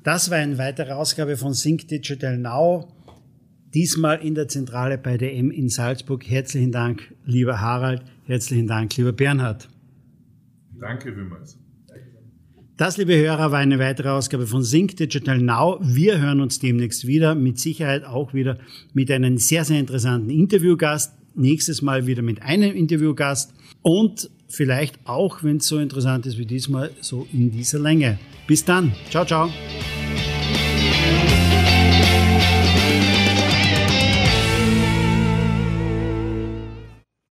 Das 0.04 0.32
war 0.32 0.38
eine 0.38 0.58
weitere 0.58 0.94
Ausgabe 0.94 1.38
von 1.38 1.54
Sync 1.54 1.88
Digital 1.88 2.38
Now. 2.38 2.92
Diesmal 3.74 4.26
in 4.26 4.34
der 4.34 4.48
Zentrale 4.48 4.98
bei 4.98 5.18
der 5.18 5.36
M 5.36 5.52
in 5.52 5.70
Salzburg. 5.70 6.28
Herzlichen 6.28 6.72
Dank, 6.72 7.14
lieber 7.26 7.62
Harald. 7.62 8.02
Herzlichen 8.26 8.66
Dank, 8.66 8.96
lieber 8.98 9.12
Bernhard. 9.12 9.70
Danke 10.80 11.14
vielmals. 11.14 11.59
Das, 12.80 12.96
liebe 12.96 13.14
Hörer, 13.18 13.52
war 13.52 13.60
eine 13.60 13.78
weitere 13.78 14.08
Ausgabe 14.08 14.48
von 14.48 14.64
Sync 14.64 14.96
Digital 14.96 15.38
Now. 15.40 15.80
Wir 15.82 16.22
hören 16.22 16.40
uns 16.40 16.60
demnächst 16.60 17.06
wieder, 17.06 17.36
mit 17.36 17.60
Sicherheit 17.60 18.06
auch 18.06 18.34
wieder 18.34 18.58
mit 18.94 19.12
einem 19.12 19.38
sehr, 19.38 19.66
sehr 19.66 19.82
interessanten 19.82 20.30
Interviewgast. 20.30 21.14
Nächstes 21.36 21.82
Mal 21.82 22.08
wieder 22.08 22.22
mit 22.22 22.42
einem 22.42 22.74
Interviewgast 22.74 23.54
und 23.82 24.30
vielleicht 24.48 24.96
auch, 25.04 25.44
wenn 25.44 25.58
es 25.58 25.68
so 25.68 25.78
interessant 25.78 26.26
ist 26.26 26.38
wie 26.38 26.46
diesmal, 26.46 26.92
so 27.02 27.28
in 27.34 27.52
dieser 27.52 27.80
Länge. 27.80 28.18
Bis 28.48 28.64
dann. 28.64 28.94
Ciao, 29.10 29.26
ciao. 29.26 29.50